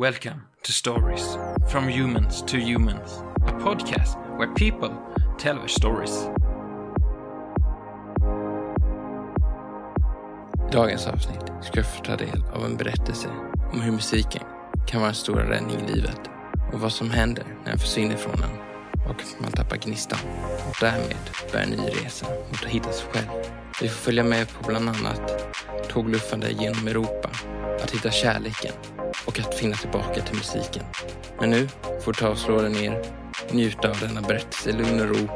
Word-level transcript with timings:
Welcome 0.00 0.40
to 0.62 0.72
Stories 0.72 1.36
from 1.70 1.88
Humans 1.88 2.42
to 2.46 2.56
Humans, 2.56 3.22
a 3.46 3.52
podcast 3.52 4.16
where 4.38 4.54
people 4.54 4.90
tell 5.38 5.56
their 5.56 5.68
stories. 5.68 6.28
I 10.68 10.72
dagens 10.72 11.06
avsnitt 11.06 11.52
ska 11.62 11.76
jag 11.76 11.86
få 11.86 12.04
ta 12.04 12.16
del 12.16 12.42
av 12.54 12.64
en 12.64 12.76
berättelse 12.76 13.28
om 13.72 13.80
hur 13.80 13.92
musiken 13.92 14.42
kan 14.86 15.00
vara 15.00 15.08
en 15.08 15.14
stor 15.14 15.34
räddning 15.34 15.76
i 15.76 15.92
livet 15.94 16.20
och 16.72 16.80
vad 16.80 16.92
som 16.92 17.10
händer 17.10 17.44
när 17.64 17.70
den 17.70 17.78
försvinner 17.78 18.16
från 18.16 18.42
en 18.42 18.60
och 19.10 19.22
man 19.42 19.52
tappar 19.52 19.76
gnistan 19.76 20.18
och 20.68 20.76
därmed 20.80 21.30
börjar 21.52 21.66
en 21.66 21.70
ny 21.70 21.88
resa 22.04 22.26
mot 22.48 22.64
att 22.64 22.70
hitta 22.70 22.92
sig 22.92 23.06
själv. 23.12 23.28
Vi 23.80 23.88
får 23.88 24.00
följa 24.00 24.24
med 24.24 24.48
på 24.52 24.68
bland 24.68 24.88
annat 24.88 25.54
tågluffande 25.88 26.50
genom 26.50 26.88
Europa, 26.88 27.30
att 27.82 27.90
hitta 27.90 28.10
kärleken 28.10 28.72
och 29.26 29.38
att 29.38 29.54
finna 29.58 29.76
tillbaka 29.76 30.22
till 30.22 30.36
musiken. 30.36 30.82
Men 31.40 31.50
nu 31.50 31.68
får 32.04 32.12
ta 32.12 32.28
och 32.28 32.38
slå 32.38 32.60
dig 32.60 32.70
ner, 32.70 33.02
njuta 33.52 33.90
av 33.90 33.98
denna 34.00 34.20
berättelse 34.20 34.70
i 34.70 34.72
lugn 34.72 35.00
och 35.00 35.08
ro 35.08 35.28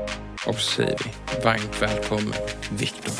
och 0.47 0.55
så 0.55 0.71
säger 0.83 0.99
vi 1.05 1.45
varmt 1.45 1.83
välkommen 1.83 2.35
Viktor. 2.79 3.13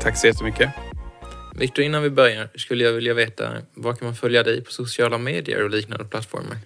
Tack 0.00 0.16
så 0.16 0.26
jättemycket. 0.26 0.70
Viktor, 1.58 1.84
innan 1.84 2.02
vi 2.02 2.10
börjar 2.10 2.48
skulle 2.54 2.84
jag 2.84 2.92
vilja 2.92 3.14
veta 3.14 3.52
var 3.74 3.94
kan 3.94 4.06
man 4.06 4.14
följa 4.14 4.42
dig 4.42 4.64
på 4.64 4.70
sociala 4.72 5.18
medier 5.18 5.64
och 5.64 5.70
liknande 5.70 6.04
plattformar? 6.04 6.56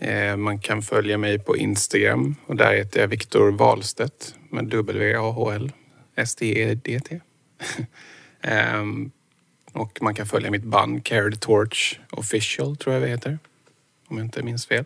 Eh, 0.00 0.36
Man 0.36 0.58
kan 0.60 0.82
följa 0.82 1.18
mig 1.18 1.38
på 1.38 1.56
Instagram 1.56 2.34
och 2.46 2.56
där 2.56 2.74
heter 2.74 3.00
jag 3.00 3.08
Viktor 3.08 3.50
Wahlstedt 3.52 4.34
med 4.50 4.64
W-A-H-L 4.64 5.72
S-T-E-D-T. 6.16 7.20
Ehm, 8.44 9.10
Och 9.72 9.98
man 10.02 10.14
kan 10.14 10.26
följa 10.26 10.50
mitt 10.50 10.64
band 10.64 11.04
Carry 11.04 11.30
the 11.32 11.38
Torch 11.38 12.00
Official 12.10 12.76
tror 12.76 12.94
jag 12.94 13.00
vi 13.00 13.08
heter. 13.08 13.38
Om 14.06 14.16
jag 14.18 14.26
inte 14.26 14.42
minns 14.42 14.66
fel. 14.66 14.84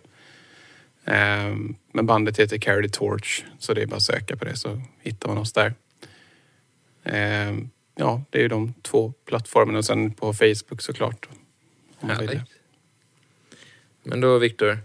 Ehm, 1.04 1.74
Men 1.92 2.06
bandet 2.06 2.38
heter 2.38 2.58
Carry 2.58 2.82
the 2.82 2.98
Torch 2.98 3.44
så 3.58 3.74
det 3.74 3.82
är 3.82 3.86
bara 3.86 3.96
att 3.96 4.02
söka 4.02 4.36
på 4.36 4.44
det 4.44 4.56
så 4.56 4.82
hittar 5.02 5.28
man 5.28 5.38
oss 5.38 5.52
där. 5.52 5.74
Ehm, 7.04 7.70
Ja, 8.00 8.22
det 8.30 8.38
är 8.38 8.42
ju 8.42 8.48
de 8.48 8.74
två 8.82 9.12
plattformarna 9.24 9.78
och 9.78 9.84
sen 9.84 10.12
på 10.12 10.32
Facebook 10.34 10.82
såklart. 10.82 11.28
om 12.00 12.08
det. 12.08 12.14
Härligt. 12.14 12.42
Men 14.02 14.20
då 14.20 14.38
Viktor, 14.38 14.78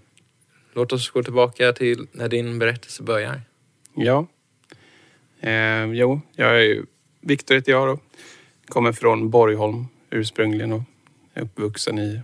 låt 0.74 0.94
oss 0.94 1.10
gå 1.10 1.24
tillbaka 1.24 1.74
till 1.74 2.08
när 2.12 2.30
din 2.30 2.60
berättelse 2.60 3.04
börjar. 3.04 3.42
Ja. 3.96 4.28
Eh, 5.40 5.84
jo, 5.86 6.22
jag 6.36 6.50
är 6.50 6.62
ju 6.64 6.86
Viktor 7.22 7.56
heter 7.56 7.72
jag 7.72 7.88
då. 7.88 8.00
Kommer 8.74 8.92
från 8.92 9.30
Borgholm 9.30 9.86
ursprungligen 10.10 10.72
och 10.72 10.82
är 11.34 11.42
uppvuxen 11.42 12.00
i, 12.00 12.22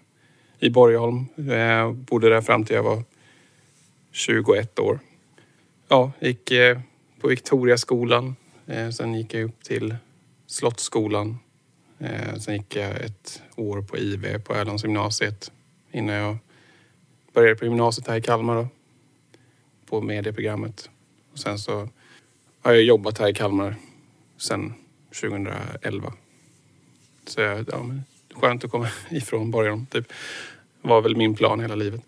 i 0.59 0.69
Borgholm. 0.69 1.25
Jag 1.35 1.95
bodde 1.95 2.29
där 2.29 2.41
fram 2.41 2.65
till 2.65 2.75
jag 2.75 2.83
var 2.83 3.03
21 4.11 4.79
år. 4.79 4.99
Ja, 5.87 6.11
gick 6.19 6.51
eh, 6.51 6.79
på 7.19 7.27
Victoriaskolan. 7.27 8.35
Eh, 8.67 8.89
sen 8.89 9.13
gick 9.13 9.33
jag 9.33 9.43
upp 9.43 9.63
till 9.63 9.95
Slottsskolan. 10.47 11.37
Sen 12.39 12.55
gick 12.55 12.75
jag 12.75 13.01
ett 13.01 13.41
år 13.55 13.81
på 13.81 13.97
IV 13.97 14.39
på 14.39 14.53
Erlandsgymnasiet 14.53 15.51
innan 15.91 16.15
jag 16.15 16.37
började 17.33 17.55
på 17.55 17.65
gymnasiet 17.65 18.07
här 18.07 18.17
i 18.17 18.21
Kalmar 18.21 18.55
då, 18.55 18.67
på 19.85 20.01
medieprogrammet. 20.01 20.89
Och 21.31 21.39
sen 21.39 21.59
så 21.59 21.89
har 22.61 22.73
jag 22.73 22.83
jobbat 22.83 23.17
här 23.17 23.27
i 23.27 23.33
Kalmar 23.33 23.75
sen 24.37 24.73
2011. 25.21 26.13
Så 27.29 27.41
jag, 27.41 27.65
ja, 27.71 27.83
men 27.83 28.03
skönt 28.33 28.63
att 28.63 28.71
komma 28.71 28.87
ifrån 29.09 29.51
Borgholm. 29.51 29.85
Typ. 29.85 30.13
var 30.81 31.01
väl 31.01 31.15
min 31.15 31.35
plan 31.35 31.59
hela 31.59 31.75
livet. 31.75 32.01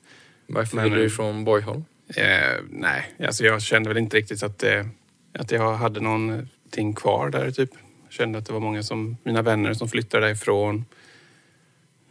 Varför 0.48 0.76
Men, 0.76 0.84
vill 0.84 0.94
du 0.94 1.00
eh, 1.00 1.08
ifrån 1.08 1.44
Borgholm? 1.44 1.86
Eh, 2.16 2.60
nej, 2.70 3.12
alltså 3.26 3.44
jag 3.44 3.62
kände 3.62 3.90
väl 3.90 3.98
inte 3.98 4.18
riktigt 4.18 4.44
att, 4.44 4.64
eh, 4.64 4.86
att 5.34 5.52
jag 5.52 5.74
hade 5.74 6.00
någonting 6.00 6.94
kvar 6.94 7.30
där 7.30 7.52
typ. 7.52 7.70
Jag 8.04 8.14
kände 8.14 8.40
att 8.40 8.46
det 8.46 8.54
var 8.54 8.60
många 8.60 8.84
som, 8.84 9.18
mina 9.24 9.42
vänner 9.42 9.74
som 9.74 9.88
flyttade 9.88 10.26
därifrån. 10.26 10.86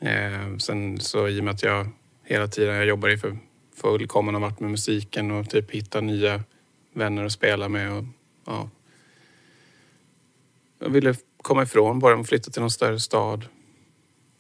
Eh, 0.01 0.57
sen 0.59 1.01
så 1.01 1.29
i 1.29 1.41
och 1.41 1.45
med 1.45 1.55
att 1.55 1.63
jag 1.63 1.89
hela 2.25 2.49
tiden, 2.49 2.75
jag 2.75 2.87
jobbar 2.87 3.09
i 3.09 3.19
för 3.19 3.39
fullkommen 3.77 4.35
har 4.35 4.41
varit 4.41 4.61
med 4.61 4.71
musiken 4.71 5.31
och 5.31 5.51
typ 5.51 5.71
hitta 5.71 6.01
nya 6.01 6.43
vänner 6.93 7.25
att 7.25 7.33
spela 7.33 7.69
med 7.69 7.93
och 7.93 8.05
ja. 8.47 8.71
Jag 10.79 10.91
ville 10.91 11.15
komma 11.43 11.63
ifrån 11.63 11.99
bara 11.99 12.17
och 12.17 12.27
flytta 12.27 12.51
till 12.51 12.61
någon 12.61 12.71
större 12.71 13.01
stad. 13.01 13.45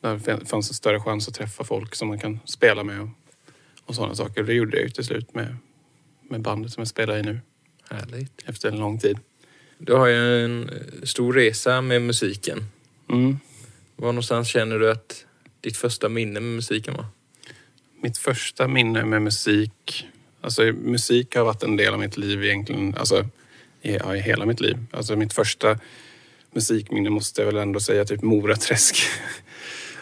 Där 0.01 0.39
det 0.41 0.47
fanns 0.47 0.71
en 0.71 0.75
större 0.75 1.01
chans 1.01 1.29
att 1.29 1.35
träffa 1.35 1.65
folk 1.65 1.95
som 1.95 2.09
man 2.09 2.19
kan 2.19 2.41
spela 2.45 2.85
med 2.85 3.01
och, 3.01 3.09
och 3.85 3.95
sådana 3.95 4.15
saker. 4.15 4.43
Det 4.43 4.55
gjorde 4.55 4.77
jag 4.77 4.85
ju 4.85 4.91
till 4.91 5.05
slut 5.05 5.35
med, 5.35 5.57
med 6.29 6.41
bandet 6.41 6.73
som 6.73 6.81
jag 6.81 6.89
spelar 6.89 7.17
i 7.17 7.23
nu 7.23 7.41
Härligt. 7.91 8.43
efter 8.47 8.69
en 8.69 8.79
lång 8.79 8.99
tid. 8.99 9.19
Du 9.79 9.93
har 9.93 10.07
ju 10.07 10.45
en 10.45 10.69
eh, 10.69 11.03
stor 11.03 11.33
resa 11.33 11.81
med 11.81 12.03
musiken. 12.03 12.65
Mm. 13.11 13.39
Var 13.97 14.13
någonstans 14.13 14.49
känner 14.49 14.79
du 14.79 14.91
att 14.91 15.25
ditt 15.61 15.77
första 15.77 16.09
minne 16.09 16.41
med 16.41 16.55
musiken 16.55 16.95
var? 16.95 17.07
Mitt 18.03 18.19
första 18.19 18.69
minne 18.69 19.05
med 19.05 19.23
musik, 19.23 20.07
alltså 20.41 20.63
musik 20.63 21.37
har 21.37 21.45
varit 21.45 21.63
en 21.63 21.77
del 21.77 21.93
av 21.95 22.01
mitt 22.01 22.17
liv 22.17 22.45
egentligen, 22.45 22.95
alltså 22.95 23.27
i, 23.83 23.97
ja, 23.97 24.17
i 24.17 24.21
hela 24.21 24.47
mitt 24.47 24.61
liv. 24.61 24.77
Alltså 24.91 25.17
mitt 25.17 25.33
första 25.33 25.79
musikminne 26.53 27.11
måste 27.11 27.41
jag 27.41 27.47
väl 27.47 27.57
ändå 27.57 27.81
säga 27.81 28.05
typ 28.05 28.23
Moraträsk. 28.23 28.97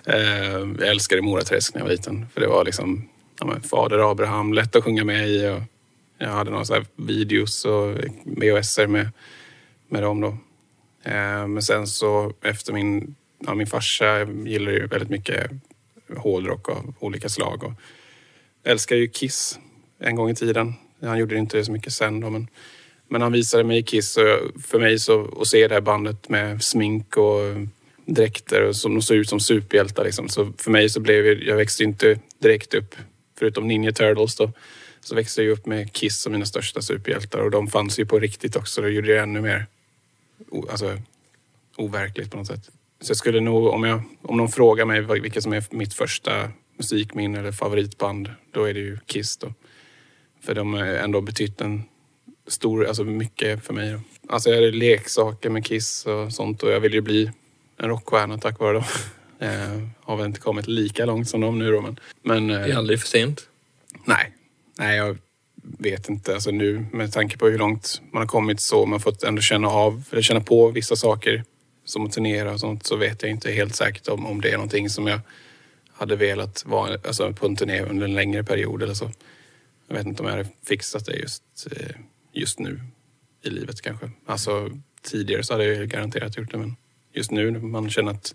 Eh, 0.05 0.67
jag 0.79 0.89
älskade 0.89 1.23
Moraträsk 1.23 1.75
när 1.75 1.81
jag 1.81 1.87
var 1.87 1.93
liten 1.93 2.27
för 2.35 2.41
det 2.41 2.47
var 2.47 2.65
liksom 2.65 3.09
ja, 3.41 3.47
men 3.47 3.63
Fader 3.63 4.11
Abraham, 4.11 4.53
lätt 4.53 4.77
att 4.77 4.85
sjunga 4.85 5.05
med 5.05 5.29
i 5.29 5.49
och 5.49 5.63
jag 6.19 6.29
hade 6.29 6.51
några 6.51 6.65
så 6.65 6.75
här 6.75 6.87
videos 6.97 7.65
och 7.65 7.97
VHS 8.25 8.79
med, 8.89 9.09
med 9.89 10.03
dem 10.03 10.21
då. 10.21 10.29
Eh, 11.03 11.47
men 11.47 11.63
sen 11.63 11.87
så 11.87 12.33
efter 12.43 12.73
min, 12.73 13.15
ja, 13.39 13.55
min 13.55 13.67
farsa 13.67 14.25
gillar 14.25 14.73
ju 14.73 14.87
väldigt 14.87 15.11
mycket 15.11 15.51
hårdrock 16.17 16.69
av 16.69 16.95
olika 16.99 17.29
slag 17.29 17.65
och 17.65 17.73
älskar 18.65 18.97
ju 18.97 19.09
Kiss 19.09 19.59
en 19.99 20.17
gång 20.17 20.31
i 20.31 20.35
tiden. 20.35 20.75
Han 21.03 21.19
gjorde 21.19 21.37
inte 21.37 21.57
det 21.57 21.65
så 21.65 21.73
mycket 21.73 21.93
sen 21.93 22.21
då, 22.21 22.31
men, 22.31 22.49
men 23.09 23.23
han 23.23 23.33
visade 23.33 23.65
mig 23.65 23.83
Kiss 23.83 24.17
och 24.17 24.63
för 24.63 24.79
mig 24.79 24.99
så 24.99 25.41
att 25.41 25.47
se 25.47 25.69
det 25.69 25.75
här 25.75 25.81
bandet 25.81 26.29
med 26.29 26.63
smink 26.63 27.17
och 27.17 27.41
dräkter 28.07 28.63
och 28.63 28.77
som 28.77 28.95
de 28.95 29.03
såg 29.03 29.17
ut 29.17 29.29
som 29.29 29.41
superhjältar 29.41 30.05
liksom. 30.05 30.29
Så 30.29 30.53
för 30.59 30.71
mig 30.71 30.89
så 30.89 31.01
blev 31.01 31.27
jag, 31.27 31.43
jag 31.43 31.57
växte 31.57 31.85
inte 31.85 32.19
direkt 32.39 32.75
upp, 32.75 32.95
förutom 33.39 33.69
Ninja 33.69 33.93
Turtles 33.93 34.37
då, 34.37 34.53
Så 35.01 35.15
växte 35.15 35.43
jag 35.43 35.53
upp 35.53 35.67
med 35.67 35.93
Kiss 35.93 36.21
som 36.21 36.33
mina 36.33 36.47
största 36.47 36.83
superhjältar 36.83 37.39
och 37.39 37.51
de 37.51 37.69
fanns 37.69 37.99
ju 37.99 38.07
på 38.07 38.19
riktigt 38.19 38.57
också. 38.57 38.83
Det 38.83 38.91
gjorde 38.91 39.09
det 39.09 39.21
ännu 39.21 39.41
mer 39.41 39.67
alltså, 40.71 40.99
overkligt 41.77 42.31
på 42.31 42.37
något 42.37 42.47
sätt. 42.47 42.71
Så 43.01 43.11
jag 43.11 43.17
skulle 43.17 43.41
nog, 43.41 43.67
om, 43.67 43.85
jag, 43.85 44.03
om 44.23 44.37
någon 44.37 44.49
frågar 44.49 44.85
mig 44.85 45.21
vilka 45.21 45.41
som 45.41 45.53
är 45.53 45.65
mitt 45.71 45.95
första 45.95 46.51
musikminne 46.77 47.39
eller 47.39 47.53
favoritband, 47.53 48.31
då 48.51 48.65
är 48.65 48.75
det 48.75 48.81
ju 48.81 48.99
Kiss 49.07 49.37
då. 49.37 49.55
För 50.41 50.55
de 50.55 50.75
har 50.75 50.85
ändå 50.85 51.21
betytt 51.21 51.61
en 51.61 51.85
stor, 52.49 52.87
alltså 52.87 53.05
mycket 53.05 53.65
för 53.65 53.75
mig. 53.75 53.99
Alltså 54.29 54.49
jag 54.49 54.57
hade 54.57 54.71
leksaker 54.71 55.51
med 55.51 55.67
Kiss 55.67 56.07
och 56.07 56.33
sånt 56.33 56.63
och 56.63 56.71
jag 56.71 56.81
ville 56.81 56.95
ju 56.95 57.01
bli 57.01 57.31
en 57.77 57.89
rockstjärna 57.89 58.39
tack 58.39 58.59
vare 58.59 58.73
dem. 58.73 58.85
Eh, 59.41 59.83
har 60.01 60.17
väl 60.17 60.27
inte 60.27 60.41
kommit 60.41 60.67
lika 60.67 61.07
långt 61.07 61.29
som 61.29 61.41
dem 61.41 61.59
nu 61.59 61.73
då 61.73 61.81
men... 61.81 62.01
men 62.23 62.47
det 62.47 62.55
är 62.55 62.69
eh, 62.69 62.79
aldrig 62.79 63.01
för 63.01 63.09
sent. 63.09 63.49
Nej. 64.05 64.33
Nej, 64.79 64.97
jag 64.97 65.19
vet 65.79 66.09
inte. 66.09 66.35
Alltså 66.35 66.51
nu 66.51 66.87
med 66.93 67.13
tanke 67.13 67.39
på 67.39 67.47
hur 67.47 67.59
långt 67.59 68.03
man 68.13 68.23
har 68.23 68.27
kommit 68.27 68.61
så 68.61 68.87
man 68.87 69.01
fått 69.01 69.23
ändå 69.23 69.43
känna 69.43 69.69
av, 69.69 70.05
eller 70.11 70.23
känna 70.23 70.41
på 70.41 70.69
vissa 70.69 70.97
saker 70.97 71.45
som 71.85 72.07
att 72.07 72.13
turnera 72.13 72.53
och 72.53 72.61
sånt 72.61 72.87
så 72.87 72.97
vet 72.97 73.23
jag 73.23 73.31
inte 73.31 73.51
helt 73.51 73.77
säkert 73.77 74.09
om, 74.09 74.27
om 74.27 74.41
det 74.41 74.49
är 74.49 74.57
någonting 74.57 74.91
som 74.91 75.07
jag 75.07 75.21
hade 75.93 76.17
velat 76.17 76.65
vara 76.67 76.99
alltså 77.07 77.33
på 77.33 77.47
en 77.47 77.57
turné 77.57 77.81
under 77.81 78.05
en 78.05 78.15
längre 78.15 78.45
period 78.45 78.83
eller 78.83 78.95
så. 78.95 79.11
Jag 79.89 79.97
vet 79.97 80.07
inte 80.07 80.23
om 80.23 80.29
jag 80.29 80.37
hade 80.37 80.49
fixat 80.67 81.07
det 81.07 81.17
just, 81.17 81.43
eh, 81.71 81.97
just 82.33 82.59
nu 82.59 82.81
i 83.43 83.51
livet 83.51 83.81
kanske. 83.81 84.11
Alltså 84.27 84.71
tidigare 85.03 85.43
så 85.43 85.55
hade 85.55 85.65
jag 85.65 85.89
garanterat 85.89 86.37
gjort 86.37 86.51
det 86.51 86.59
men 86.59 86.77
just 87.13 87.31
nu 87.31 87.51
när 87.51 87.61
man 87.61 87.91
känner 87.91 88.13
att 88.13 88.35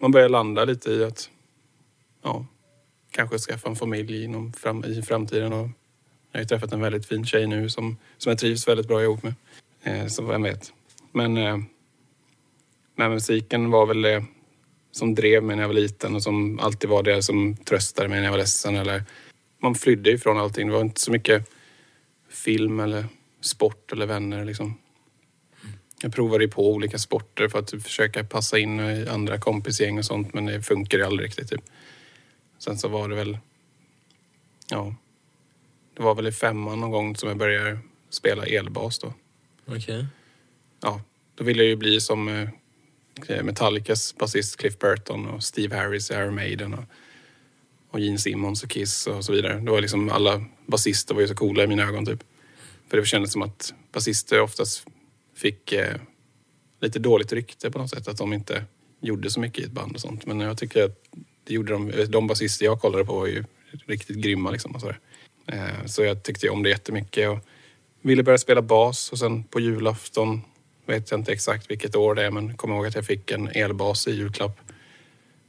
man 0.00 0.10
börjar 0.10 0.28
landa 0.28 0.64
lite 0.64 0.90
i 0.90 1.04
att 1.04 1.30
ja, 2.22 2.46
kanske 3.10 3.38
skaffa 3.38 3.68
en 3.68 3.76
familj 3.76 4.24
inom 4.24 4.52
fram, 4.52 4.84
i 4.84 5.02
framtiden. 5.02 5.52
Och 5.52 5.68
jag 6.32 6.38
har 6.38 6.40
ju 6.40 6.46
träffat 6.46 6.72
en 6.72 6.80
väldigt 6.80 7.06
fin 7.06 7.24
tjej 7.24 7.46
nu 7.46 7.68
som, 7.68 7.96
som 8.18 8.30
jag 8.30 8.38
trivs 8.38 8.68
väldigt 8.68 8.88
bra 8.88 9.02
ihop 9.02 9.22
med. 9.22 9.34
Eh, 9.82 10.06
så 10.06 10.24
vem 10.24 10.42
vet. 10.42 10.72
Men, 11.12 11.36
eh, 11.36 11.58
men 12.96 13.10
musiken 13.10 13.70
var 13.70 13.86
väl 13.86 14.02
det 14.02 14.24
som 14.92 15.14
drev 15.14 15.42
mig 15.42 15.56
när 15.56 15.62
jag 15.62 15.68
var 15.68 15.74
liten 15.74 16.14
och 16.14 16.22
som 16.22 16.58
alltid 16.58 16.90
var 16.90 17.02
det 17.02 17.22
som 17.22 17.56
tröstade 17.56 18.08
mig 18.08 18.18
när 18.18 18.24
jag 18.24 18.32
var 18.32 18.38
ledsen. 18.38 18.76
Eller, 18.76 19.02
man 19.62 19.74
flydde 19.74 20.10
ifrån 20.10 20.38
allting. 20.38 20.66
Det 20.66 20.74
var 20.74 20.80
inte 20.80 21.00
så 21.00 21.10
mycket 21.10 21.50
film 22.34 22.80
eller 22.80 23.06
sport 23.40 23.92
eller 23.92 24.06
vänner. 24.06 24.44
Liksom. 24.44 24.78
Jag 26.02 26.14
provade 26.14 26.48
på 26.48 26.72
olika 26.72 26.98
sporter 26.98 27.48
för 27.48 27.58
att 27.58 27.70
försöka 27.70 28.24
passa 28.24 28.58
in 28.58 28.80
i 28.80 29.08
andra 29.08 29.38
kompisgäng 29.38 29.98
och 29.98 30.04
sånt 30.04 30.34
men 30.34 30.46
det 30.46 30.62
funkade 30.62 31.06
aldrig 31.06 31.28
riktigt. 31.28 31.50
Typ. 31.50 31.62
Sen 32.58 32.78
så 32.78 32.88
var 32.88 33.08
det 33.08 33.14
väl... 33.14 33.38
Ja. 34.70 34.94
Det 35.96 36.02
var 36.02 36.14
väl 36.14 36.26
i 36.26 36.32
femman 36.32 36.80
någon 36.80 36.90
gång 36.90 37.16
som 37.16 37.28
jag 37.28 37.38
började 37.38 37.78
spela 38.10 38.46
elbas 38.46 38.98
då. 38.98 39.14
Okej. 39.66 39.78
Okay. 39.78 40.04
Ja, 40.80 41.00
då 41.34 41.44
ville 41.44 41.62
jag 41.62 41.68
ju 41.68 41.76
bli 41.76 42.00
som 42.00 42.28
eh, 43.28 43.42
Metallicas 43.42 44.16
basist 44.16 44.56
Cliff 44.56 44.78
Burton 44.78 45.26
och 45.26 45.44
Steve 45.44 45.76
Harris 45.76 46.10
i 46.10 46.14
Iron 46.14 46.34
Maiden 46.34 46.74
och, 46.74 46.84
och 47.94 48.00
Gene 48.00 48.18
Simmons 48.18 48.62
och 48.62 48.70
Kiss 48.70 49.06
och 49.06 49.24
så 49.24 49.32
vidare. 49.32 49.60
Det 49.60 49.70
var 49.70 49.80
liksom 49.80 50.10
alla 50.10 50.44
basister 50.66 51.14
var 51.14 51.20
ju 51.20 51.28
så 51.28 51.34
coola 51.34 51.64
i 51.64 51.66
mina 51.66 51.82
ögon 51.82 52.06
typ. 52.06 52.20
För 52.90 52.96
det 52.96 53.06
kändes 53.06 53.32
som 53.32 53.42
att 53.42 53.74
basister 53.92 54.40
oftast 54.40 54.86
fick 55.36 55.72
eh, 55.72 55.96
lite 56.80 56.98
dåligt 56.98 57.32
rykte 57.32 57.70
på 57.70 57.78
något 57.78 57.90
sätt. 57.90 58.08
Att 58.08 58.18
de 58.18 58.32
inte 58.32 58.64
gjorde 59.00 59.30
så 59.30 59.40
mycket 59.40 59.58
i 59.58 59.62
ett 59.62 59.72
band 59.72 59.94
och 59.94 60.00
sånt. 60.00 60.26
Men 60.26 60.40
jag 60.40 60.58
tycker 60.58 60.84
att 60.84 60.98
det 61.44 61.54
gjorde 61.54 61.72
de. 61.72 61.90
Eh, 61.90 62.08
de 62.08 62.26
basister 62.26 62.64
jag 62.64 62.80
kollade 62.80 63.04
på 63.04 63.14
var 63.14 63.26
ju 63.26 63.44
riktigt 63.86 64.16
grymma 64.16 64.50
liksom. 64.50 64.74
Och 64.74 64.80
så, 64.80 64.88
eh, 65.46 65.86
så 65.86 66.02
jag 66.02 66.22
tyckte 66.22 66.48
om 66.48 66.62
det 66.62 66.68
jättemycket. 66.68 67.30
Och 67.30 67.38
ville 68.02 68.22
börja 68.22 68.38
spela 68.38 68.62
bas 68.62 69.12
och 69.12 69.18
sen 69.18 69.44
på 69.44 69.60
julafton, 69.60 70.40
vet 70.86 71.10
jag 71.10 71.20
inte 71.20 71.32
exakt 71.32 71.70
vilket 71.70 71.96
år 71.96 72.14
det 72.14 72.26
är, 72.26 72.30
men 72.30 72.56
kommer 72.56 72.74
ihåg 72.74 72.86
att 72.86 72.94
jag 72.94 73.06
fick 73.06 73.30
en 73.30 73.48
elbas 73.48 74.08
i 74.08 74.10
julklapp. 74.10 74.60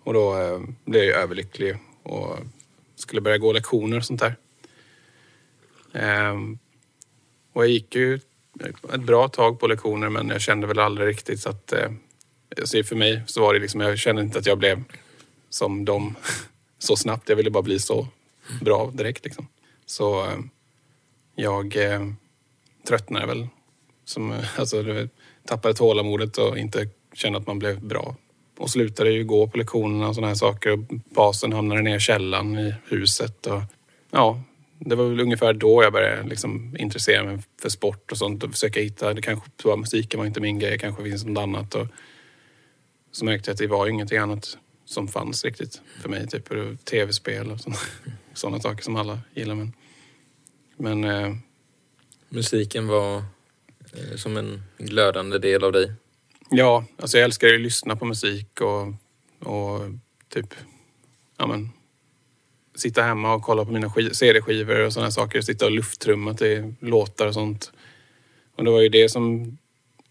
Och 0.04 0.14
då 0.14 0.42
eh, 0.42 0.60
blev 0.86 1.04
jag 1.04 1.22
överlycklig 1.22 1.76
och 2.06 2.38
skulle 2.96 3.22
börja 3.22 3.38
gå 3.38 3.54
lektioner 3.54 3.98
och 3.98 4.06
sånt 4.06 4.19
där. 4.19 4.36
Ehm, 5.94 6.60
och 7.54 7.63
jag 7.63 7.72
gick 7.72 7.96
ju 7.96 8.19
ett 8.94 9.02
bra 9.02 9.28
tag 9.28 9.60
på 9.60 9.68
lektioner 9.68 10.10
men 10.10 10.30
jag 10.30 10.42
kände 10.42 10.68
väl 10.68 10.80
aldrig 10.80 11.07
riktigt 11.07 11.40
så 11.40 11.50
att... 11.50 11.74
Eh, 11.74 11.92
alltså 12.60 12.84
för 12.84 12.96
mig 12.96 13.24
så 13.28 13.42
var 13.42 13.54
det 13.54 13.60
liksom, 13.60 13.81
jag 13.81 14.00
kände 14.00 14.22
inte 14.22 14.40
att 14.40 14.46
jag 14.46 14.57
blev 14.57 14.84
som 15.50 15.86
dem 15.86 16.16
så 16.80 16.96
snabbt. 16.96 17.30
Jag 17.30 17.36
ville 17.36 17.52
bara 17.52 17.63
bli 17.63 17.80
så 17.80 18.08
bra 18.62 18.92
direkt 18.94 19.25
liksom. 19.25 19.48
Så 19.86 20.25
eh, 20.25 20.38
jag 21.36 21.75
eh, 21.75 22.12
tröttnade 22.88 23.25
väl. 23.25 23.48
Som, 24.06 24.31
alltså, 24.58 24.84
tappade 25.46 25.74
tålamodet 25.74 26.38
och 26.38 26.58
inte 26.58 26.90
kände 27.13 27.40
att 27.40 27.48
man 27.48 27.60
blev 27.60 27.81
bra. 27.81 28.16
Och 28.57 28.69
slutade 28.69 29.12
ju 29.12 29.24
gå 29.24 29.48
på 29.48 29.57
lektionerna 29.57 30.07
och 30.07 30.16
sådana 30.16 30.28
här 30.28 30.36
saker. 30.36 30.72
Och 30.72 30.80
basen 31.16 31.54
hamnade 31.54 31.81
ner 31.81 31.98
i 31.98 32.00
källaren 32.00 32.60
i 32.60 32.74
huset. 32.88 33.48
Och, 33.48 33.62
ja, 34.12 34.42
det 34.80 34.96
var 34.96 35.06
väl 35.06 35.19
ungefär 35.19 35.54
då 35.54 35.84
jag 35.84 35.94
började 35.94 36.30
liksom 36.30 36.75
intressera 36.80 37.24
mig 37.24 37.40
för 37.62 37.69
sport 37.69 38.12
och 38.12 38.18
sånt 38.18 38.44
och 38.44 38.52
försöka 38.52 38.80
hitta, 38.81 39.13
det 39.13 39.22
kanske 39.22 39.50
var 39.63 39.78
musiken 39.78 40.19
var 40.19 40.28
inte 40.28 40.42
min 40.42 40.60
grej, 40.60 40.78
kanske 40.80 41.04
finns 41.04 41.25
något 41.25 41.42
annat. 41.42 41.75
Och 41.75 41.88
så 43.12 43.25
märkte 43.25 43.50
jag 43.50 43.54
att 43.54 43.60
det 43.60 43.68
var 43.68 43.88
ingenting 43.88 44.18
annat 44.18 44.58
som 44.86 45.08
fanns 45.08 45.46
riktigt 45.46 45.81
för 46.01 46.10
mig. 46.10 46.28
Typ 46.28 46.50
tv-spel 46.86 47.51
och 47.51 47.60
sådana 48.34 48.60
saker 48.60 48.84
som 48.84 48.96
alla 48.96 49.19
gillar. 49.34 49.56
Men, 49.56 49.74
men 50.78 51.04
eh, 51.04 51.36
musiken 52.30 52.88
var 52.88 53.18
eh, 53.94 54.16
som 54.16 54.38
en 54.38 54.63
glödande 54.78 55.38
del 55.38 55.63
av 55.63 55.72
dig? 55.72 55.92
Ja, 56.50 56.86
alltså 56.98 57.18
jag 57.18 57.26
älskar 57.26 57.54
att 57.54 57.62
lyssna 57.62 57.96
på 57.96 58.06
musik 58.06 58.62
och, 58.62 58.88
och 59.50 59.82
typ 60.30 60.54
ja, 61.38 61.48
men, 61.48 61.70
sitta 62.76 63.02
hemma 63.02 63.34
och 63.34 63.42
kolla 63.42 63.66
på 63.66 63.72
mina 63.72 63.94
CD-skivor 64.14 64.86
och 64.86 64.94
sådana 64.94 65.12
saker. 65.12 65.42
Sitta 65.42 65.66
och 65.66 65.72
lufttrumma 65.72 66.34
till 66.34 66.74
låtar 66.80 67.28
och 67.28 67.34
sånt. 67.34 67.72
Och 68.56 68.64
det 68.64 68.72
var 68.72 68.82
ju 68.82 68.90
det 68.90 69.10
som 69.10 69.58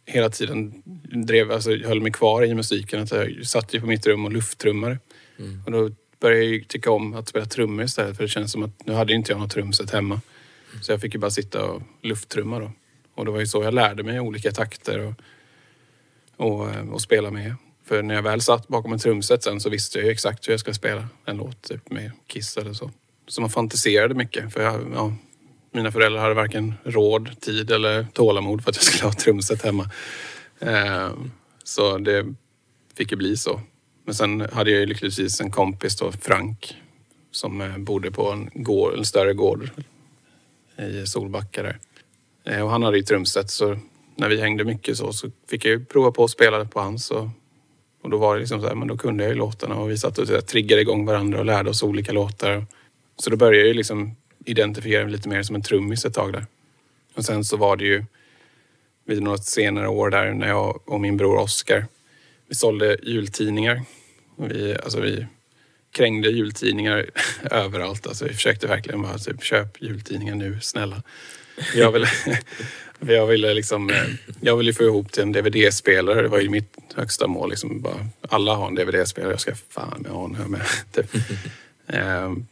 hela 0.06 0.30
tiden 0.30 0.82
drev, 1.26 1.52
alltså 1.52 1.76
höll 1.76 2.00
mig 2.00 2.12
kvar 2.12 2.44
i 2.44 2.54
musiken. 2.54 3.02
Att 3.02 3.10
jag 3.10 3.46
satt 3.46 3.74
ju 3.74 3.80
på 3.80 3.86
mitt 3.86 4.06
rum 4.06 4.24
och 4.24 4.32
lufttrummade. 4.32 4.98
Mm. 5.38 5.62
Och 5.66 5.72
då 5.72 5.90
började 6.20 6.44
jag 6.44 6.68
tycka 6.68 6.90
om 6.90 7.14
att 7.14 7.28
spela 7.28 7.46
trummor 7.46 7.84
istället. 7.84 8.16
För 8.16 8.24
det 8.24 8.28
känns 8.28 8.52
som 8.52 8.62
att 8.62 8.86
nu 8.86 8.92
hade 8.92 9.12
inte 9.12 9.32
jag 9.32 9.40
något 9.40 9.50
trumset 9.50 9.90
hemma. 9.90 10.20
Mm. 10.70 10.82
Så 10.82 10.92
jag 10.92 11.00
fick 11.00 11.14
ju 11.14 11.20
bara 11.20 11.30
sitta 11.30 11.64
och 11.64 11.82
lufttrumma 12.02 12.58
då. 12.58 12.72
Och 13.14 13.24
det 13.24 13.30
var 13.30 13.40
ju 13.40 13.46
så 13.46 13.62
jag 13.62 13.74
lärde 13.74 14.02
mig 14.02 14.20
olika 14.20 14.52
takter 14.52 14.98
och, 14.98 15.14
och, 16.36 16.70
eh, 16.70 16.88
och 16.90 17.00
spela 17.00 17.30
med. 17.30 17.54
För 17.86 18.02
när 18.02 18.14
jag 18.14 18.22
väl 18.22 18.40
satt 18.40 18.68
bakom 18.68 18.92
ett 18.92 19.02
trumset 19.02 19.42
sen 19.42 19.60
så 19.60 19.70
visste 19.70 19.98
jag 19.98 20.06
ju 20.06 20.12
exakt 20.12 20.48
hur 20.48 20.52
jag 20.52 20.60
skulle 20.60 20.74
spela 20.74 21.08
en 21.24 21.36
låt 21.36 21.62
typ 21.62 21.90
med 21.90 22.10
Kiss 22.26 22.56
eller 22.56 22.72
så. 22.72 22.90
Så 23.26 23.40
man 23.40 23.50
fantiserade 23.50 24.14
mycket. 24.14 24.52
För 24.52 24.62
jag, 24.62 24.92
ja, 24.94 25.14
mina 25.72 25.92
föräldrar 25.92 26.20
hade 26.20 26.34
varken 26.34 26.74
råd, 26.84 27.40
tid 27.40 27.70
eller 27.70 28.06
tålamod 28.12 28.64
för 28.64 28.70
att 28.70 28.76
jag 28.76 28.84
skulle 28.84 29.04
ha 29.04 29.12
trumset 29.12 29.62
hemma. 29.62 29.90
Ehm, 30.60 31.30
så 31.64 31.98
det 31.98 32.34
fick 32.96 33.10
ju 33.10 33.16
bli 33.16 33.36
så. 33.36 33.60
Men 34.04 34.14
sen 34.14 34.40
hade 34.52 34.70
jag 34.70 34.80
ju 34.80 34.86
lyckligtvis 34.86 35.40
en 35.40 35.50
kompis 35.50 35.96
då, 35.96 36.12
Frank, 36.12 36.74
som 37.30 37.60
eh, 37.60 37.78
bodde 37.78 38.10
på 38.10 38.30
en, 38.30 38.50
gård, 38.54 38.94
en 38.98 39.04
större 39.04 39.34
gård 39.34 39.70
i 40.78 41.06
Solbacka 41.06 41.62
där. 41.62 41.78
Ehm, 42.44 42.62
och 42.62 42.70
han 42.70 42.82
hade 42.82 42.96
ju 42.96 43.02
trumset 43.02 43.50
så 43.50 43.78
när 44.16 44.28
vi 44.28 44.40
hängde 44.40 44.64
mycket 44.64 44.96
så, 44.96 45.12
så 45.12 45.30
fick 45.50 45.64
jag 45.64 45.70
ju 45.70 45.84
prova 45.84 46.10
på 46.10 46.24
att 46.24 46.30
spela 46.30 46.64
på 46.64 46.80
hans. 46.80 47.10
Och 47.10 47.28
och 48.04 48.10
då 48.10 48.18
var 48.18 48.34
det 48.34 48.40
liksom 48.40 48.60
så 48.60 48.68
här, 48.68 48.74
men 48.74 48.88
då 48.88 48.96
kunde 48.96 49.24
jag 49.24 49.30
ju 49.30 49.38
låtarna 49.38 49.74
och 49.74 49.90
vi 49.90 49.98
satt 49.98 50.18
och 50.18 50.26
så 50.26 50.34
här, 50.34 50.40
triggade 50.40 50.82
igång 50.82 51.06
varandra 51.06 51.38
och 51.38 51.44
lärde 51.44 51.70
oss 51.70 51.82
olika 51.82 52.12
låtar. 52.12 52.66
Så 53.16 53.30
då 53.30 53.36
började 53.36 53.58
jag 53.58 53.68
ju 53.68 53.74
liksom 53.74 54.16
identifiera 54.44 55.04
mig 55.04 55.12
lite 55.12 55.28
mer 55.28 55.42
som 55.42 55.56
en 55.56 55.62
trummis 55.62 56.04
ett 56.04 56.14
tag 56.14 56.32
där. 56.32 56.46
Och 57.14 57.24
sen 57.24 57.44
så 57.44 57.56
var 57.56 57.76
det 57.76 57.84
ju 57.84 58.04
vid 59.04 59.22
något 59.22 59.44
senare 59.44 59.88
år 59.88 60.10
där 60.10 60.32
när 60.32 60.48
jag 60.48 60.80
och 60.88 61.00
min 61.00 61.16
bror 61.16 61.36
Oskar, 61.36 61.86
vi 62.48 62.54
sålde 62.54 62.96
jultidningar. 63.02 63.82
Vi, 64.36 64.76
alltså 64.84 65.00
vi 65.00 65.26
krängde 65.92 66.30
jultidningar 66.30 67.10
överallt. 67.50 68.06
Alltså 68.06 68.24
vi 68.24 68.34
försökte 68.34 68.66
verkligen 68.66 69.02
bara 69.02 69.18
typ 69.18 69.42
köp 69.42 69.82
jultidningar 69.82 70.34
nu, 70.34 70.60
snälla. 70.60 71.02
Jag 71.74 71.92
ville, 71.92 72.08
jag 73.12 73.26
ville 73.26 73.54
liksom, 73.54 73.90
eh, 73.90 74.04
jag 74.40 74.56
ville 74.56 74.72
få 74.72 74.82
ihop 74.82 75.12
till 75.12 75.22
en 75.22 75.32
DVD-spelare. 75.32 76.22
Det 76.22 76.28
var 76.28 76.40
ju 76.40 76.48
mitt 76.48 76.76
högsta 76.94 77.26
mål. 77.26 77.50
Liksom 77.50 77.80
bara, 77.80 78.08
alla 78.28 78.54
har 78.54 78.66
en 78.66 78.74
DVD-spelare. 78.74 79.32
Jag 79.32 79.40
ska 79.40 79.54
fan 79.54 80.06
ha 80.08 80.24
en 80.24 80.34
här 80.34 80.48
med. 80.48 80.62
Typ. 80.92 81.06
Ehm, 81.86 82.46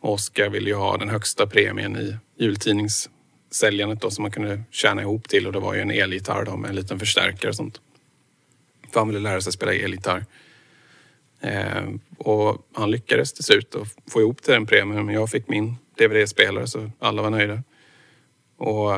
Oskar 0.00 0.48
ville 0.48 0.70
ju 0.70 0.76
ha 0.76 0.96
den 0.96 1.08
högsta 1.08 1.46
premien 1.46 1.96
i 1.96 2.16
jultidningssäljandet 2.38 4.00
då 4.00 4.10
som 4.10 4.22
man 4.22 4.30
kunde 4.30 4.62
tjäna 4.70 5.02
ihop 5.02 5.28
till 5.28 5.46
och 5.46 5.52
det 5.52 5.60
var 5.60 5.74
ju 5.74 5.80
en 5.80 5.90
elgitarr 5.90 6.44
då 6.44 6.56
med 6.56 6.70
en 6.70 6.76
liten 6.76 6.98
förstärkare 6.98 7.48
och 7.48 7.56
sånt. 7.56 7.80
För 8.92 9.00
han 9.00 9.08
ville 9.08 9.20
lära 9.20 9.40
sig 9.40 9.52
spela 9.52 9.74
elgitarr. 9.74 10.24
Ehm, 11.40 12.00
och 12.18 12.66
han 12.74 12.90
lyckades 12.90 13.32
till 13.32 13.44
slut 13.44 13.74
att 13.74 14.12
få 14.12 14.20
ihop 14.20 14.42
till 14.42 14.52
den 14.52 14.66
premien 14.66 15.06
men 15.06 15.14
jag 15.14 15.30
fick 15.30 15.48
min 15.48 15.76
DVD-spelare 15.98 16.66
så 16.66 16.90
alla 16.98 17.22
var 17.22 17.30
nöjda. 17.30 17.62
Och 18.56 18.92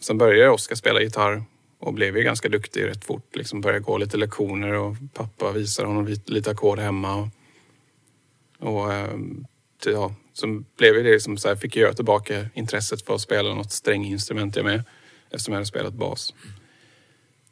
sen 0.00 0.18
började 0.18 0.50
Oskar 0.50 0.76
spela 0.76 1.00
gitarr 1.00 1.42
och 1.78 1.94
blev 1.94 2.16
ju 2.16 2.22
ganska 2.22 2.48
duktig 2.48 2.86
rätt 2.86 3.04
fort. 3.04 3.36
Liksom 3.36 3.60
började 3.60 3.84
gå 3.84 3.98
lite 3.98 4.16
lektioner 4.16 4.72
och 4.72 4.96
pappa 5.14 5.52
visade 5.52 5.88
honom 5.88 6.16
lite 6.26 6.50
ackord 6.50 6.78
hemma. 6.78 7.30
Och, 8.58 8.92
ehm, 8.92 9.46
och 9.80 9.92
ja, 9.92 10.14
så 10.32 10.46
blev 10.76 10.94
det 10.94 11.02
liksom 11.02 11.38
så 11.38 11.48
här, 11.48 11.56
fick 11.56 11.76
jag 11.76 11.96
tillbaka 11.96 12.46
intresset 12.54 13.06
för 13.06 13.14
att 13.14 13.20
spela 13.20 13.54
något 13.54 13.72
stränginstrument 13.72 14.56
jag 14.56 14.64
med 14.64 14.84
eftersom 15.30 15.52
jag 15.52 15.58
hade 15.58 15.66
spelat 15.66 15.94
bas. 15.94 16.34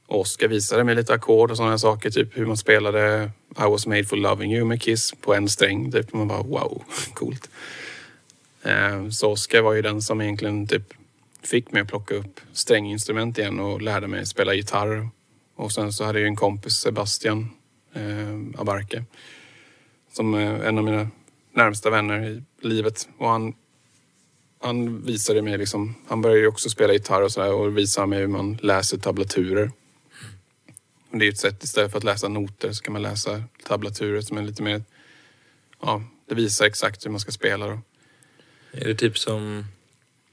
Oskar 0.06 0.48
visade 0.48 0.84
mig 0.84 0.94
lite 0.94 1.14
ackord 1.14 1.50
och 1.50 1.56
sådana 1.56 1.78
saker, 1.78 2.10
typ 2.10 2.38
hur 2.38 2.46
man 2.46 2.56
spelade 2.56 3.30
I 3.58 3.62
was 3.62 3.86
made 3.86 4.04
for 4.04 4.16
loving 4.16 4.52
you 4.52 4.64
med 4.64 4.82
Kiss 4.82 5.12
på 5.20 5.34
en 5.34 5.48
sträng. 5.48 5.92
Typ. 5.92 6.12
Man 6.12 6.28
bara 6.28 6.42
wow, 6.42 6.82
coolt. 7.14 7.50
Ehm, 8.62 9.12
så 9.12 9.30
Oskar 9.30 9.62
var 9.62 9.72
ju 9.72 9.82
den 9.82 10.02
som 10.02 10.20
egentligen 10.20 10.66
typ 10.66 10.94
fick 11.46 11.72
mig 11.72 11.82
att 11.82 11.88
plocka 11.88 12.14
upp 12.14 12.40
stränginstrument 12.52 13.38
igen 13.38 13.60
och 13.60 13.82
lärde 13.82 14.08
mig 14.08 14.26
spela 14.26 14.54
gitarr. 14.54 15.08
Och 15.56 15.72
sen 15.72 15.92
så 15.92 16.04
hade 16.04 16.20
jag 16.20 16.28
en 16.28 16.36
kompis, 16.36 16.74
Sebastian 16.74 17.50
eh, 17.92 18.60
Abarke, 18.60 19.04
som 20.12 20.34
är 20.34 20.64
en 20.64 20.78
av 20.78 20.84
mina 20.84 21.10
närmsta 21.52 21.90
vänner 21.90 22.24
i 22.28 22.42
livet. 22.60 23.08
Och 23.18 23.28
han, 23.28 23.54
han 24.60 25.02
visade 25.02 25.42
mig 25.42 25.58
liksom, 25.58 25.94
han 26.08 26.22
började 26.22 26.40
ju 26.40 26.46
också 26.46 26.68
spela 26.68 26.92
gitarr 26.92 27.22
och 27.22 27.32
sådär 27.32 27.52
och 27.52 27.78
visade 27.78 28.06
mig 28.06 28.18
hur 28.18 28.26
man 28.26 28.58
läser 28.62 28.98
tablaturer. 28.98 29.70
Och 31.10 31.18
det 31.18 31.26
är 31.26 31.30
ett 31.30 31.38
sätt, 31.38 31.64
istället 31.64 31.90
för 31.90 31.98
att 31.98 32.04
läsa 32.04 32.28
noter 32.28 32.72
så 32.72 32.82
kan 32.82 32.92
man 32.92 33.02
läsa 33.02 33.42
tablaturer 33.64 34.20
som 34.20 34.38
är 34.38 34.42
lite 34.42 34.62
mer, 34.62 34.82
ja, 35.82 36.02
det 36.28 36.34
visar 36.34 36.66
exakt 36.66 37.06
hur 37.06 37.10
man 37.10 37.20
ska 37.20 37.32
spela 37.32 37.66
då. 37.66 37.80
Är 38.72 38.88
det 38.88 38.94
typ 38.94 39.18
som 39.18 39.64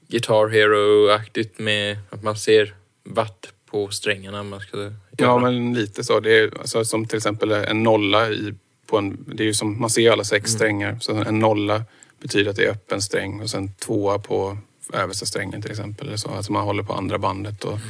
Guitar 0.08 0.48
Hero-aktigt 0.48 1.60
med 1.60 1.98
att 2.10 2.24
man 2.24 2.36
ser 2.36 2.76
watt 3.04 3.54
på 3.66 3.90
strängarna 3.90 4.44
man 4.44 4.60
ska 4.60 4.78
göra? 4.78 4.94
Ja, 5.18 5.38
men 5.40 5.74
lite 5.74 6.04
så. 6.04 6.20
Det 6.20 6.40
är 6.40 6.60
alltså, 6.60 6.86
som 6.86 7.08
till 7.08 7.18
exempel 7.18 7.52
en 7.52 7.84
nolla 7.84 8.30
i, 8.30 8.54
på 8.88 8.98
en... 8.98 9.26
Det 9.28 9.44
är 9.44 9.48
ju 9.48 9.54
som, 9.54 9.82
man 9.82 9.90
ser 9.90 10.12
alla 10.12 10.24
sex 10.24 10.50
mm. 10.50 10.58
strängar. 10.58 10.98
Så 11.02 11.12
en 11.16 11.40
nolla 11.40 11.84
betyder 12.22 12.50
att 12.50 12.56
det 12.56 12.66
är 12.66 12.72
öppen 12.72 13.02
sträng 13.02 13.42
och 13.42 13.50
sen 13.50 13.74
tvåa 13.74 14.20
på 14.20 14.58
översta 14.94 15.26
strängen 15.26 15.62
till 15.62 15.72
exempel. 15.72 16.08
Eller 16.08 16.18
så. 16.18 16.30
Alltså 16.30 16.52
man 16.52 16.64
håller 16.64 16.84
på 16.84 16.94
andra 16.94 17.18
bandet. 17.18 17.64
Och 17.64 17.72
mm. 17.72 17.88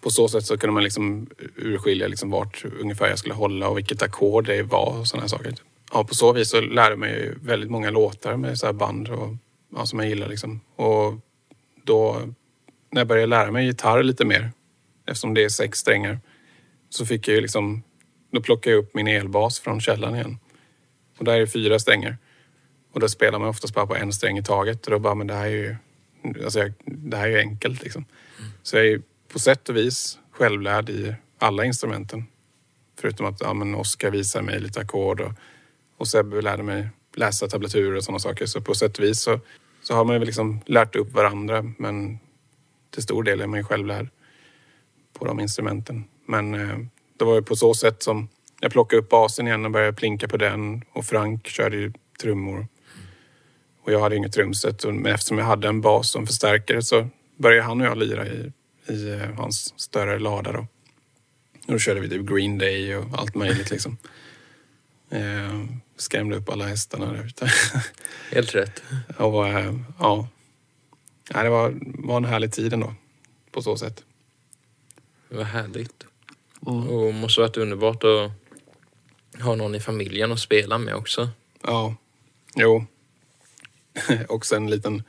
På 0.00 0.10
så 0.10 0.28
sätt 0.28 0.46
så 0.46 0.58
kunde 0.58 0.74
man 0.74 0.82
liksom 0.82 1.26
urskilja 1.56 2.08
liksom 2.08 2.30
vart 2.30 2.64
ungefär 2.80 3.08
jag 3.08 3.18
skulle 3.18 3.34
hålla 3.34 3.68
och 3.68 3.78
vilket 3.78 4.02
ackord 4.02 4.46
det 4.46 4.62
var 4.62 4.98
och 5.00 5.06
sådana 5.06 5.28
saker. 5.28 5.54
Ja, 5.92 6.04
på 6.04 6.14
så 6.14 6.32
vis 6.32 6.50
så 6.50 6.60
lärde 6.60 6.90
jag 6.90 6.98
mig 6.98 7.34
väldigt 7.42 7.70
många 7.70 7.90
låtar 7.90 8.36
med 8.36 8.58
så 8.58 8.66
här 8.66 8.72
band 8.72 9.08
och, 9.08 9.34
ja, 9.76 9.86
som 9.86 9.98
jag 9.98 10.08
gillar. 10.08 10.28
Liksom. 10.28 10.60
Och 10.76 11.14
då 11.88 12.22
när 12.90 13.00
jag 13.00 13.08
började 13.08 13.26
lära 13.26 13.50
mig 13.50 13.66
gitarr 13.66 14.02
lite 14.02 14.24
mer, 14.24 14.50
eftersom 15.06 15.34
det 15.34 15.44
är 15.44 15.48
sex 15.48 15.78
strängar, 15.78 16.20
så 16.88 17.06
fick 17.06 17.28
jag 17.28 17.34
ju 17.34 17.40
liksom, 17.40 17.82
då 18.32 18.42
plockade 18.42 18.76
jag 18.76 18.84
upp 18.84 18.94
min 18.94 19.06
elbas 19.06 19.60
från 19.60 19.80
källan 19.80 20.14
igen. 20.14 20.38
Och 21.18 21.24
där 21.24 21.40
är 21.40 21.46
fyra 21.46 21.78
strängar. 21.78 22.16
Och 22.92 23.00
då 23.00 23.08
spelar 23.08 23.38
man 23.38 23.48
oftast 23.48 23.74
bara 23.74 23.86
på 23.86 23.96
en 23.96 24.12
sträng 24.12 24.38
i 24.38 24.42
taget. 24.42 24.86
Och 24.86 24.90
då 24.90 24.98
bara, 24.98 25.14
men 25.14 25.26
det 25.26 25.34
här 25.34 25.46
är 25.46 25.50
ju, 25.50 25.76
alltså 26.44 26.58
jag, 26.58 26.72
det 26.84 27.16
här 27.16 27.26
är 27.26 27.30
ju 27.30 27.38
enkelt 27.38 27.82
liksom. 27.82 28.04
Mm. 28.38 28.50
Så 28.62 28.76
jag 28.76 28.86
är 28.86 29.02
på 29.32 29.38
sätt 29.38 29.68
och 29.68 29.76
vis 29.76 30.18
självlärd 30.30 30.90
i 30.90 31.14
alla 31.38 31.64
instrumenten. 31.64 32.24
Förutom 33.00 33.26
att 33.26 33.40
ja, 33.40 33.54
men 33.54 33.74
Oskar 33.74 34.10
visar 34.10 34.42
mig 34.42 34.60
lite 34.60 34.80
ackord 34.80 35.20
och, 35.20 35.32
och 35.96 36.08
Sebbe 36.08 36.42
lärde 36.42 36.62
mig 36.62 36.88
läsa 37.16 37.48
tablaturer 37.48 37.96
och 37.96 38.04
sådana 38.04 38.18
saker. 38.18 38.46
Så 38.46 38.60
på 38.60 38.74
sätt 38.74 38.98
och 38.98 39.04
vis 39.04 39.20
så 39.20 39.40
så 39.88 39.94
har 39.94 40.04
man 40.04 40.20
ju 40.20 40.24
liksom 40.24 40.60
lärt 40.66 40.96
upp 40.96 41.12
varandra 41.12 41.72
men 41.78 42.18
till 42.90 43.02
stor 43.02 43.22
del 43.22 43.40
är 43.40 43.46
man 43.46 43.58
ju 43.58 43.64
självlärd 43.64 44.08
på 45.12 45.24
de 45.24 45.40
instrumenten. 45.40 46.04
Men 46.26 46.54
eh, 46.54 46.78
det 47.18 47.24
var 47.24 47.34
ju 47.34 47.42
på 47.42 47.56
så 47.56 47.74
sätt 47.74 48.02
som 48.02 48.28
jag 48.60 48.72
plockade 48.72 49.02
upp 49.02 49.08
basen 49.08 49.46
igen 49.46 49.64
och 49.64 49.70
började 49.70 49.92
plinka 49.92 50.28
på 50.28 50.36
den 50.36 50.82
och 50.92 51.04
Frank 51.04 51.46
körde 51.46 51.76
ju 51.76 51.92
trummor. 52.20 52.66
Och 53.84 53.92
jag 53.92 54.00
hade 54.00 54.16
inget 54.16 54.32
trumset 54.32 54.84
men 54.84 55.06
eftersom 55.06 55.38
jag 55.38 55.44
hade 55.44 55.68
en 55.68 55.80
bas 55.80 56.10
som 56.10 56.26
förstärkare 56.26 56.82
så 56.82 57.08
började 57.36 57.62
han 57.62 57.80
och 57.80 57.86
jag 57.86 57.98
lira 57.98 58.26
i, 58.26 58.52
i 58.88 59.10
eh, 59.10 59.34
hans 59.36 59.80
större 59.80 60.18
lada 60.18 60.52
då. 60.52 60.66
Och 61.66 61.72
då 61.72 61.78
körde 61.78 62.00
vi 62.00 62.08
typ 62.08 62.26
Green 62.26 62.58
Day 62.58 62.96
och 62.96 63.18
allt 63.18 63.34
möjligt 63.34 63.70
liksom. 63.70 63.96
Eh, 65.10 65.64
Skrämde 65.98 66.36
upp 66.36 66.48
alla 66.48 66.66
hästarna 66.66 67.12
där 67.12 67.26
ute. 67.26 67.52
Helt 68.32 68.54
rätt. 68.54 68.82
och 69.16 69.48
eh, 69.48 69.74
ja, 69.98 70.28
det 71.32 71.48
var, 71.48 71.74
var 71.82 72.16
en 72.16 72.24
härlig 72.24 72.52
tid 72.52 72.72
ändå 72.72 72.94
på 73.50 73.62
så 73.62 73.76
sätt. 73.76 74.04
Vad 75.28 75.46
härligt. 75.46 76.04
Mm. 76.66 76.88
Och 76.88 77.14
måste 77.14 77.40
varit 77.40 77.56
underbart 77.56 78.04
att 78.04 78.30
ha 79.42 79.54
någon 79.54 79.74
i 79.74 79.80
familjen 79.80 80.32
att 80.32 80.40
spela 80.40 80.78
med 80.78 80.94
också. 80.94 81.28
Ja, 81.62 81.94
jo. 82.54 82.86
också 84.28 84.56
en 84.56 84.70
liten 84.70 85.02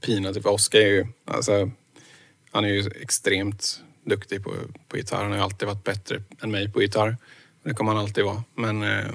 pina. 0.00 0.32
Typ 0.32 0.46
Oskar 0.46 0.78
är 0.78 0.86
ju, 0.86 1.06
alltså, 1.24 1.70
han 2.50 2.64
är 2.64 2.68
ju 2.68 2.90
extremt 3.00 3.82
duktig 4.04 4.44
på, 4.44 4.54
på 4.88 4.96
gitarr. 4.96 5.22
Han 5.22 5.32
har 5.32 5.38
alltid 5.38 5.68
varit 5.68 5.84
bättre 5.84 6.22
än 6.40 6.50
mig 6.50 6.72
på 6.72 6.82
gitarr. 6.82 7.16
Det 7.62 7.74
kommer 7.74 7.92
han 7.92 8.00
alltid 8.00 8.24
vara. 8.24 8.44
Men 8.54 8.82
eh, 8.82 9.10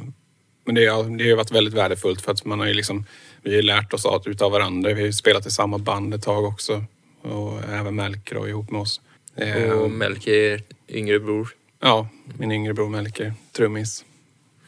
men 0.63 0.75
det, 0.75 0.86
har, 0.86 1.18
det 1.18 1.30
har 1.30 1.38
varit 1.38 1.51
väldigt 1.51 1.74
värdefullt 1.74 2.22
för 2.22 2.32
att 2.32 2.46
man 2.46 2.60
har 2.60 2.68
ju 2.68 2.74
liksom, 2.74 3.06
vi 3.41 3.56
har 3.56 3.62
lärt 3.62 3.94
oss 3.94 4.06
av, 4.06 4.30
utav 4.30 4.51
varandra. 4.51 4.94
Vi 4.94 5.03
har 5.03 5.12
spelat 5.12 5.46
i 5.46 5.51
samma 5.51 5.77
band 5.77 6.13
ett 6.13 6.24
tag 6.24 6.46
också. 6.46 6.84
Och 7.22 7.63
även 7.63 7.96
Melker 7.96 8.36
då, 8.36 8.48
ihop 8.48 8.72
med 8.72 8.82
oss. 8.82 9.01
Och 9.36 9.41
ehm. 9.44 9.98
Melker 9.98 10.32
är 10.32 10.62
yngre 10.89 11.20
bror? 11.20 11.50
Ja, 11.80 12.08
min 12.38 12.51
yngre 12.51 12.74
bror 12.74 12.89
Melker. 12.89 13.34
Trummis. 13.51 14.06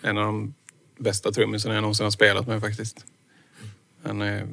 En 0.01 0.17
av 0.17 0.25
de 0.25 0.53
bästa 0.97 1.31
trummisarna 1.31 1.75
jag 1.75 1.81
någonsin 1.81 2.03
har 2.03 2.11
spelat 2.11 2.47
med 2.47 2.61
faktiskt. 2.61 3.05
Han 4.03 4.21
är 4.21 4.47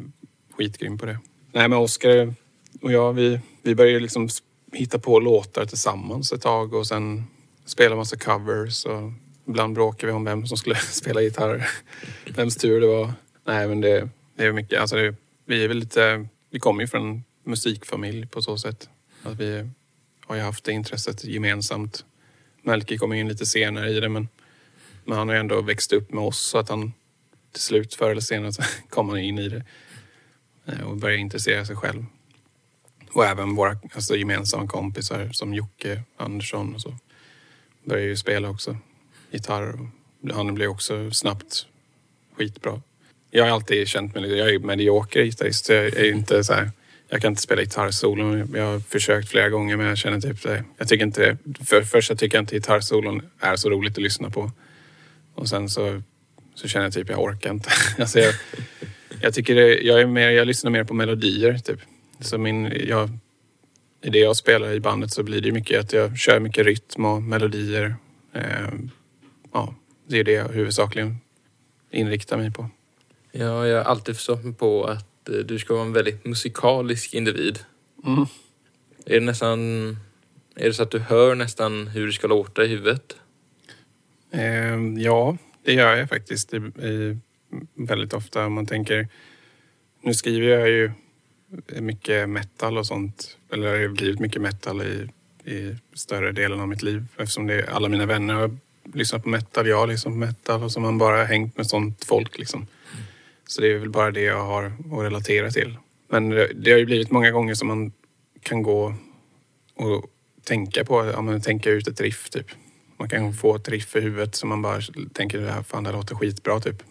skitgrym 0.57 0.99
på 0.99 1.07
det. 1.07 1.19
Nej 1.53 1.69
men 1.69 1.79
Oskar 1.79 2.35
och 2.83 2.93
jag, 2.93 3.13
vi, 3.13 3.41
vi 3.63 3.75
började 3.75 4.01
liksom 4.01 4.29
hitta 4.73 4.99
på 4.99 5.21
låtar 5.21 5.67
tillsammans 5.67 6.33
ett 6.33 6.43
tag 6.43 6.75
och 6.75 6.87
sen 6.87 7.25
spela 7.65 7.97
massa 7.97 8.17
covers 8.17 8.85
och 8.85 9.13
Ibland 9.51 9.75
bråkar 9.75 10.07
vi 10.07 10.13
om 10.13 10.25
vem 10.25 10.47
som 10.47 10.57
skulle 10.57 10.75
spela 10.91 11.23
gitarr. 11.23 11.69
Vems 12.37 12.57
tur 12.57 12.81
det 12.81 12.87
var. 12.87 13.13
Nej, 13.45 13.69
men 13.69 13.81
det, 13.81 14.09
det 14.35 14.45
är 14.45 14.53
mycket. 14.53 14.81
Alltså 14.81 14.97
det, 14.97 15.15
vi 15.45 15.65
är 15.65 15.69
väl 15.69 15.77
lite... 15.77 16.27
Vi 16.51 16.59
kommer 16.59 16.81
ju 16.81 16.87
från 16.87 17.11
en 17.11 17.25
musikfamilj 17.45 18.27
på 18.27 18.43
så 18.43 18.59
sätt. 18.59 18.89
Att 19.23 19.41
vi 19.41 19.71
har 20.27 20.37
ju 20.37 20.43
haft 20.43 20.65
det 20.65 20.73
intresset 20.73 21.25
gemensamt. 21.25 22.05
Melke 22.63 22.99
kom 22.99 23.13
in 23.13 23.29
lite 23.29 23.47
senare 23.47 23.91
i 23.91 24.01
det, 24.01 24.09
men, 24.09 24.29
men 25.05 25.19
han 25.19 25.29
har 25.29 25.35
ju 25.35 25.41
ändå 25.41 25.63
växt 25.63 25.93
upp 25.93 26.13
med 26.13 26.25
oss 26.25 26.39
så 26.39 26.59
att 26.59 26.69
han 26.69 26.93
till 27.53 27.63
slut, 27.63 27.95
förr 27.95 28.11
eller 28.11 28.21
senare, 28.21 28.53
så 28.53 28.63
kom 28.89 29.09
han 29.09 29.19
in 29.19 29.39
i 29.39 29.49
det 29.49 29.65
eh, 30.67 30.81
och 30.81 30.97
började 30.97 31.21
intressera 31.21 31.65
sig 31.65 31.77
själv. 31.77 32.05
Och 33.13 33.25
även 33.25 33.55
våra 33.55 33.77
alltså, 33.95 34.17
gemensamma 34.17 34.67
kompisar 34.67 35.29
som 35.33 35.55
Jocke 35.55 36.03
Andersson 36.17 36.75
och 36.75 36.81
så 36.81 36.97
började 37.85 38.09
ju 38.09 38.17
spela 38.17 38.51
också 38.51 38.77
gitarr. 39.31 39.91
Han 40.33 40.55
blev 40.55 40.71
också 40.71 41.11
snabbt 41.11 41.67
skitbra. 42.37 42.83
Jag 43.31 43.45
har 43.45 43.51
alltid 43.51 43.89
känt 43.89 44.15
mig, 44.15 44.23
lite, 44.23 44.35
jag 44.35 44.55
är 44.55 44.59
medioker 44.59 45.25
gitarrist. 45.25 45.69
Jag 45.69 45.85
är 45.85 46.13
inte 46.13 46.45
så 46.45 46.53
här, 46.53 46.71
jag 47.09 47.23
kan 47.23 47.33
inte 47.33 47.43
spela 47.43 47.63
gitarrsolon. 47.63 48.53
Jag 48.55 48.65
har 48.65 48.81
försökt 48.81 49.29
flera 49.29 49.49
gånger 49.49 49.77
men 49.77 49.87
jag 49.87 49.99
känner 49.99 50.21
typ 50.21 50.43
det. 50.43 50.65
Jag 50.79 50.89
tycker 50.89 51.05
inte, 51.05 51.37
för 51.67 51.83
först 51.83 52.11
jag 52.11 52.19
tycker 52.19 52.37
jag 52.39 52.43
inte 52.43 52.55
gitarrsolon 52.55 53.23
är 53.41 53.57
så 53.57 53.71
roligt 53.71 53.93
att 53.93 54.03
lyssna 54.03 54.31
på. 54.31 54.51
Och 55.35 55.49
sen 55.49 55.69
så, 55.69 56.03
så 56.55 56.69
känner 56.69 56.87
jag 56.87 56.93
typ 56.93 57.11
jag 57.11 57.23
orkar 57.23 57.51
inte. 57.51 57.71
alltså 57.99 58.19
jag, 58.19 58.35
jag 59.23 59.35
tycker 59.35 59.55
det, 59.55 59.81
jag 59.81 60.01
är 60.01 60.07
mer, 60.07 60.31
jag 60.31 60.47
lyssnar 60.47 60.71
mer 60.71 60.85
på 60.85 60.95
melodier 60.95 61.59
typ. 61.59 61.81
Så 62.21 62.39
min, 62.39 62.73
jag, 62.89 63.11
i 64.03 64.11
det 64.11 64.19
jag 64.19 64.37
spelar 64.37 64.73
i 64.73 64.81
bandet 64.81 65.11
så 65.11 65.23
blir 65.23 65.41
det 65.41 65.53
mycket 65.53 65.81
att 65.81 65.93
jag 65.93 66.19
kör 66.19 66.41
mycket 66.41 66.67
rytm 66.67 67.05
och 67.05 67.23
melodier. 67.23 67.95
Eh, 68.35 68.69
ja, 69.53 69.75
det 70.07 70.19
är 70.19 70.25
det 70.25 70.33
jag 70.33 70.49
huvudsakligen 70.49 71.17
inriktar 71.91 72.37
mig 72.37 72.51
på. 72.53 72.71
Ja, 73.33 73.67
jag 73.67 73.77
har 73.77 73.85
alltid 73.85 74.17
förstått 74.17 74.45
mig 74.45 74.55
på 74.55 74.85
att 74.85 75.29
eh, 75.29 75.35
du 75.35 75.59
ska 75.59 75.75
vara 75.75 75.85
en 75.85 75.93
väldigt 75.93 76.25
musikalisk 76.25 77.15
individ. 77.15 77.59
Mm. 78.07 78.27
Är 79.07 79.15
det 79.15 79.27
nästan... 79.27 79.61
Är 80.57 80.65
det 80.65 80.75
så 80.75 80.83
att 80.83 80.91
du 80.91 80.99
hör 80.99 81.35
nästan 81.35 81.87
hur 81.87 82.07
det 82.07 82.13
ska 82.13 82.27
låta 82.27 82.65
i 82.65 82.69
huvudet? 82.69 83.17
Eh, 84.31 84.77
ja, 84.97 85.37
det 85.65 85.73
gör 85.73 85.97
jag 85.97 86.09
faktiskt 86.09 86.55
i, 86.55 86.57
i, 86.57 87.19
väldigt 87.75 88.13
ofta. 88.13 88.47
Om 88.47 88.53
man 88.53 88.67
tänker... 88.67 89.09
Nu 90.03 90.15
skriver 90.15 90.47
jag 90.47 90.69
ju 90.69 90.93
mycket 91.81 92.29
metal 92.29 92.79
och 92.79 92.87
sånt. 92.87 93.39
Eller 93.53 93.79
det 93.79 93.87
har 93.87 93.95
blivit 93.95 94.21
mycket 94.21 94.43
metal 94.43 94.83
i, 94.83 95.09
i 95.51 95.77
större 95.95 96.33
delen 96.33 96.61
av 96.61 96.69
mitt 96.69 96.83
liv 96.83 97.05
eftersom 97.17 97.47
det, 97.47 97.69
alla 97.69 97.89
mina 97.89 98.07
vänner 98.07 98.35
har 98.35 98.57
lyssnat 98.95 99.23
på 99.23 99.29
metal, 99.29 99.67
jag 99.67 99.77
har 99.77 99.87
liksom 99.87 100.19
metal 100.19 100.63
och 100.63 100.73
så 100.73 100.81
har 100.81 100.87
man 100.87 100.99
bara 100.99 101.25
hängt 101.25 101.57
med 101.57 101.67
sånt 101.67 102.05
folk 102.05 102.39
liksom. 102.39 102.67
Så 103.47 103.61
det 103.61 103.73
är 103.73 103.79
väl 103.79 103.91
bara 103.91 104.11
det 104.11 104.21
jag 104.21 104.45
har 104.45 104.65
att 104.65 105.05
relatera 105.05 105.51
till. 105.51 105.77
Men 106.09 106.29
det 106.31 106.71
har 106.71 106.79
ju 106.79 106.87
blivit 106.87 107.11
många 107.11 107.31
gånger 107.31 107.55
som 107.55 107.69
man 107.69 107.93
kan 108.43 108.63
gå 108.63 108.95
och 109.75 110.07
tänka 110.45 110.85
på, 110.85 111.07
ja 111.15 111.23
men 111.23 111.41
tänka 111.41 111.71
ut 111.71 111.89
ett 111.89 112.01
riff 112.01 112.31
typ. 112.31 112.47
Man 112.99 113.09
kan 113.09 113.35
få 113.35 113.57
ett 113.57 113.69
riff 113.69 113.97
i 113.97 114.01
huvudet 114.01 114.35
som 114.35 114.49
man 114.49 114.63
bara 114.63 114.81
tänker, 115.13 115.39
det 115.39 115.53
här, 115.53 115.63
fan 115.63 115.85
det 115.85 115.93
låter 115.93 116.15
skitbra 116.15 116.61
typ. 116.61 116.83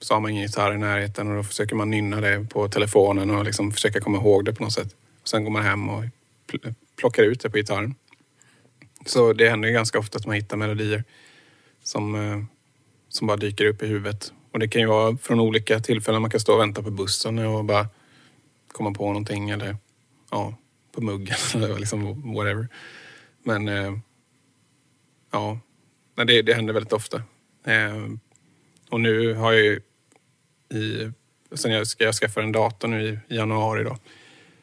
Så 0.00 0.14
har 0.14 0.20
man 0.20 0.30
ingen 0.30 0.42
gitarr 0.42 0.74
i 0.74 0.78
närheten 0.78 1.30
och 1.30 1.36
då 1.36 1.42
försöker 1.42 1.76
man 1.76 1.90
nynna 1.90 2.20
det 2.20 2.46
på 2.50 2.68
telefonen 2.68 3.30
och 3.30 3.44
liksom 3.44 3.72
försöka 3.72 4.00
komma 4.00 4.18
ihåg 4.18 4.44
det 4.44 4.54
på 4.54 4.62
något 4.62 4.72
sätt. 4.72 4.94
Och 5.22 5.28
sen 5.28 5.44
går 5.44 5.50
man 5.50 5.62
hem 5.62 5.88
och 5.88 6.04
plockar 7.00 7.22
ut 7.22 7.40
det 7.40 7.50
på 7.50 7.56
gitarren. 7.56 7.94
Så 9.06 9.32
det 9.32 9.48
händer 9.48 9.68
ju 9.68 9.74
ganska 9.74 9.98
ofta 9.98 10.18
att 10.18 10.26
man 10.26 10.36
hittar 10.36 10.56
melodier 10.56 11.04
som, 11.86 12.14
eh, 12.14 12.44
som 13.08 13.26
bara 13.26 13.36
dyker 13.36 13.64
upp 13.64 13.82
i 13.82 13.86
huvudet. 13.86 14.32
Och 14.52 14.58
det 14.58 14.68
kan 14.68 14.80
ju 14.80 14.86
vara 14.86 15.16
från 15.16 15.40
olika 15.40 15.80
tillfällen. 15.80 16.22
Man 16.22 16.30
kan 16.30 16.40
stå 16.40 16.54
och 16.54 16.60
vänta 16.60 16.82
på 16.82 16.90
bussen 16.90 17.38
och 17.38 17.64
bara 17.64 17.88
komma 18.72 18.92
på 18.92 19.06
någonting 19.06 19.50
eller 19.50 19.76
ja, 20.30 20.54
på 20.92 21.00
muggen 21.00 21.36
eller 21.54 21.78
liksom 21.78 22.34
whatever. 22.34 22.68
Men 23.42 23.68
eh, 23.68 23.98
ja, 25.30 25.58
det, 26.14 26.42
det 26.42 26.54
händer 26.54 26.74
väldigt 26.74 26.92
ofta. 26.92 27.16
Eh, 27.66 28.06
och 28.90 29.00
nu 29.00 29.34
har 29.34 29.52
jag 29.52 29.64
ju 29.64 29.80
i, 30.74 31.12
sen 31.54 31.72
jag 31.72 31.86
ska 31.86 32.04
jag 32.04 32.14
skaffade 32.14 32.46
en 32.46 32.52
dator 32.52 32.88
nu 32.88 33.02
i, 33.02 33.34
i 33.34 33.36
januari 33.36 33.84
då, 33.84 33.96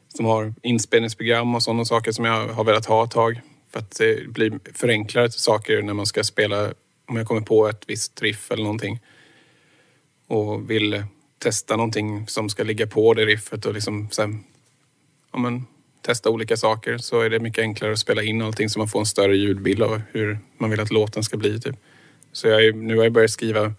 som 0.08 0.26
har 0.26 0.54
inspelningsprogram 0.62 1.56
och 1.56 1.64
sådana 1.64 1.86
saker 1.86 2.12
som 2.12 2.26
jag 2.26 2.48
har 2.48 2.64
velat 2.64 2.86
ha 2.86 3.04
ett 3.04 3.12
tag. 3.12 3.42
För 3.72 3.80
att 3.80 3.98
det 3.98 4.28
blir 4.28 4.60
förenklade 4.74 5.32
saker 5.32 5.82
när 5.82 5.94
man 5.94 6.06
ska 6.06 6.24
spela, 6.24 6.74
om 7.06 7.16
jag 7.16 7.28
kommer 7.28 7.42
på 7.42 7.68
ett 7.68 7.84
visst 7.88 8.22
riff 8.22 8.52
eller 8.52 8.64
någonting 8.64 9.00
och 10.28 10.70
vill 10.70 11.04
testa 11.38 11.76
någonting 11.76 12.28
som 12.28 12.50
ska 12.50 12.64
ligga 12.64 12.88
på 12.88 13.14
det 13.14 13.26
riffet 13.26 13.66
och 13.66 13.74
liksom 13.74 14.10
sen, 14.12 14.44
ja 15.32 15.40
men, 15.40 15.66
testa 16.02 16.30
olika 16.30 16.58
saker 16.58 16.98
så 16.98 17.22
är 17.22 17.30
det 17.30 17.40
mycket 17.40 17.62
enklare 17.62 17.92
att 17.92 18.00
spela 18.00 18.24
in 18.24 18.42
allting 18.42 18.70
så 18.70 18.80
man 18.80 18.88
får 18.88 19.00
en 19.00 19.06
större 19.06 19.38
ljudbild 19.38 19.84
av 19.84 20.02
hur 20.12 20.40
man 20.58 20.70
vill 20.70 20.80
att 20.80 20.92
låten 20.92 21.24
ska 21.24 21.38
bli. 21.38 21.60
Typ. 21.60 21.76
Så 22.32 22.48
jag 22.48 22.66
är, 22.66 22.74
nu 22.74 22.98
har 22.98 23.04
jag 23.04 23.14
börjat 23.14 23.32
skriva 23.32 23.74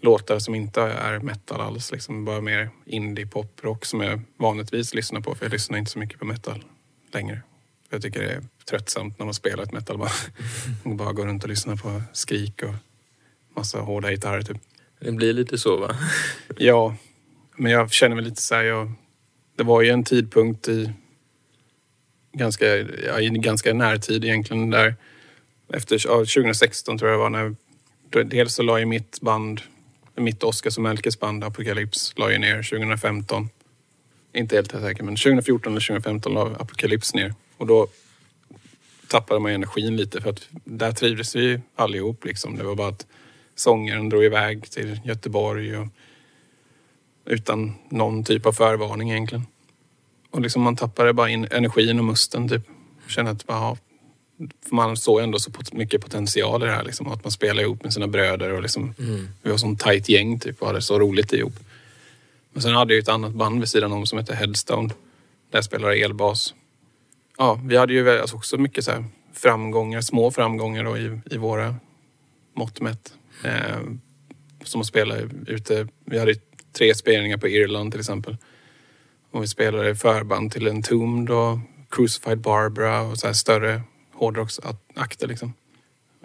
låtar 0.00 0.38
som 0.38 0.54
inte 0.54 0.80
är 0.80 1.18
metal 1.18 1.60
alls. 1.60 1.92
Liksom 1.92 2.24
bara 2.24 2.40
mer 2.40 2.70
indie, 2.86 3.26
pop, 3.26 3.60
rock 3.62 3.84
som 3.84 4.00
jag 4.00 4.20
vanligtvis 4.36 4.94
lyssnar 4.94 5.20
på. 5.20 5.34
För 5.34 5.44
jag 5.44 5.52
lyssnar 5.52 5.78
inte 5.78 5.90
så 5.90 5.98
mycket 5.98 6.18
på 6.18 6.24
metal 6.24 6.64
längre. 7.12 7.42
Jag 7.92 8.02
tycker 8.02 8.22
det 8.22 8.32
är 8.32 8.42
tröttsamt 8.64 9.18
när 9.18 9.24
man 9.26 9.34
spelar 9.34 9.62
ett 9.62 9.72
metal. 9.72 9.98
Bara, 9.98 10.10
bara 10.96 11.12
går 11.12 11.26
runt 11.26 11.42
och 11.42 11.48
lyssnar 11.48 11.76
på 11.76 12.02
skrik 12.12 12.62
och 12.62 12.74
massa 13.56 13.80
hårda 13.80 14.10
gitarrer 14.10 14.42
typ. 14.42 14.56
Det 15.00 15.12
blir 15.12 15.32
lite 15.32 15.58
så 15.58 15.76
va? 15.76 15.96
ja, 16.56 16.96
men 17.56 17.72
jag 17.72 17.92
känner 17.92 18.16
mig 18.16 18.24
lite 18.24 18.42
så 18.42 18.54
här, 18.54 18.62
jag, 18.62 18.92
det 19.56 19.64
var 19.64 19.82
ju 19.82 19.90
en 19.90 20.04
tidpunkt 20.04 20.68
i 20.68 20.92
ganska, 22.32 22.66
ja, 22.78 23.20
i 23.20 23.28
ganska 23.28 23.74
närtid 23.74 24.24
egentligen 24.24 24.70
där 24.70 24.94
efter 25.72 26.00
ja, 26.04 26.18
2016 26.18 26.98
tror 26.98 27.10
jag 27.10 27.18
det 27.18 27.22
var 27.22 27.30
när 27.30 27.54
dels 28.24 28.54
så 28.54 28.62
la 28.62 28.78
ju 28.78 28.86
mitt 28.86 29.20
band, 29.20 29.60
mitt 30.16 30.42
Oscars 30.42 30.76
och 30.76 30.82
Melkes 30.82 31.20
band 31.20 31.44
Apocalypse 31.44 32.12
la 32.16 32.30
ju 32.30 32.38
ner 32.38 32.62
2015. 32.62 33.48
Inte 34.32 34.56
helt 34.56 34.70
säker 34.70 35.04
men 35.04 35.16
2014 35.16 35.72
eller 35.72 35.80
2015 35.80 36.34
la 36.34 36.42
Apocalypse 36.42 37.16
ner 37.16 37.34
och 37.62 37.68
då 37.68 37.86
tappade 39.08 39.40
man 39.40 39.52
energin 39.52 39.96
lite 39.96 40.20
för 40.20 40.30
att 40.30 40.48
där 40.64 40.92
trivdes 40.92 41.36
vi 41.36 41.60
allihop 41.76 42.24
liksom. 42.24 42.56
Det 42.56 42.64
var 42.64 42.74
bara 42.74 42.88
att 42.88 43.06
sångaren 43.54 44.08
drog 44.08 44.24
iväg 44.24 44.70
till 44.70 45.00
Göteborg 45.04 45.76
och, 45.76 45.86
utan 47.24 47.74
någon 47.88 48.24
typ 48.24 48.46
av 48.46 48.52
förvarning 48.52 49.10
egentligen. 49.10 49.46
Och 50.30 50.40
liksom 50.40 50.62
man 50.62 50.76
tappade 50.76 51.12
bara 51.12 51.30
in 51.30 51.48
energin 51.50 51.98
och 51.98 52.04
musten 52.04 52.48
typ. 52.48 52.62
Kände 53.08 53.30
att 53.30 53.46
bara, 53.46 53.76
man 54.70 54.96
såg 54.96 55.20
ändå 55.20 55.38
så 55.38 55.50
mycket 55.72 56.00
potential 56.00 56.62
i 56.62 56.66
det 56.66 56.72
här 56.72 56.84
liksom. 56.84 57.08
Att 57.08 57.24
man 57.24 57.30
spelade 57.30 57.62
ihop 57.62 57.82
med 57.82 57.92
sina 57.92 58.06
bröder 58.06 58.52
och 58.52 58.62
liksom, 58.62 58.94
mm. 58.98 59.28
vi 59.42 59.50
var 59.50 59.58
som 59.58 59.76
tajt 59.76 60.08
gäng 60.08 60.40
typ 60.40 60.62
och 60.62 60.66
hade 60.66 60.82
så 60.82 60.98
roligt 60.98 61.32
ihop. 61.32 61.54
Men 62.52 62.62
sen 62.62 62.74
hade 62.74 62.94
jag 62.94 63.02
ett 63.02 63.08
annat 63.08 63.32
band 63.32 63.60
vid 63.60 63.68
sidan 63.68 63.92
om 63.92 64.06
som 64.06 64.18
hette 64.18 64.34
Headstone. 64.34 64.88
Där 65.50 65.58
jag 65.58 65.64
spelade 65.64 65.94
elbas. 65.94 66.54
Ja, 67.38 67.60
vi 67.64 67.76
hade 67.76 67.92
ju 67.92 68.20
alltså 68.20 68.36
också 68.36 68.58
mycket 68.58 68.84
så 68.84 69.04
framgångar, 69.32 70.00
små 70.00 70.30
framgångar 70.30 70.84
då 70.84 70.98
i, 70.98 71.20
i 71.30 71.36
våra 71.36 71.74
mått 72.54 72.80
mätt. 72.80 73.14
Eh, 73.44 73.80
som 74.64 74.80
att 74.80 74.86
spela 74.86 75.16
ute. 75.46 75.88
Vi 76.04 76.18
hade 76.18 76.34
tre 76.72 76.94
spelningar 76.94 77.36
på 77.36 77.48
Irland 77.48 77.92
till 77.92 78.00
exempel. 78.00 78.36
Och 79.30 79.42
vi 79.42 79.46
spelade 79.46 79.94
förband 79.94 80.52
till 80.52 80.68
Entombed 80.68 81.30
och 81.30 81.58
Crucified 81.90 82.38
Barbara 82.38 83.00
och 83.00 83.18
så 83.18 83.26
här 83.26 83.34
större 83.34 83.82
hårdrocksakter 84.12 85.28
liksom. 85.28 85.54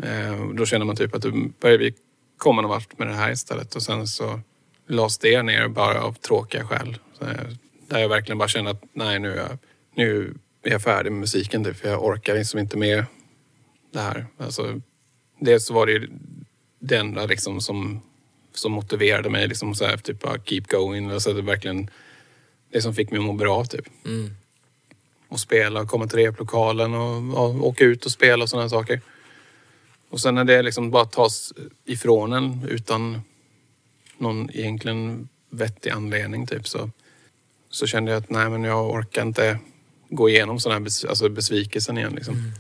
Eh, 0.03 0.47
då 0.53 0.65
känner 0.65 0.85
man 0.85 0.95
typ 0.95 1.15
att 1.15 1.21
då 1.21 1.31
börjar 1.59 1.77
vi 1.77 1.93
komma 2.37 2.61
någon 2.61 2.69
vart 2.69 2.99
med 2.99 3.07
det 3.07 3.13
här 3.13 3.31
istället 3.31 3.75
och 3.75 3.83
sen 3.83 4.07
så 4.07 4.39
lades 4.87 5.17
det 5.17 5.43
ner 5.43 5.67
bara 5.67 6.01
av 6.01 6.13
tråkiga 6.13 6.67
skäl. 6.67 6.97
Så, 7.13 7.25
där 7.87 7.99
jag 7.99 8.09
verkligen 8.09 8.37
bara 8.37 8.49
kände 8.49 8.71
att 8.71 8.83
nej 8.93 9.19
nu 9.19 9.41
nu 9.95 10.33
är 10.71 10.79
färdig 10.79 11.11
med 11.11 11.19
musiken 11.19 11.63
typ, 11.63 11.77
för 11.77 11.89
jag 11.89 12.05
orkar 12.05 12.35
liksom 12.35 12.59
inte 12.59 12.77
med 12.77 13.05
det 13.91 13.99
här. 13.99 14.25
Alltså, 14.37 14.81
dels 15.39 15.65
så 15.65 15.73
var 15.73 15.85
det 15.85 15.91
ju 15.91 16.09
det 16.79 16.97
enda 16.97 17.25
liksom 17.25 17.61
som, 17.61 18.01
som 18.53 18.71
motiverade 18.71 19.29
mig 19.29 19.47
liksom 19.47 19.75
så 19.75 19.85
här, 19.85 19.97
typ 19.97 20.19
bara 20.19 20.39
keep 20.45 20.63
going. 20.67 21.11
Alltså 21.11 21.33
det 21.33 21.41
verkligen 21.41 21.89
det 22.71 22.81
som 22.81 22.93
fick 22.93 23.11
mig 23.11 23.19
att 23.19 23.25
må 23.25 23.33
bra 23.33 23.65
typ. 23.65 23.85
Mm. 24.05 24.29
Och 25.27 25.39
spela, 25.39 25.85
komma 25.85 26.07
till 26.07 26.19
replokalen 26.19 26.93
och, 26.93 27.45
och 27.45 27.67
åka 27.67 27.83
ut 27.83 28.05
och 28.05 28.11
spela 28.11 28.43
och 28.43 28.49
sådana 28.49 28.69
saker. 28.69 29.01
Och 30.09 30.21
sen 30.21 30.35
när 30.35 30.43
det 30.43 30.61
liksom 30.61 30.91
bara 30.91 31.05
tas 31.05 31.53
ifrån 31.85 32.33
en 32.33 32.67
utan 32.69 33.21
någon 34.17 34.49
egentligen 34.53 35.29
vettig 35.49 35.89
anledning 35.89 36.47
typ 36.47 36.67
så, 36.67 36.89
så 37.69 37.87
kände 37.87 38.11
jag 38.11 38.19
att 38.19 38.29
nej 38.29 38.49
men 38.49 38.63
jag 38.63 38.89
orkar 38.89 39.21
inte 39.21 39.59
gå 40.09 40.29
igenom 40.29 40.59
sån 40.59 40.71
här 40.71 40.79
bes, 40.79 41.05
alltså 41.05 41.29
besvikelsen 41.29 41.97
igen 41.97 42.13
liksom. 42.15 42.33
Mm. 42.33 42.51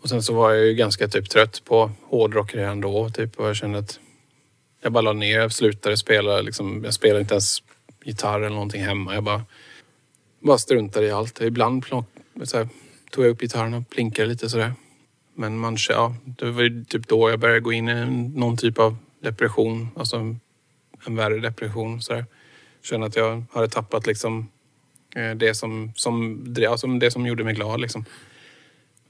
Och 0.00 0.08
sen 0.08 0.22
så 0.22 0.34
var 0.34 0.52
jag 0.52 0.66
ju 0.66 0.74
ganska 0.74 1.08
typ 1.08 1.30
trött 1.30 1.64
på 1.64 1.90
hårdrock 2.02 2.54
redan 2.54 2.80
då 2.80 3.10
typ 3.10 3.38
och 3.38 3.48
jag 3.48 3.56
kände 3.56 3.78
att 3.78 4.00
jag 4.82 4.92
bara 4.92 5.00
la 5.00 5.12
ner, 5.12 5.38
jag 5.38 5.52
slutade 5.52 5.96
spela 5.96 6.40
liksom, 6.40 6.84
jag 6.84 6.94
spelade 6.94 7.20
inte 7.20 7.34
ens 7.34 7.62
gitarr 8.04 8.40
eller 8.40 8.54
någonting 8.54 8.82
hemma. 8.82 9.14
Jag 9.14 9.24
bara, 9.24 9.44
bara 10.40 10.58
struntade 10.58 11.06
i 11.06 11.10
allt. 11.10 11.40
Ibland 11.40 11.84
plock, 11.84 12.06
så 12.42 12.58
här, 12.58 12.68
tog 13.10 13.24
jag 13.24 13.30
upp 13.30 13.40
gitarren 13.40 13.74
och 13.74 13.90
plinkade 13.90 14.28
lite 14.28 14.48
sådär. 14.48 14.72
Men 15.34 15.58
man, 15.58 15.76
ja, 15.88 16.14
det 16.24 16.50
var 16.50 16.62
ju 16.62 16.84
typ 16.84 17.08
då 17.08 17.30
jag 17.30 17.38
började 17.38 17.60
gå 17.60 17.72
in 17.72 17.88
i 17.88 18.06
någon 18.34 18.56
typ 18.56 18.78
av 18.78 18.96
depression. 19.20 19.88
Alltså 19.96 20.36
en 21.06 21.16
värre 21.16 21.38
depression. 21.38 22.02
Sådär. 22.02 22.26
Kände 22.82 23.06
att 23.06 23.16
jag 23.16 23.44
hade 23.52 23.68
tappat 23.68 24.06
liksom 24.06 24.48
Eh, 25.18 25.34
det 25.34 25.54
som, 25.54 25.92
som, 25.96 26.46
alltså 26.68 26.86
det 26.86 27.10
som 27.10 27.26
gjorde 27.26 27.44
mig 27.44 27.54
glad. 27.54 27.80
Liksom. 27.80 28.04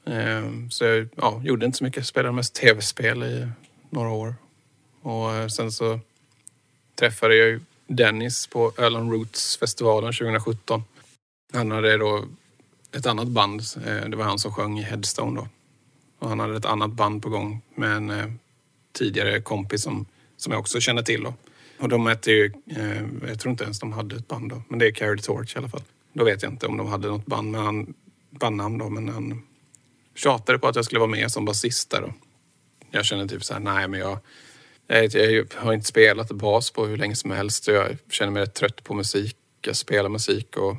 Eh, 0.04 0.50
så 0.70 0.84
jag 0.84 1.08
ja, 1.16 1.40
gjorde 1.44 1.66
inte 1.66 1.78
så 1.78 1.84
mycket. 1.84 2.06
Spelade 2.06 2.34
mest 2.34 2.54
tv-spel 2.54 3.22
i 3.22 3.48
några 3.90 4.10
år. 4.10 4.34
Och 5.02 5.34
eh, 5.34 5.48
sen 5.48 5.72
så 5.72 6.00
träffade 6.94 7.36
jag 7.36 7.48
ju 7.48 7.60
Dennis 7.86 8.46
på 8.46 8.72
Öland 8.78 9.12
Roots-festivalen 9.12 10.12
2017. 10.12 10.84
Han 11.52 11.70
hade 11.70 11.96
då 11.96 12.24
ett 12.92 13.06
annat 13.06 13.28
band. 13.28 13.62
Eh, 13.86 14.08
det 14.08 14.16
var 14.16 14.24
han 14.24 14.38
som 14.38 14.52
sjöng 14.52 14.78
i 14.78 14.82
Headstone 14.82 15.40
då. 15.40 15.48
Och 16.18 16.28
han 16.28 16.40
hade 16.40 16.56
ett 16.56 16.64
annat 16.64 16.90
band 16.90 17.22
på 17.22 17.28
gång 17.28 17.60
med 17.74 17.96
en 17.96 18.10
eh, 18.10 18.26
tidigare 18.92 19.40
kompis 19.40 19.82
som, 19.82 20.06
som 20.36 20.52
jag 20.52 20.60
också 20.60 20.80
känner 20.80 21.02
till. 21.02 21.22
Då. 21.22 21.34
Och 21.78 21.88
de 21.88 22.06
hette 22.06 22.30
ju, 22.30 22.52
eh, 22.66 23.28
jag 23.28 23.40
tror 23.40 23.50
inte 23.50 23.64
ens 23.64 23.78
de 23.78 23.92
hade 23.92 24.16
ett 24.16 24.28
band 24.28 24.50
då, 24.50 24.62
men 24.68 24.78
det 24.78 24.86
är 24.86 24.92
Carried 24.92 25.22
Torch 25.22 25.56
i 25.56 25.58
alla 25.58 25.68
fall. 25.68 25.82
Då 26.18 26.24
vet 26.24 26.42
jag 26.42 26.52
inte 26.52 26.66
om 26.66 26.76
de 26.76 26.86
hade 26.86 27.08
något 27.08 27.26
band, 27.26 27.50
men 27.50 27.60
han, 27.60 27.94
bandnamn 28.30 28.78
då, 28.78 28.88
men 28.88 29.08
han 29.08 29.42
tjatade 30.14 30.58
på 30.58 30.68
att 30.68 30.76
jag 30.76 30.84
skulle 30.84 30.98
vara 30.98 31.10
med 31.10 31.30
som 31.30 31.44
basist 31.44 31.90
där 31.90 32.00
då. 32.00 32.12
Jag 32.90 33.04
känner 33.04 33.26
typ 33.26 33.44
så 33.44 33.52
här, 33.52 33.60
nej 33.60 33.88
men 33.88 34.00
jag, 34.00 34.18
jag, 34.86 35.14
jag 35.14 35.46
har 35.56 35.72
inte 35.72 35.86
spelat 35.86 36.30
bas 36.30 36.70
på 36.70 36.86
hur 36.86 36.96
länge 36.96 37.16
som 37.16 37.30
helst 37.30 37.68
och 37.68 37.74
jag 37.74 37.96
känner 38.10 38.32
mig 38.32 38.42
rätt 38.42 38.54
trött 38.54 38.84
på 38.84 38.94
musik. 38.94 39.36
Jag 39.60 39.76
spelar 39.76 40.08
musik 40.08 40.56
och 40.56 40.76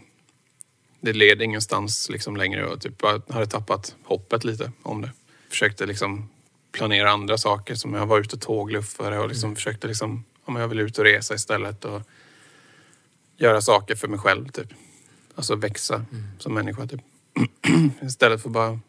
det 0.99 1.13
leder 1.13 1.45
ingenstans 1.45 2.09
liksom 2.09 2.37
längre 2.37 2.65
och 2.65 2.81
typ 2.81 2.95
jag 3.01 3.21
hade 3.29 3.47
tappat 3.47 3.95
hoppet 4.03 4.43
lite 4.43 4.71
om 4.83 5.01
det. 5.01 5.11
Försökte 5.49 5.85
liksom 5.85 6.29
planera 6.71 7.11
andra 7.11 7.37
saker 7.37 7.75
som 7.75 7.93
jag 7.93 8.05
var 8.05 8.19
ute 8.19 8.35
och 8.35 8.41
tågluffade 8.41 9.19
och 9.19 9.29
liksom 9.29 9.47
mm. 9.47 9.55
försökte 9.55 9.87
liksom 9.87 10.23
om 10.45 10.55
jag 10.55 10.67
vill 10.67 10.79
ut 10.79 10.97
och 10.97 11.03
resa 11.03 11.35
istället 11.35 11.85
och 11.85 12.01
göra 13.37 13.61
saker 13.61 13.95
för 13.95 14.07
mig 14.07 14.19
själv 14.19 14.47
typ. 14.49 14.73
Alltså 15.39 15.55
växa 15.55 15.95
mm. 15.95 16.23
som 16.39 16.53
människa 16.53 16.87
typ. 16.87 17.01
istället 18.01 18.41
för 18.41 18.49
bara 18.49 18.79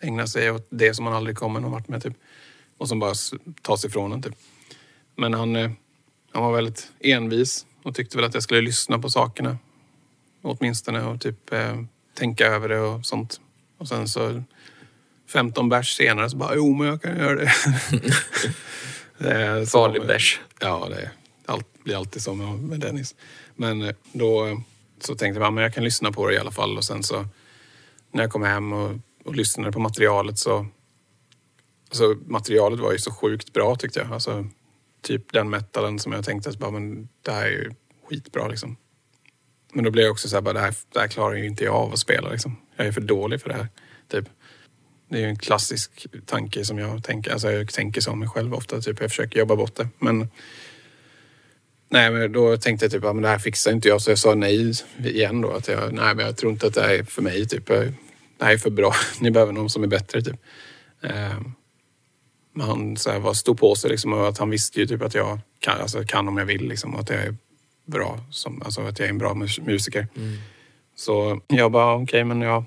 ägna 0.00 0.26
sig 0.26 0.50
åt 0.50 0.66
det 0.70 0.94
som 0.94 1.04
man 1.04 1.14
aldrig 1.14 1.36
kommer 1.36 1.60
någon 1.60 1.72
vart 1.72 1.88
med 1.88 2.02
typ. 2.02 2.12
Och 2.78 2.88
som 2.88 2.98
bara 2.98 3.14
tas 3.62 3.84
ifrån 3.84 4.12
en 4.12 4.22
typ. 4.22 4.34
Men 5.16 5.34
han, 5.34 5.56
eh, 5.56 5.70
han 6.32 6.42
var 6.42 6.52
väldigt 6.52 6.90
envis 7.00 7.66
och 7.82 7.94
tyckte 7.94 8.16
väl 8.16 8.26
att 8.26 8.34
jag 8.34 8.42
skulle 8.42 8.60
lyssna 8.60 8.98
på 8.98 9.10
sakerna. 9.10 9.58
Åtminstone 10.42 11.02
och 11.02 11.20
typ 11.20 11.52
eh, 11.52 11.82
tänka 12.14 12.46
över 12.46 12.68
det 12.68 12.80
och 12.80 13.06
sånt. 13.06 13.40
Och 13.78 13.88
sen 13.88 14.08
så 14.08 14.42
15 15.28 15.68
bärs 15.68 15.96
senare 15.96 16.30
så 16.30 16.36
bara, 16.36 16.54
jo 16.54 16.74
men 16.74 16.86
jag 16.86 17.02
kan 17.02 17.16
göra 17.16 17.34
det. 17.34 17.52
Vanlig 19.72 20.06
bärs. 20.06 20.40
Ja, 20.60 20.88
det 20.90 21.10
allt, 21.46 21.84
blir 21.84 21.96
alltid 21.96 22.22
så 22.22 22.34
med, 22.34 22.58
med 22.58 22.80
Dennis. 22.80 23.14
Men 23.56 23.82
eh, 23.82 23.94
då 24.12 24.46
eh, 24.46 24.58
så 25.06 25.14
tänkte 25.14 25.40
jag, 25.40 25.52
men 25.52 25.62
jag 25.62 25.74
kan 25.74 25.84
lyssna 25.84 26.12
på 26.12 26.26
det 26.26 26.34
i 26.34 26.38
alla 26.38 26.50
fall. 26.50 26.76
Och 26.76 26.84
sen 26.84 27.02
så 27.02 27.26
när 28.12 28.22
jag 28.22 28.32
kom 28.32 28.42
hem 28.42 28.72
och, 28.72 28.92
och 29.24 29.36
lyssnade 29.36 29.72
på 29.72 29.78
materialet 29.78 30.38
så... 30.38 30.66
Alltså 31.88 32.16
materialet 32.26 32.80
var 32.80 32.92
ju 32.92 32.98
så 32.98 33.12
sjukt 33.12 33.52
bra 33.52 33.76
tyckte 33.76 34.00
jag. 34.00 34.12
Alltså 34.12 34.46
typ 35.02 35.32
den 35.32 35.50
metalen 35.50 35.98
som 35.98 36.12
jag 36.12 36.24
tänkte 36.24 36.50
att 36.50 36.58
bara, 36.58 36.70
men 36.70 37.08
det 37.22 37.32
här 37.32 37.46
är 37.46 37.50
ju 37.50 37.70
skitbra 38.08 38.48
liksom. 38.48 38.76
Men 39.72 39.84
då 39.84 39.90
blev 39.90 40.04
jag 40.04 40.12
också 40.12 40.28
så 40.28 40.36
här, 40.36 40.40
bara, 40.42 40.52
det, 40.52 40.60
här, 40.60 40.74
det 40.92 41.00
här 41.00 41.08
klarar 41.08 41.34
ju 41.34 41.46
inte 41.46 41.64
jag 41.64 41.74
av 41.74 41.92
att 41.92 41.98
spela 41.98 42.30
liksom. 42.30 42.56
Jag 42.76 42.86
är 42.86 42.92
för 42.92 43.00
dålig 43.00 43.40
för 43.40 43.48
det 43.48 43.54
här. 43.54 43.68
Typ. 44.08 44.28
Det 45.08 45.16
är 45.16 45.20
ju 45.20 45.28
en 45.28 45.38
klassisk 45.38 46.06
tanke 46.26 46.64
som 46.64 46.78
jag 46.78 47.04
tänker. 47.04 47.32
Alltså 47.32 47.50
jag 47.50 47.72
tänker 47.72 48.00
så 48.00 48.10
om 48.10 48.18
mig 48.18 48.28
själv 48.28 48.54
ofta. 48.54 48.80
Typ. 48.80 49.00
Jag 49.00 49.10
försöker 49.10 49.38
jobba 49.38 49.56
bort 49.56 49.74
det. 49.74 49.88
Men, 49.98 50.28
nej, 51.88 52.10
men 52.10 52.32
då 52.32 52.56
tänkte 52.56 52.84
jag 52.84 52.92
typ, 52.92 53.02
men 53.02 53.22
det 53.22 53.28
här 53.28 53.38
fixar 53.38 53.72
inte 53.72 53.88
jag. 53.88 54.02
Så 54.02 54.10
jag 54.10 54.18
sa 54.18 54.34
nej 54.34 54.72
igen 54.98 55.40
då. 55.40 55.50
Att 55.50 55.68
jag, 55.68 55.92
nej, 55.92 56.14
men 56.14 56.26
jag 56.26 56.36
tror 56.36 56.52
inte 56.52 56.66
att 56.66 56.74
det 56.74 56.82
här 56.82 56.94
är 56.94 57.02
för 57.02 57.22
mig. 57.22 57.48
Typ. 57.48 57.66
Det 57.66 58.44
här 58.44 58.52
är 58.52 58.58
för 58.58 58.70
bra. 58.70 58.94
Ni 59.20 59.30
behöver 59.30 59.52
någon 59.52 59.70
som 59.70 59.82
är 59.82 59.86
bättre. 59.86 60.22
Typ. 60.22 60.36
Ehm, 61.02 61.52
men 62.54 62.66
han 62.66 62.96
så 62.96 63.10
här, 63.10 63.18
var, 63.18 63.34
stod 63.34 63.58
på 63.58 63.74
sig 63.74 63.90
liksom, 63.90 64.12
och 64.12 64.28
att 64.28 64.38
han 64.38 64.50
visste 64.50 64.80
ju 64.80 64.86
typ 64.86 65.02
att 65.02 65.14
jag 65.14 65.38
kan, 65.60 65.80
alltså, 65.80 66.04
kan 66.04 66.28
om 66.28 66.36
jag 66.36 66.46
vill. 66.46 66.68
Liksom, 66.68 66.94
och 66.94 67.00
att 67.00 67.10
jag 67.10 67.20
är 67.20 67.36
bra. 67.86 68.20
Som, 68.30 68.62
alltså 68.62 68.80
att 68.80 68.98
jag 68.98 69.06
är 69.06 69.10
en 69.10 69.18
bra 69.18 69.34
mus 69.34 69.60
musiker. 69.60 70.06
Mm. 70.16 70.36
Så 70.96 71.40
jag 71.46 71.72
bara, 71.72 71.94
okej 71.94 72.04
okay, 72.04 72.24
men 72.24 72.40
jag, 72.40 72.64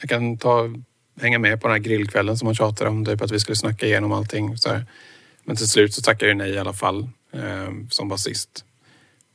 jag 0.00 0.10
kan 0.10 0.38
ta, 0.38 0.74
hänga 1.20 1.38
med 1.38 1.60
på 1.60 1.68
den 1.68 1.74
här 1.74 1.82
grillkvällen 1.82 2.36
som 2.36 2.46
han 2.46 2.54
tjatade 2.54 2.90
om. 2.90 3.04
Typ 3.04 3.22
att 3.22 3.30
vi 3.30 3.40
skulle 3.40 3.56
snacka 3.56 3.86
igenom 3.86 4.12
allting. 4.12 4.58
Så 4.58 4.68
här. 4.68 4.86
Men 5.44 5.56
till 5.56 5.68
slut 5.68 5.94
så 5.94 6.02
tackade 6.02 6.30
jag 6.30 6.36
nej 6.36 6.50
i 6.50 6.58
alla 6.58 6.72
fall. 6.72 7.08
Eh, 7.32 7.70
som 7.90 8.08
basist. 8.08 8.64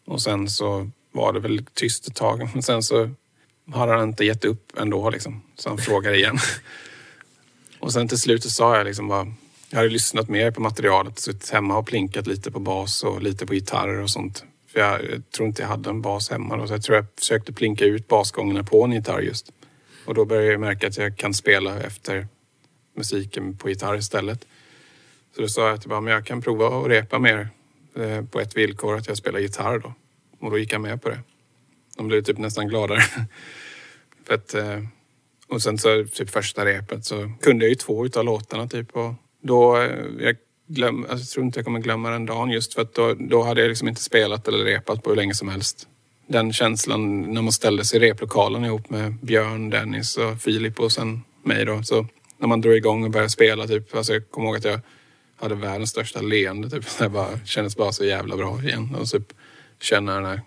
Och 0.06 0.22
sen 0.22 0.50
så 0.50 0.90
var 1.12 1.34
det 1.34 1.40
väl 1.40 1.66
tyst 1.74 2.08
ett 2.08 2.16
tag. 2.16 2.50
Men 2.54 2.64
sen 2.64 2.84
så 2.84 3.10
har 3.72 3.88
han 3.88 4.10
inte 4.10 4.26
gett 4.26 4.46
upp 4.46 4.78
ändå 4.78 5.10
liksom. 5.10 5.42
Så 5.56 5.70
han 5.70 5.78
frågade 5.78 6.18
igen. 6.18 6.38
och 7.80 7.94
sen 7.94 8.08
till 8.08 8.20
slut 8.20 8.44
så 8.44 8.50
sa 8.50 8.78
jag 8.78 8.86
liksom 8.86 9.08
bara 9.08 9.34
jag 9.70 9.78
hade 9.78 9.90
lyssnat 9.90 10.30
mer 10.30 10.52
på 10.52 10.62
materialet, 10.62 11.20
suttit 11.20 11.50
hemma 11.50 11.78
och 11.78 11.88
plinkat 11.88 12.28
lite 12.28 12.52
på 12.52 12.60
bas 12.60 13.04
och 13.04 13.22
lite 13.22 13.46
på 13.46 13.54
gitarrer 13.54 14.02
och 14.02 14.10
sånt. 14.10 14.44
För 14.68 14.80
jag, 14.80 15.02
tror 15.32 15.48
inte 15.48 15.62
jag 15.62 15.70
hade 15.70 15.90
en 15.90 16.02
bas 16.02 16.30
hemma 16.30 16.58
då, 16.58 16.68
så 16.68 16.74
jag 16.74 16.84
tror 16.84 16.96
jag 16.98 17.06
försökte 17.20 17.54
plinka 17.54 17.86
ut 17.86 18.08
basgångarna 18.08 18.64
på 18.64 18.84
en 18.84 18.92
gitarr 18.92 19.22
just. 19.22 19.52
Och 20.06 20.14
då 20.14 20.26
började 20.26 20.52
jag 20.52 20.60
märka 20.60 20.88
att 20.88 20.98
jag 20.98 21.18
kan 21.18 21.34
spela 21.34 21.80
efter 21.80 22.28
musiken 22.96 23.58
på 23.58 23.70
gitarr 23.70 23.98
istället. 23.98 24.46
Så 25.36 25.42
då 25.42 25.48
sa 25.48 25.68
jag 25.68 25.74
att 25.74 25.86
jag, 25.86 26.10
jag 26.10 26.26
kan 26.26 26.42
prova 26.42 26.80
att 26.80 26.88
repa 26.88 27.20
mer 27.20 27.50
Eh, 27.96 28.26
på 28.26 28.40
ett 28.40 28.58
villkor, 28.58 28.98
att 28.98 29.08
jag 29.08 29.18
spelar 29.18 29.40
gitarr 29.40 29.80
då. 29.80 29.94
Och 30.40 30.52
då 30.52 30.58
gick 30.58 30.74
han 30.74 30.82
med 30.82 31.02
på 31.02 31.10
det. 31.10 31.20
De 31.98 32.08
blev 32.08 32.22
typ 32.22 32.38
nästan 32.38 32.68
gladare. 32.68 33.02
För 34.28 34.34
att, 34.34 34.54
eh, 34.54 34.80
och 35.48 35.62
sen 35.62 35.78
så 35.78 36.06
typ 36.14 36.30
första 36.30 36.66
repet 36.66 37.06
så 37.06 37.32
kunde 37.42 37.66
jag 37.66 37.70
ju 37.70 37.76
två 37.76 38.06
utav 38.06 38.26
låtarna 38.26 38.68
typ. 38.68 38.96
Och 38.96 39.14
då, 39.42 39.78
eh, 39.78 40.06
jag, 40.20 40.36
glöm, 40.68 41.06
alltså, 41.10 41.18
jag 41.18 41.30
tror 41.30 41.46
inte 41.46 41.60
jag 41.60 41.66
kommer 41.66 41.80
glömma 41.80 42.10
den 42.10 42.26
dagen 42.26 42.50
just 42.52 42.74
för 42.74 42.82
att 42.82 42.94
då, 42.94 43.14
då 43.14 43.44
hade 43.44 43.62
jag 43.62 43.68
liksom 43.68 43.88
inte 43.88 44.02
spelat 44.02 44.48
eller 44.48 44.66
repat 44.66 45.04
på 45.04 45.10
hur 45.10 45.18
länge 45.18 45.34
som 45.34 45.50
helst. 45.50 45.88
Den 46.28 46.54
känslan 46.54 47.22
när 47.22 47.42
man 47.42 47.52
ställde 47.52 47.86
sig 47.86 47.98
i 47.98 48.10
replokalen 48.10 48.66
ihop 48.66 48.90
med 48.90 49.14
Björn, 49.22 49.70
Dennis 49.70 50.18
och 50.18 50.42
Filip 50.42 50.80
och 50.80 50.92
sen 50.92 51.24
mig 51.44 51.66
då. 51.66 51.84
Så 51.84 52.08
när 52.38 52.48
man 52.48 52.62
drog 52.62 52.76
igång 52.76 53.04
och 53.04 53.12
började 53.12 53.30
spela 53.30 53.68
typ. 53.68 53.96
Alltså 53.96 54.14
jag 54.14 54.32
kommer 54.32 54.48
ihåg 54.48 54.58
att 54.58 54.66
jag 54.66 54.80
hade 55.36 55.56
världens 55.56 55.90
största 55.90 56.22
leende 56.22 56.70
typ. 56.70 56.98
Det 57.00 57.10
bara, 57.10 57.40
kändes 57.46 57.78
bara 57.78 57.92
så 57.92 58.06
jävla 58.06 58.38
bra 58.38 58.64
igen. 58.64 58.96
Och 58.96 59.08
typ 59.08 59.34
känna 59.82 60.16
den 60.16 60.26
här 60.26 60.42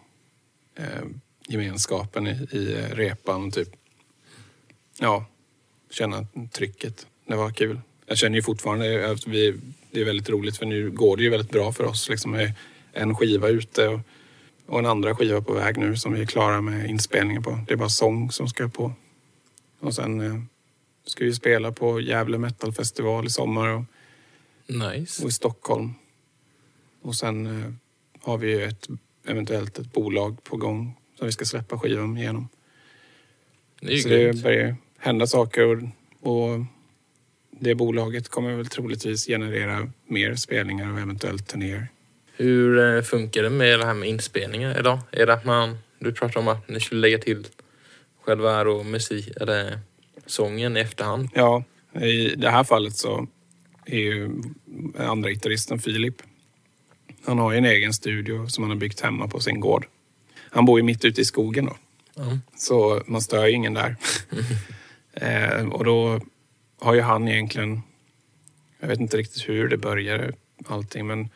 eh, 0.77 1.07
gemenskapen 1.49 2.27
i, 2.27 2.31
i 2.31 2.87
repan 2.91 3.51
typ. 3.51 3.69
Ja, 4.99 5.27
känna 5.91 6.27
trycket. 6.53 7.07
Det 7.27 7.37
var 7.37 7.51
kul 7.51 7.81
jag 8.09 8.19
känner 8.19 8.37
ju 8.37 8.43
fortfarande 8.43 9.05
eh, 9.05 9.11
att 9.11 9.27
vi, 9.27 9.55
det 9.91 10.01
är 10.01 10.05
väldigt 10.05 10.31
roligt 10.31 10.57
för 10.57 10.67
nu 10.67 10.91
går 10.91 11.17
det 11.17 11.23
ju 11.23 11.31
väldigt 11.31 11.51
bra 11.51 11.73
för 11.73 11.85
oss. 11.85 12.09
Liksom 12.09 12.31
med 12.31 12.53
en 12.93 13.15
skiva 13.15 13.49
ute 13.49 13.89
och, 13.89 14.01
och 14.67 14.79
en 14.79 14.87
andra 14.87 15.17
skiva 15.17 15.41
på 15.41 15.53
väg 15.53 15.77
nu 15.77 15.97
som 15.97 16.13
vi 16.13 16.21
är 16.21 16.27
klara 16.27 16.61
med 16.61 16.91
inspelningen 16.91 17.43
på. 17.43 17.59
Det 17.67 17.73
är 17.73 17.77
bara 17.77 17.89
sång 17.89 18.31
som 18.31 18.49
ska 18.49 18.69
på. 18.69 18.93
Och 19.81 19.95
sen 19.95 20.21
eh, 20.21 20.41
ska 21.07 21.25
vi 21.25 21.35
spela 21.35 21.73
på 21.73 22.01
Gävle 22.01 22.39
Metal 22.39 22.73
Festival 22.73 23.27
i 23.27 23.31
sommar 23.31 23.69
och, 23.69 23.83
nice. 24.69 25.23
och 25.23 25.29
i 25.29 25.33
Stockholm. 25.33 25.95
Och 27.03 27.15
sen 27.15 27.47
eh, 27.47 27.73
har 28.23 28.39
vi 28.39 28.63
ett, 28.63 28.89
eventuellt 29.27 29.79
ett 29.79 29.93
bolag 29.93 30.45
på 30.45 30.57
gång 30.57 30.97
som 31.19 31.27
vi 31.27 31.33
ska 31.33 31.45
släppa 31.45 31.79
skivan 31.79 32.17
genom. 32.17 32.49
Det 33.81 33.87
är 33.87 33.93
ju 33.97 34.03
Så 34.03 34.09
grymt. 34.09 34.37
det 34.37 34.43
börjar 34.43 34.77
hända 34.99 35.27
saker 35.27 35.65
och, 35.67 35.83
och 36.33 36.65
det 37.51 37.75
bolaget 37.75 38.29
kommer 38.29 38.57
väl 38.57 38.67
troligtvis 38.67 39.27
generera 39.27 39.93
mer 40.07 40.35
spelningar 40.35 40.93
och 40.93 40.99
eventuellt 41.01 41.49
turnéer. 41.49 41.89
Hur 42.37 42.97
eh, 42.97 43.03
funkar 43.03 43.43
det 43.43 43.51
med 43.51 43.79
det 43.81 43.87
här 43.87 43.95
med 43.95 44.09
inspelningar 44.09 44.79
idag? 44.79 44.99
Är 45.11 45.27
det 45.27 45.33
att 45.33 45.45
man, 45.45 45.79
du 45.99 46.13
pratar 46.13 46.41
om 46.41 46.49
att 46.49 46.69
ni 46.69 46.81
skulle 46.81 47.01
lägga 47.01 47.19
till 47.19 47.47
själva 48.23 48.65
musik, 48.85 49.29
eller 49.41 49.81
sången 50.27 50.77
i 50.77 50.81
efterhand? 50.81 51.29
Ja, 51.35 51.65
i 52.01 52.35
det 52.37 52.51
här 52.51 52.65
fallet 52.65 52.97
så 52.97 53.27
är 53.89 53.99
ju 53.99 54.43
andra 54.99 55.31
gitarristen 55.31 55.79
Filip. 55.79 56.23
Han 57.25 57.39
har 57.39 57.53
ju 57.53 57.59
en 57.59 57.65
egen 57.65 57.93
studio 57.93 58.47
som 58.49 58.65
han 58.65 58.71
har 58.71 58.77
byggt 58.77 59.01
hemma 59.01 59.29
på 59.29 59.41
sin 59.41 59.61
gård. 59.61 59.87
Han 60.51 60.65
bor 60.65 60.79
ju 60.79 60.83
mitt 60.83 61.05
ute 61.05 61.21
i 61.21 61.25
skogen 61.25 61.67
då. 61.67 61.77
Ja. 62.15 62.39
Så 62.57 63.03
man 63.07 63.23
stör 63.23 63.47
ju 63.47 63.53
ingen 63.53 63.75
där. 63.75 63.97
eh, 65.13 65.69
och 65.69 65.85
då 65.85 66.21
har 66.81 66.95
ju 66.95 67.01
han 67.01 67.29
egentligen... 67.29 67.83
Jag 68.81 68.89
vet 68.89 69.01
inte 69.01 69.17
riktigt 69.17 69.49
hur 69.49 69.69
det 69.69 69.77
började 69.77 70.33
allting 70.67 71.07
men 71.07 71.29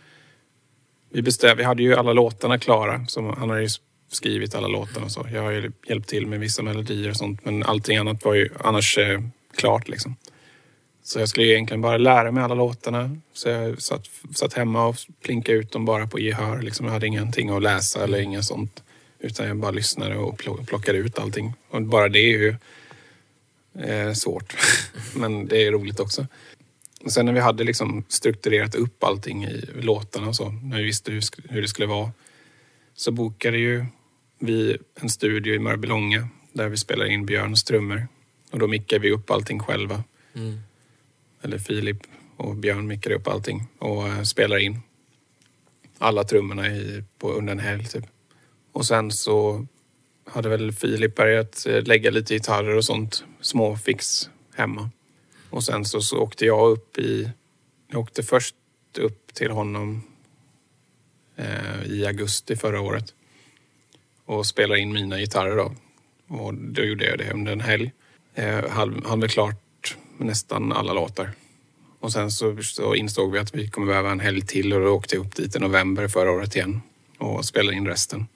vi, 1.10 1.22
bestäm, 1.22 1.56
vi 1.56 1.64
hade 1.64 1.82
ju 1.82 1.94
alla 1.94 2.12
låtarna 2.12 2.58
klara. 2.58 3.06
Som, 3.06 3.26
han 3.38 3.50
har 3.50 3.58
ju 3.58 3.68
skrivit 4.08 4.54
alla 4.54 4.68
låtarna 4.68 5.04
och 5.06 5.12
så. 5.12 5.28
Jag 5.32 5.42
har 5.42 5.50
ju 5.50 5.72
hjälpt 5.88 6.08
till 6.08 6.26
med 6.26 6.40
vissa 6.40 6.62
melodier 6.62 7.10
och 7.10 7.16
sånt 7.16 7.44
men 7.44 7.62
allting 7.62 7.96
annat 7.96 8.24
var 8.24 8.34
ju 8.34 8.48
annars 8.60 8.98
eh, 8.98 9.20
klart 9.56 9.88
liksom. 9.88 10.16
Så 11.02 11.18
jag 11.18 11.28
skulle 11.28 11.46
egentligen 11.46 11.80
bara 11.80 11.96
lära 11.96 12.30
mig 12.30 12.44
alla 12.44 12.54
låtarna. 12.54 13.16
Så 13.32 13.48
jag 13.48 13.82
satt, 13.82 14.10
satt 14.34 14.52
hemma 14.52 14.86
och 14.86 14.96
plinkade 15.22 15.58
ut 15.58 15.72
dem 15.72 15.84
bara 15.84 16.06
på 16.06 16.18
gehör. 16.18 16.62
Liksom. 16.62 16.86
Jag 16.86 16.92
hade 16.92 17.06
ingenting 17.06 17.50
att 17.50 17.62
läsa 17.62 18.04
eller 18.04 18.20
inget 18.20 18.44
sånt. 18.44 18.82
Utan 19.18 19.46
jag 19.46 19.56
bara 19.56 19.70
lyssnade 19.70 20.16
och 20.16 20.38
plockade 20.66 20.98
ut 20.98 21.18
allting. 21.18 21.54
Och 21.70 21.82
bara 21.82 22.08
det 22.08 22.18
är 22.18 22.38
ju 22.38 22.56
eh, 23.78 24.12
svårt. 24.12 24.56
Men 25.14 25.46
det 25.46 25.66
är 25.66 25.72
roligt 25.72 26.00
också. 26.00 26.26
Och 27.04 27.12
sen 27.12 27.26
när 27.26 27.32
vi 27.32 27.40
hade 27.40 27.64
liksom 27.64 28.04
strukturerat 28.08 28.74
upp 28.74 29.04
allting 29.04 29.44
i 29.44 29.66
låtarna 29.74 30.28
och 30.28 30.36
så, 30.36 30.48
när 30.50 30.76
vi 30.76 30.84
visste 30.84 31.12
hur, 31.12 31.22
hur 31.48 31.62
det 31.62 31.68
skulle 31.68 31.86
vara, 31.86 32.12
så 32.94 33.12
bokade 33.12 33.58
ju 33.58 33.86
vi 34.38 34.78
en 35.00 35.10
studio 35.10 35.54
i 35.54 35.58
Mörbylånga 35.58 36.28
där 36.52 36.68
vi 36.68 36.76
spelade 36.76 37.12
in 37.12 37.26
Björns 37.26 37.64
trummor. 37.64 38.08
Och 38.50 38.58
då 38.58 38.66
mickade 38.66 39.02
vi 39.02 39.10
upp 39.10 39.30
allting 39.30 39.60
själva. 39.60 40.04
Mm. 40.34 40.60
Eller 41.42 41.59
Filip 41.59 41.98
och 42.37 42.57
Björn 42.57 42.87
mickade 42.87 43.14
upp 43.14 43.28
allting 43.28 43.68
och 43.78 44.09
eh, 44.09 44.22
spelar 44.22 44.59
in 44.59 44.81
alla 45.98 46.24
trummorna 46.24 46.68
i, 46.68 47.05
på, 47.18 47.33
under 47.33 47.52
en 47.52 47.59
helg 47.59 47.87
typ. 47.87 48.05
Och 48.72 48.87
sen 48.87 49.11
så 49.11 49.66
hade 50.24 50.48
väl 50.48 50.72
Filip 50.72 51.14
börjat 51.14 51.66
eh, 51.66 51.83
lägga 51.83 52.11
lite 52.11 52.35
gitarrer 52.35 52.76
och 52.76 52.85
sånt, 52.85 53.24
små 53.40 53.76
fix 53.76 54.31
hemma. 54.55 54.90
Och 55.50 55.64
sen 55.64 55.85
så, 55.85 56.00
så 56.00 56.18
åkte 56.18 56.46
jag 56.46 56.70
upp 56.70 56.98
i... 56.98 57.31
Jag 57.90 58.00
åkte 58.00 58.22
först 58.22 58.55
upp 58.98 59.35
till 59.35 59.50
honom 59.50 60.02
eh, 61.37 61.87
i 61.87 62.07
augusti 62.07 62.57
förra 62.57 62.81
året 62.81 63.14
och 64.24 64.46
spelade 64.46 64.81
in 64.81 64.92
mina 64.92 65.18
gitarrer 65.18 65.57
då. 65.57 65.72
Och 66.28 66.55
då 66.55 66.83
gjorde 66.83 67.05
jag 67.05 67.18
det 67.18 67.33
under 67.33 67.52
en 67.52 67.61
helg. 67.61 67.92
Eh, 68.35 68.68
han 68.68 69.02
hann 69.07 69.20
väl 69.20 69.31
klart 69.31 69.62
nästan 70.22 70.72
alla 70.72 70.92
låtar. 70.92 71.30
Och 72.00 72.12
sen 72.12 72.30
så, 72.30 72.56
så 72.62 72.94
insåg 72.94 73.32
vi 73.32 73.38
att 73.38 73.54
vi 73.54 73.68
kommer 73.68 73.87
behöva 73.87 74.11
en 74.11 74.20
helg 74.20 74.40
till 74.40 74.72
och 74.72 74.80
då 74.80 74.88
åkte 74.88 75.16
jag 75.16 75.26
upp 75.26 75.37
dit 75.37 75.56
i 75.56 75.58
november 75.58 76.08
förra 76.08 76.30
året 76.30 76.56
igen 76.56 76.82
och 77.18 77.44
spelade 77.44 77.76
in 77.76 77.87
resten. 77.87 78.26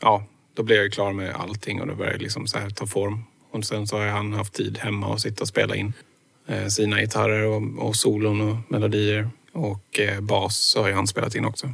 Ja, 0.00 0.24
då 0.54 0.62
blev 0.62 0.78
jag 0.78 0.92
klar 0.92 1.12
med 1.12 1.34
allting 1.34 1.80
och 1.80 1.86
då 1.86 1.94
började 1.94 2.16
det 2.16 2.22
liksom 2.22 2.46
så 2.46 2.58
här 2.58 2.70
ta 2.70 2.86
form. 2.86 3.24
Och 3.50 3.64
sen 3.64 3.86
så 3.86 3.98
har 3.98 4.06
han 4.06 4.32
haft 4.32 4.54
tid 4.54 4.78
hemma 4.78 5.06
och 5.06 5.20
sitta 5.20 5.42
och 5.42 5.48
spela 5.48 5.76
in 5.76 5.92
eh, 6.46 6.66
sina 6.66 7.00
gitarrer 7.00 7.46
och, 7.46 7.88
och 7.88 7.96
solon 7.96 8.40
och 8.40 8.56
melodier. 8.68 9.30
Och 9.52 10.00
eh, 10.00 10.20
bas 10.20 10.56
så 10.56 10.80
har 10.80 10.88
ju 10.88 10.94
han 10.94 11.06
spelat 11.06 11.34
in 11.34 11.44
också. 11.44 11.72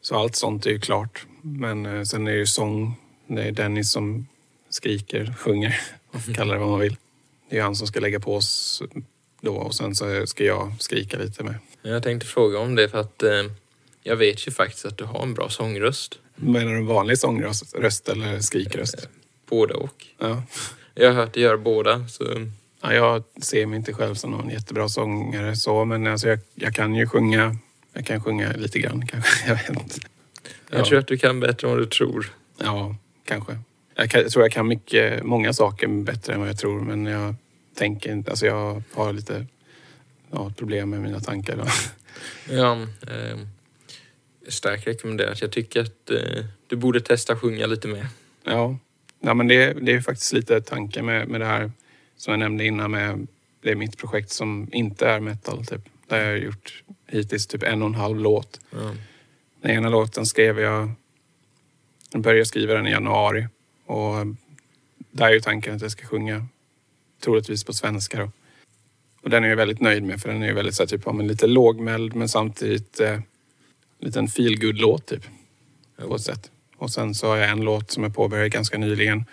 Så 0.00 0.18
allt 0.18 0.36
sånt 0.36 0.66
är 0.66 0.70
ju 0.70 0.80
klart. 0.80 1.26
Men 1.42 1.86
eh, 1.86 2.02
sen 2.02 2.26
är 2.26 2.32
det 2.32 2.38
ju 2.38 2.46
sång. 2.46 2.94
Det 3.26 3.42
är 3.42 3.52
Dennis 3.52 3.90
som 3.90 4.26
skriker, 4.70 5.34
sjunger, 5.38 5.80
kallar 6.34 6.54
det 6.54 6.60
vad 6.60 6.70
man 6.70 6.80
vill. 6.80 6.96
Det 7.54 7.58
är 7.58 7.62
han 7.62 7.76
som 7.76 7.86
ska 7.86 8.00
lägga 8.00 8.20
på 8.20 8.36
oss 8.36 8.82
då 9.40 9.54
och 9.56 9.74
sen 9.74 9.94
så 9.94 10.26
ska 10.26 10.44
jag 10.44 10.72
skrika 10.78 11.18
lite 11.18 11.44
med. 11.44 11.54
Jag 11.82 12.02
tänkte 12.02 12.26
fråga 12.26 12.58
om 12.58 12.74
det 12.74 12.88
för 12.88 12.98
att 12.98 13.22
eh, 13.22 13.42
jag 14.02 14.16
vet 14.16 14.46
ju 14.46 14.50
faktiskt 14.50 14.84
att 14.84 14.98
du 14.98 15.04
har 15.04 15.22
en 15.22 15.34
bra 15.34 15.48
sångröst. 15.48 16.18
Menar 16.36 16.72
du 16.72 16.76
en 16.78 16.86
vanlig 16.86 17.18
sångröst 17.18 17.74
röst 17.74 18.08
eller 18.08 18.40
skrikröst? 18.40 19.08
Både 19.48 19.74
och. 19.74 20.06
Ja. 20.18 20.42
Jag 20.94 21.08
har 21.08 21.14
hört 21.14 21.34
dig 21.34 21.42
göra 21.42 21.56
båda. 21.58 22.08
Så... 22.08 22.24
Ja, 22.82 22.94
jag 22.94 23.22
ser 23.42 23.66
mig 23.66 23.76
inte 23.76 23.92
själv 23.92 24.14
som 24.14 24.30
någon 24.30 24.50
jättebra 24.50 24.88
sångare 24.88 25.56
så, 25.56 25.84
men 25.84 26.06
alltså 26.06 26.28
jag, 26.28 26.38
jag 26.54 26.74
kan 26.74 26.94
ju 26.94 27.06
sjunga. 27.06 27.56
Jag 27.92 28.06
kan 28.06 28.20
sjunga 28.24 28.52
lite 28.52 28.78
grann 28.78 29.06
kanske. 29.10 29.48
Jag 29.48 29.54
vet 29.56 29.68
inte. 29.68 29.96
Jag 30.70 30.80
Ja. 30.80 30.84
tror 30.84 30.98
att 30.98 31.06
du 31.06 31.16
kan 31.18 31.40
bättre 31.40 31.66
än 31.68 31.74
vad 31.74 31.82
du 31.82 31.86
tror. 31.86 32.32
Ja, 32.58 32.96
kanske. 33.24 33.58
Jag, 33.94 34.10
kan, 34.10 34.20
jag 34.20 34.30
tror 34.30 34.44
jag 34.44 34.52
kan 34.52 34.68
mycket, 34.68 35.24
många 35.24 35.52
saker 35.52 35.88
bättre 35.88 36.32
än 36.34 36.40
vad 36.40 36.48
jag 36.48 36.58
tror, 36.58 36.80
men 36.80 37.06
jag 37.06 37.34
tänker 37.74 38.12
inte, 38.12 38.30
alltså 38.30 38.46
jag 38.46 38.82
har 38.92 39.12
lite 39.12 39.46
ja, 40.30 40.52
problem 40.56 40.90
med 40.90 41.00
mina 41.00 41.20
tankar. 41.20 41.56
Då. 41.56 41.64
Ja, 42.50 42.82
eh, 42.82 43.38
starkt 44.48 44.86
rekommenderat. 44.86 45.40
Jag 45.40 45.52
tycker 45.52 45.80
att 45.80 46.10
eh, 46.10 46.44
du 46.66 46.76
borde 46.76 47.00
testa 47.00 47.36
sjunga 47.36 47.66
lite 47.66 47.88
mer. 47.88 48.06
Ja, 48.44 48.78
ja 49.20 49.34
men 49.34 49.48
det, 49.48 49.72
det 49.72 49.92
är 49.92 50.00
faktiskt 50.00 50.32
lite 50.32 50.60
tanken 50.60 51.06
med, 51.06 51.28
med 51.28 51.40
det 51.40 51.46
här 51.46 51.72
som 52.16 52.30
jag 52.30 52.38
nämnde 52.38 52.64
innan 52.64 52.90
med 52.90 53.26
det 53.60 53.70
är 53.70 53.74
mitt 53.74 53.98
projekt 53.98 54.30
som 54.30 54.68
inte 54.72 55.08
är 55.08 55.20
metal. 55.20 55.66
Typ. 55.66 55.80
Där 56.08 56.20
jag 56.20 56.26
har 56.26 56.36
gjort 56.36 56.82
hittills 57.06 57.46
typ 57.46 57.62
en 57.62 57.82
och 57.82 57.88
en 57.88 57.94
halv 57.94 58.18
låt. 58.18 58.60
Ja. 58.70 58.94
Den 59.60 59.70
ena 59.70 59.88
låten 59.88 60.26
skrev 60.26 60.60
jag, 60.60 60.92
jag 62.12 62.22
började 62.22 62.46
skriva 62.46 62.74
den 62.74 62.86
i 62.86 62.90
januari 62.90 63.48
och 63.86 64.14
där 65.10 65.26
är 65.26 65.32
ju 65.32 65.40
tanken 65.40 65.74
att 65.74 65.82
jag 65.82 65.90
ska 65.90 66.06
sjunga 66.06 66.46
troligtvis 67.24 67.64
på 67.64 67.72
svenska 67.72 68.18
då. 68.18 68.30
Och 69.22 69.30
den 69.30 69.44
är 69.44 69.48
jag 69.48 69.56
väldigt 69.56 69.80
nöjd 69.80 70.02
med 70.02 70.20
för 70.20 70.28
den 70.28 70.42
är 70.42 70.46
ju 70.46 70.52
väldigt 70.52 70.74
så 70.74 70.82
här, 70.82 70.88
typ, 70.88 71.02
ja, 71.06 71.12
men 71.12 71.26
lite 71.26 71.46
lågmäld 71.46 72.14
men 72.14 72.28
samtidigt 72.28 73.00
eh, 73.00 73.18
liten 74.00 74.28
feel 74.28 74.58
låt 74.60 75.06
typ. 75.06 75.22
På 75.96 76.14
ett 76.14 76.22
sätt. 76.22 76.50
Och 76.76 76.90
sen 76.90 77.14
så 77.14 77.28
har 77.28 77.36
jag 77.36 77.50
en 77.50 77.60
låt 77.60 77.90
som 77.90 78.02
jag 78.02 78.14
påbörjade 78.14 78.48
ganska 78.48 78.78
nyligen 78.78 79.24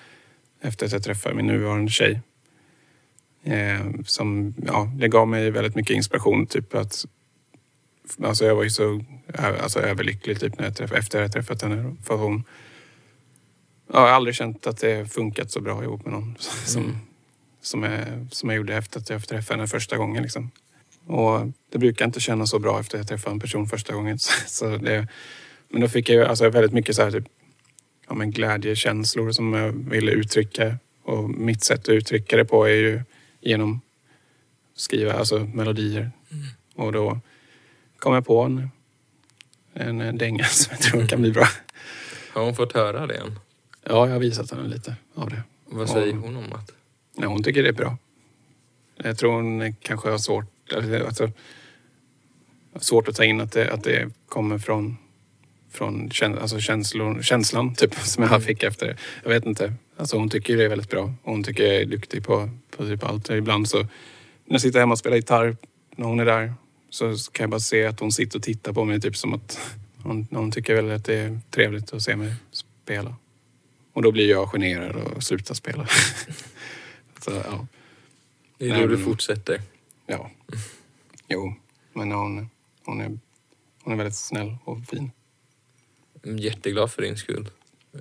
efter 0.62 0.86
att 0.86 0.92
jag 0.92 1.04
träffade 1.04 1.36
min 1.36 1.48
nuvarande 1.48 1.92
tjej. 1.92 2.22
Eh, 3.44 3.80
som, 4.06 4.54
ja, 4.66 4.92
det 4.96 5.08
gav 5.08 5.28
mig 5.28 5.52
väldigt 5.52 5.76
mycket 5.76 5.96
inspiration. 5.96 6.48
Typ 6.48 6.76
att, 6.76 7.06
alltså 8.24 8.46
jag 8.46 8.56
var 8.56 8.64
ju 8.64 8.70
så 8.70 9.02
alltså, 9.38 9.80
överlycklig 9.80 10.40
typ 10.40 10.58
när 10.60 10.66
jag 10.66 10.76
träff, 10.76 10.92
efter 10.92 11.20
att 11.20 11.24
jag 11.24 11.32
träffat 11.32 11.62
henne. 11.62 11.96
För 12.04 12.18
hon, 12.18 12.44
ja, 13.88 13.94
jag 13.94 14.02
har 14.02 14.10
aldrig 14.10 14.36
känt 14.36 14.68
att 14.68 14.78
det 14.78 15.14
funkat 15.14 15.52
så 15.52 15.62
bra 15.62 15.84
ihop 15.84 16.06
med 16.06 16.14
någon 16.14 16.36
som, 16.66 16.84
mm 16.84 16.96
som, 17.62 17.84
jag, 17.84 18.02
som 18.32 18.50
jag 18.50 18.58
gjorde 18.58 18.76
efter 18.76 19.00
att 19.00 19.10
jag 19.10 19.28
träffade 19.28 19.60
henne 19.60 19.68
första 19.68 19.98
gången. 19.98 20.24
Liksom. 20.24 20.52
Och 21.06 21.52
det 21.70 21.78
brukar 21.78 22.06
inte 22.06 22.20
kännas 22.20 22.50
så 22.50 22.60
bra 22.60 22.80
efter 22.80 22.98
att 22.98 23.00
jag 23.00 23.08
träffade 23.08 23.34
en 23.34 23.40
person 23.40 23.68
första 23.68 23.94
gången. 23.94 24.20
Så 24.48 24.78
det, 24.78 25.08
men 25.70 25.82
då 25.82 25.88
fick 25.88 26.10
jag 26.10 26.28
alltså 26.28 26.50
väldigt 26.50 26.74
mycket 26.74 26.96
så 26.96 27.04
här, 27.04 27.12
typ, 27.12 27.26
ja, 28.08 28.14
men 28.14 28.32
glädjekänslor 28.32 29.32
som 29.32 29.54
jag 29.54 29.72
ville 29.72 30.12
uttrycka. 30.12 30.78
Och 31.04 31.30
mitt 31.30 31.64
sätt 31.64 31.80
att 31.80 31.90
uttrycka 31.90 32.38
det 32.38 32.46
på 32.46 32.66
är 32.66 32.76
ju 32.76 33.02
genom 33.42 33.82
att 34.74 34.80
skriva 34.80 35.14
alltså 35.14 35.40
melodier. 35.40 36.12
Och 36.76 36.92
då 36.92 37.20
kom 38.00 38.14
jag 38.14 38.26
på 38.26 38.42
en, 38.42 38.70
en 39.74 40.18
dänga 40.18 40.44
som 40.50 40.72
jag 40.72 40.82
tror 40.82 41.08
kan 41.08 41.22
bli 41.22 41.32
bra. 41.32 41.48
Har 42.34 42.44
hon 42.44 42.56
fått 42.56 42.74
höra 42.74 43.08
det 43.08 43.16
än? 43.16 43.40
Ja, 43.84 44.08
jag 44.08 44.14
har 44.14 44.20
visat 44.20 44.52
henne 44.52 44.68
lite 44.68 44.96
av 45.16 45.30
det. 45.30 45.44
Vad 45.66 45.90
säger 45.90 46.14
hon 46.14 46.36
om 46.36 46.54
att... 46.54 46.72
Nej, 47.18 47.28
hon 47.28 47.44
tycker 47.44 47.64
det 47.64 47.70
är 47.70 47.74
bra. 47.74 47.98
Jag 49.04 49.18
tror 49.18 49.32
hon 49.32 49.74
kanske 49.74 50.10
har 50.10 50.18
svårt, 50.18 50.74
alltså, 51.06 51.32
svårt 52.80 53.08
att 53.08 53.16
ta 53.16 53.24
in 53.24 53.42
att 53.42 53.52
det, 53.52 53.74
att 53.74 53.84
det 53.84 54.10
kommer 54.30 54.58
från, 54.58 54.98
från 55.72 56.12
alltså 56.22 56.60
känslor, 56.60 57.22
känslan 57.22 57.76
typ, 57.76 57.94
som 58.00 58.24
jag 58.24 58.44
fick 58.44 58.64
efter. 58.64 58.98
Jag 59.24 59.30
vet 59.30 59.46
inte. 59.46 59.74
Alltså, 59.98 60.18
hon 60.18 60.30
tycker 60.30 60.58
det 60.58 60.64
är 60.64 60.70
väldigt 60.70 60.90
bra. 60.90 61.14
Hon 61.24 61.44
tycker 61.44 61.64
jag 61.64 61.76
är 61.76 61.86
duktig 61.86 62.24
på, 62.24 62.50
på 62.78 62.86
typ 62.86 63.04
allt. 63.04 63.30
Ibland 63.30 63.70
så 63.70 63.78
när 63.78 64.56
jag 64.56 64.62
sitter 64.62 64.80
hemma 64.80 64.92
och 64.92 65.00
spelar 65.00 65.16
gitarr, 65.16 65.58
när 65.96 66.08
hon 66.08 66.20
är 66.20 66.26
där, 66.26 66.54
så 66.90 67.16
kan 67.32 67.44
jag 67.44 67.50
bara 67.50 67.60
se 67.60 67.86
att 67.86 68.00
hon 68.00 68.12
sitter 68.12 68.40
och 68.40 68.44
tittar 68.44 68.74
på 68.74 68.86
mig 68.86 69.02
typ 69.02 69.18
som 69.18 69.34
att 69.34 69.60
hon, 70.04 70.28
hon 70.32 70.52
tycker 70.52 70.76
väl 70.76 70.92
att 70.92 71.06
det 71.06 71.16
är 71.16 71.40
trevligt 71.50 71.94
att 71.94 72.02
se 72.02 72.16
mig 72.16 72.34
spela. 72.52 73.16
Och 73.94 74.02
då 74.02 74.12
blir 74.12 74.30
jag 74.30 74.50
generad 74.50 74.96
och 74.96 75.24
slutar 75.24 75.56
spela. 75.56 75.88
så, 77.24 77.32
ja. 77.32 77.68
Det 78.58 78.70
är 78.70 78.82
då 78.82 78.88
du 78.88 78.98
fortsätter. 78.98 79.62
Ja. 80.08 80.32
Jo, 81.28 81.54
men 81.94 82.12
hon, 82.12 82.50
hon, 82.86 83.02
är, 83.02 83.20
hon 83.84 83.94
är 83.94 83.98
väldigt 83.98 84.16
snäll 84.16 84.58
och 84.64 84.86
fin. 84.86 85.12
Jag 86.22 86.34
är 86.34 86.38
jätteglad 86.38 86.92
för 86.92 87.02
din 87.02 87.18
skull. 87.18 87.50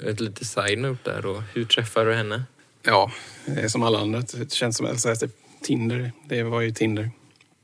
Ett 0.07 0.21
litet 0.21 0.47
side-note 0.47 1.11
där 1.11 1.23
då. 1.23 1.43
Hur 1.55 1.65
träffar 1.65 2.05
du 2.07 2.15
henne? 2.15 2.45
Ja, 2.83 3.13
det 3.47 3.61
är 3.61 3.69
som 3.69 3.83
alla 3.83 3.99
andra. 4.01 4.21
Det 4.21 4.53
känns 4.53 4.77
som 4.77 4.87
alltså, 4.87 5.17
typ, 5.17 5.37
Tinder. 5.63 6.13
Det 6.25 6.43
var 6.43 6.61
ju 6.61 6.71
Tinder. 6.71 7.11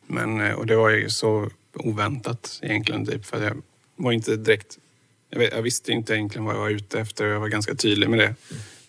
Men, 0.07 0.41
eh, 0.41 0.53
och 0.53 0.67
det 0.67 0.77
var 0.77 0.91
ju 0.91 1.11
så 1.11 1.51
oväntat 1.73 2.59
egentligen. 2.63 3.07
Typ, 3.07 3.25
för 3.27 3.45
jag 3.45 3.63
var 3.97 4.13
inte 4.13 4.37
direkt... 4.37 4.79
Jag, 5.31 5.39
vet, 5.39 5.53
jag 5.53 5.63
visste 5.63 5.93
inte 5.93 6.15
egentligen 6.15 6.45
vad 6.45 6.55
jag 6.55 6.61
var 6.61 6.71
ute 6.71 7.01
efter. 7.01 7.27
Jag 7.27 7.41
var 7.41 7.49
ganska 7.49 7.75
tydlig 7.75 8.11
med 8.11 8.19
det 8.19 8.35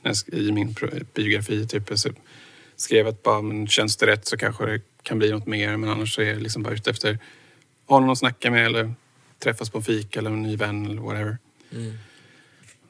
sk- 0.04 0.34
i 0.36 0.52
min 0.52 0.76
biografi. 1.14 1.68
Typ, 1.68 2.00
så 2.00 2.10
skrev 2.78 3.08
att 3.08 3.24
bara, 3.24 3.42
men 3.42 3.68
känns 3.68 3.98
det 3.98 4.08
rätt 4.08 4.26
så 4.26 4.38
kanske 4.38 4.66
det 4.66 4.82
kan 5.04 5.18
bli 5.18 5.32
något 5.32 5.48
mer. 5.48 5.78
Men 5.78 5.90
annars 5.90 6.16
så 6.16 6.22
är 6.22 6.26
jag 6.26 6.42
liksom 6.42 6.64
bara 6.64 6.74
ute 6.74 6.90
efter 6.90 7.20
ha 7.88 8.00
någon 8.00 8.10
att 8.10 8.18
snacka 8.18 8.52
med 8.52 8.66
eller 8.66 8.94
träffas 9.40 9.70
på 9.70 9.78
en 9.78 9.84
fika 9.84 10.20
eller 10.20 10.30
en 10.30 10.42
ny 10.42 10.56
vän 10.56 10.86
eller 10.86 11.02
whatever. 11.02 11.38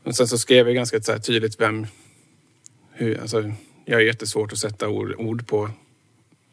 Men 0.03 0.13
sen 0.13 0.27
så 0.27 0.37
skrev 0.37 0.67
jag 0.67 0.75
ganska 0.75 1.01
så 1.01 1.19
tydligt 1.19 1.59
vem... 1.59 1.87
Hur, 2.91 3.21
alltså, 3.21 3.51
jag 3.85 3.95
har 3.95 4.01
jättesvårt 4.01 4.51
att 4.51 4.57
sätta 4.57 4.89
ord, 4.89 5.13
ord 5.17 5.47
på 5.47 5.69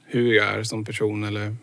hur 0.05 0.35
jag 0.35 0.47
är 0.47 0.63
som 0.63 0.85
person 0.85 1.25
eller 1.25 1.57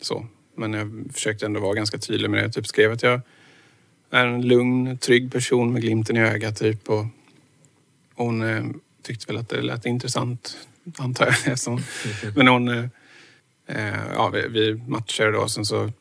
så. 0.00 0.26
Men 0.54 0.72
jag 0.72 1.04
försökte 1.14 1.46
ändå 1.46 1.60
vara 1.60 1.74
ganska 1.74 1.98
tydlig 1.98 2.30
med 2.30 2.38
det. 2.38 2.44
Jag 2.44 2.52
typ 2.52 2.66
skrev 2.66 2.92
att 2.92 3.02
jag 3.02 3.20
är 4.10 4.26
en 4.26 4.42
lugn, 4.42 4.98
trygg 4.98 5.32
person 5.32 5.72
med 5.72 5.82
glimten 5.82 6.16
i 6.16 6.20
ögat 6.20 6.58
typ. 6.58 6.90
Och 6.90 7.06
hon 8.14 8.42
eh, 8.42 8.64
tyckte 9.02 9.26
väl 9.26 9.36
att 9.36 9.48
det 9.48 9.62
lät 9.62 9.86
intressant, 9.86 10.56
antar 10.98 11.26
jag. 11.26 11.34
eftersom- 11.34 11.80
Men 12.36 12.48
hon... 12.48 12.68
Eh, 12.68 12.84
eh, 13.66 14.00
ja, 14.14 14.28
vi, 14.28 14.48
vi 14.48 14.74
matchade 14.74 15.30
då. 15.32 15.48
Sen 15.48 15.64
så 15.64 15.92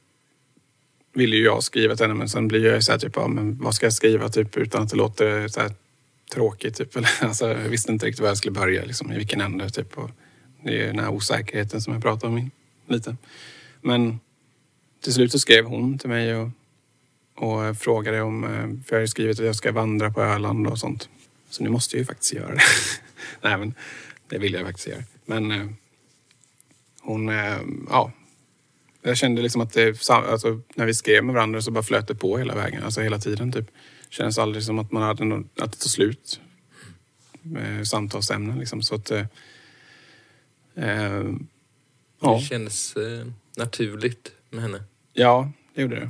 ville 1.13 1.35
ju 1.35 1.43
jag 1.43 1.63
skriva 1.63 1.95
till 1.95 2.03
henne 2.03 2.13
men 2.17 2.29
sen 2.29 2.47
blir 2.47 2.65
jag 2.65 2.83
så 2.83 2.91
här 2.91 2.99
typ, 2.99 3.13
ja, 3.15 3.27
men 3.27 3.57
vad 3.57 3.75
ska 3.75 3.85
jag 3.85 3.93
skriva 3.93 4.29
typ 4.29 4.57
utan 4.57 4.83
att 4.83 4.89
det 4.89 4.95
låter 4.97 5.47
så 5.47 5.59
här 5.61 5.71
tråkigt 6.33 6.75
typ. 6.77 6.95
Eller, 6.97 7.09
alltså, 7.21 7.47
jag 7.47 7.69
visste 7.69 7.91
inte 7.91 8.05
riktigt 8.05 8.21
var 8.21 8.27
jag 8.27 8.37
skulle 8.37 8.51
börja, 8.51 8.85
liksom, 8.85 9.11
i 9.11 9.17
vilken 9.17 9.41
ände 9.41 9.69
typ. 9.69 9.97
Och 9.97 10.09
det 10.63 10.69
är 10.69 10.73
ju 10.73 10.85
den 10.85 10.99
här 10.99 11.09
osäkerheten 11.09 11.81
som 11.81 11.93
jag 11.93 12.01
pratade 12.01 12.33
om 12.33 12.51
lite. 12.87 13.15
Men 13.81 14.19
till 15.03 15.13
slut 15.13 15.31
så 15.31 15.39
skrev 15.39 15.65
hon 15.65 15.97
till 15.97 16.09
mig 16.09 16.35
och, 16.35 16.49
och 17.35 17.77
frågade 17.77 18.21
om, 18.21 18.43
eh, 18.43 18.49
för 18.87 18.95
jag 18.95 18.97
har 18.97 19.01
ju 19.01 19.07
skrivit 19.07 19.39
att 19.39 19.45
jag 19.45 19.55
ska 19.55 19.71
vandra 19.71 20.11
på 20.11 20.21
Öland 20.21 20.67
och 20.67 20.79
sånt. 20.79 21.09
Så 21.49 21.63
nu 21.63 21.69
måste 21.69 21.95
jag 21.95 21.99
ju 21.99 22.05
faktiskt 22.05 22.33
göra 22.33 22.55
det. 22.55 22.61
Nej 23.41 23.57
men 23.57 23.73
det 24.29 24.37
vill 24.37 24.53
jag 24.53 24.65
faktiskt 24.65 24.87
göra. 24.87 25.03
Men 25.25 25.51
eh, 25.51 25.67
hon, 27.01 27.29
eh, 27.29 27.57
ja, 27.89 28.11
jag 29.01 29.17
kände 29.17 29.41
liksom 29.41 29.61
att 29.61 29.73
det, 29.73 30.09
alltså, 30.09 30.61
när 30.75 30.85
vi 30.85 30.93
skrev 30.93 31.23
med 31.23 31.35
varandra 31.35 31.61
så 31.61 31.71
bara 31.71 31.83
flöt 31.83 32.07
det 32.07 32.15
på 32.15 32.37
hela 32.37 32.55
vägen, 32.55 32.83
alltså 32.83 33.01
hela 33.01 33.19
tiden 33.19 33.51
typ. 33.51 33.65
Kändes 34.09 34.37
aldrig 34.37 34.63
som 34.63 34.79
att 34.79 34.91
man 34.91 35.03
hade 35.03 35.25
något, 35.25 35.45
att 35.59 35.71
det 35.71 35.77
tog 35.77 35.91
slut. 35.91 36.39
Med 37.41 37.87
samtalsämnen 37.87 38.59
liksom. 38.59 38.81
Så 38.81 38.95
att... 38.95 39.11
Eh, 39.11 39.25
eh, 40.75 41.23
ja. 42.21 42.35
Det 42.35 42.45
kändes 42.45 42.95
eh, 42.95 43.27
naturligt 43.57 44.31
med 44.49 44.61
henne. 44.61 44.83
ja, 45.13 45.51
det 45.75 45.81
gjorde 45.81 45.95
det. 45.95 46.09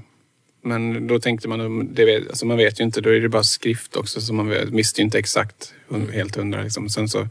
Men 0.61 1.07
då 1.07 1.19
tänkte 1.19 1.47
man, 1.47 1.93
det 1.93 2.05
vet, 2.05 2.29
alltså 2.29 2.45
man 2.45 2.57
vet 2.57 2.79
ju 2.79 2.83
inte, 2.83 3.01
då 3.01 3.09
är 3.09 3.19
det 3.19 3.29
bara 3.29 3.43
skrift 3.43 3.95
också 3.95 4.21
så 4.21 4.33
man 4.33 4.47
vet, 4.47 4.69
visste 4.69 5.01
ju 5.01 5.05
inte 5.05 5.19
exakt, 5.19 5.73
helt 6.11 6.35
hundra 6.35 6.63
liksom. 6.63 6.89
Sen 6.89 7.09
så 7.09 7.27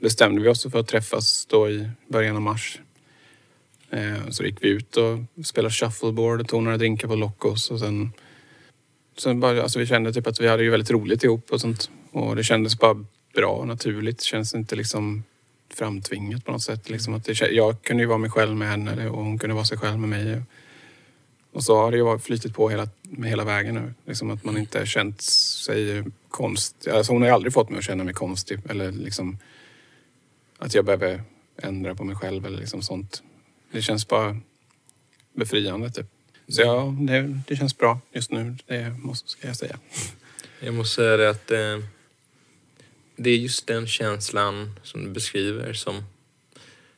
bestämde 0.00 0.42
vi 0.42 0.48
oss 0.48 0.62
för 0.72 0.78
att 0.78 0.88
träffas 0.88 1.46
då 1.46 1.70
i 1.70 1.90
början 2.08 2.36
av 2.36 2.42
mars. 2.42 2.80
Eh, 3.90 4.28
så 4.30 4.44
gick 4.44 4.64
vi 4.64 4.68
ut 4.68 4.96
och 4.96 5.18
spelade 5.46 5.74
shuffleboard 5.74 6.40
och 6.40 6.48
tog 6.48 6.62
några 6.62 6.76
drinkar 6.76 7.08
på 7.08 7.14
Locos 7.14 7.70
och 7.70 7.80
sen 7.80 8.12
Sen 9.18 9.40
bara, 9.40 9.62
alltså 9.62 9.78
vi 9.78 9.86
kände 9.86 10.12
typ 10.12 10.26
att 10.26 10.40
vi 10.40 10.48
hade 10.48 10.62
ju 10.62 10.70
väldigt 10.70 10.90
roligt 10.90 11.24
ihop 11.24 11.50
och 11.50 11.60
sånt. 11.60 11.90
Och 12.12 12.36
det 12.36 12.44
kändes 12.44 12.78
bara 12.78 13.04
bra 13.34 13.50
och 13.50 13.66
naturligt. 13.66 14.18
Det 14.18 14.24
känns 14.24 14.54
inte 14.54 14.76
liksom 14.76 15.22
framtvingat 15.74 16.44
på 16.44 16.52
något 16.52 16.62
sätt. 16.62 16.90
Liksom 16.90 17.14
att 17.14 17.24
det, 17.24 17.40
jag 17.40 17.82
kunde 17.82 18.02
ju 18.02 18.06
vara 18.06 18.18
mig 18.18 18.30
själv 18.30 18.56
med 18.56 18.68
henne 18.68 19.08
och 19.08 19.24
hon 19.24 19.38
kunde 19.38 19.54
vara 19.54 19.64
sig 19.64 19.78
själv 19.78 19.98
med 19.98 20.08
mig. 20.08 20.42
Och 21.52 21.64
så 21.64 21.76
har 21.76 21.90
det 21.90 21.96
ju 21.96 22.18
flytit 22.18 22.54
på 22.54 22.68
hela, 22.68 22.88
med 23.02 23.30
hela 23.30 23.44
vägen 23.44 23.74
nu. 23.74 23.94
Liksom 24.06 24.30
att 24.30 24.44
man 24.44 24.58
inte 24.58 24.86
känt 24.86 25.20
sig 25.20 26.04
konstig. 26.28 26.90
Alltså 26.90 27.12
hon 27.12 27.22
har 27.22 27.28
ju 27.28 27.34
aldrig 27.34 27.52
fått 27.52 27.70
mig 27.70 27.78
att 27.78 27.84
känna 27.84 28.04
mig 28.04 28.14
konstig 28.14 28.58
eller 28.68 28.92
liksom 28.92 29.38
att 30.58 30.74
jag 30.74 30.84
behöver 30.84 31.22
ändra 31.56 31.94
på 31.94 32.04
mig 32.04 32.16
själv 32.16 32.46
eller 32.46 32.58
liksom 32.58 32.82
sånt. 32.82 33.22
Det 33.70 33.82
känns 33.82 34.08
bara 34.08 34.40
befriande 35.32 35.90
typ. 35.90 36.06
Så 36.48 36.62
ja, 36.62 36.96
det, 37.00 37.40
det 37.48 37.56
känns 37.56 37.78
bra 37.78 38.00
just 38.12 38.30
nu. 38.30 38.56
Det 38.66 38.90
måste, 38.90 39.28
ska 39.30 39.46
jag 39.46 39.56
säga. 39.56 39.78
Jag 40.60 40.74
måste 40.74 40.94
säga 40.94 41.16
det 41.16 41.30
att 41.30 41.50
eh, 41.50 41.78
det 43.16 43.30
är 43.30 43.36
just 43.36 43.66
den 43.66 43.86
känslan 43.86 44.70
som 44.82 45.04
du 45.04 45.10
beskriver 45.10 45.72
som 45.72 46.04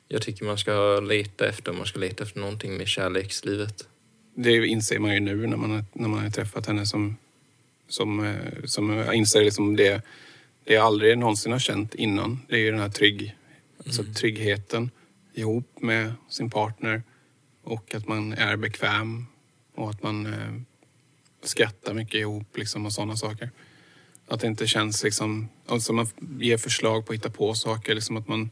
jag 0.08 0.22
tycker 0.22 0.44
man 0.44 0.58
ska 0.58 1.00
leta 1.00 1.48
efter 1.48 1.72
man 1.72 1.86
ska 1.86 1.98
leta 1.98 2.24
efter 2.24 2.40
någonting 2.40 2.76
med 2.76 2.88
kärlekslivet. 2.88 3.88
Det 4.34 4.66
inser 4.66 4.98
man 4.98 5.14
ju 5.14 5.20
nu 5.20 5.46
när 5.46 5.56
man, 5.56 5.84
när 5.92 6.08
man 6.08 6.22
har 6.22 6.30
träffat 6.30 6.66
henne 6.66 6.86
som, 6.86 7.16
som, 7.88 8.24
eh, 8.24 8.64
som 8.64 8.90
jag 8.90 9.14
inser 9.14 9.44
liksom 9.44 9.76
det, 9.76 10.02
det 10.64 10.74
jag 10.74 10.84
aldrig 10.84 11.18
någonsin 11.18 11.52
har 11.52 11.58
känt 11.58 11.94
innan. 11.94 12.40
Det 12.48 12.54
är 12.54 12.60
ju 12.60 12.70
den 12.70 12.80
här 12.80 12.88
trygg, 12.88 13.36
alltså 13.88 14.20
tryggheten 14.20 14.90
ihop 15.34 15.82
med 15.82 16.12
sin 16.28 16.50
partner 16.50 17.02
och 17.62 17.94
att 17.94 18.08
man 18.08 18.32
är 18.32 18.56
bekväm 18.56 19.26
och 19.74 19.90
att 19.90 20.02
man 20.02 20.26
eh, 20.26 20.54
skrattar 21.42 21.94
mycket 21.94 22.14
ihop 22.14 22.56
liksom 22.56 22.86
och 22.86 22.92
sådana 22.92 23.16
saker. 23.16 23.50
Att 24.26 24.40
det 24.40 24.46
inte 24.46 24.66
känns 24.66 25.04
liksom, 25.04 25.48
alltså 25.66 25.92
man 25.92 26.06
ger 26.40 26.56
förslag 26.56 27.06
på 27.06 27.12
att 27.12 27.18
hitta 27.18 27.30
på 27.30 27.54
saker, 27.54 27.94
liksom 27.94 28.16
att 28.16 28.28
man, 28.28 28.50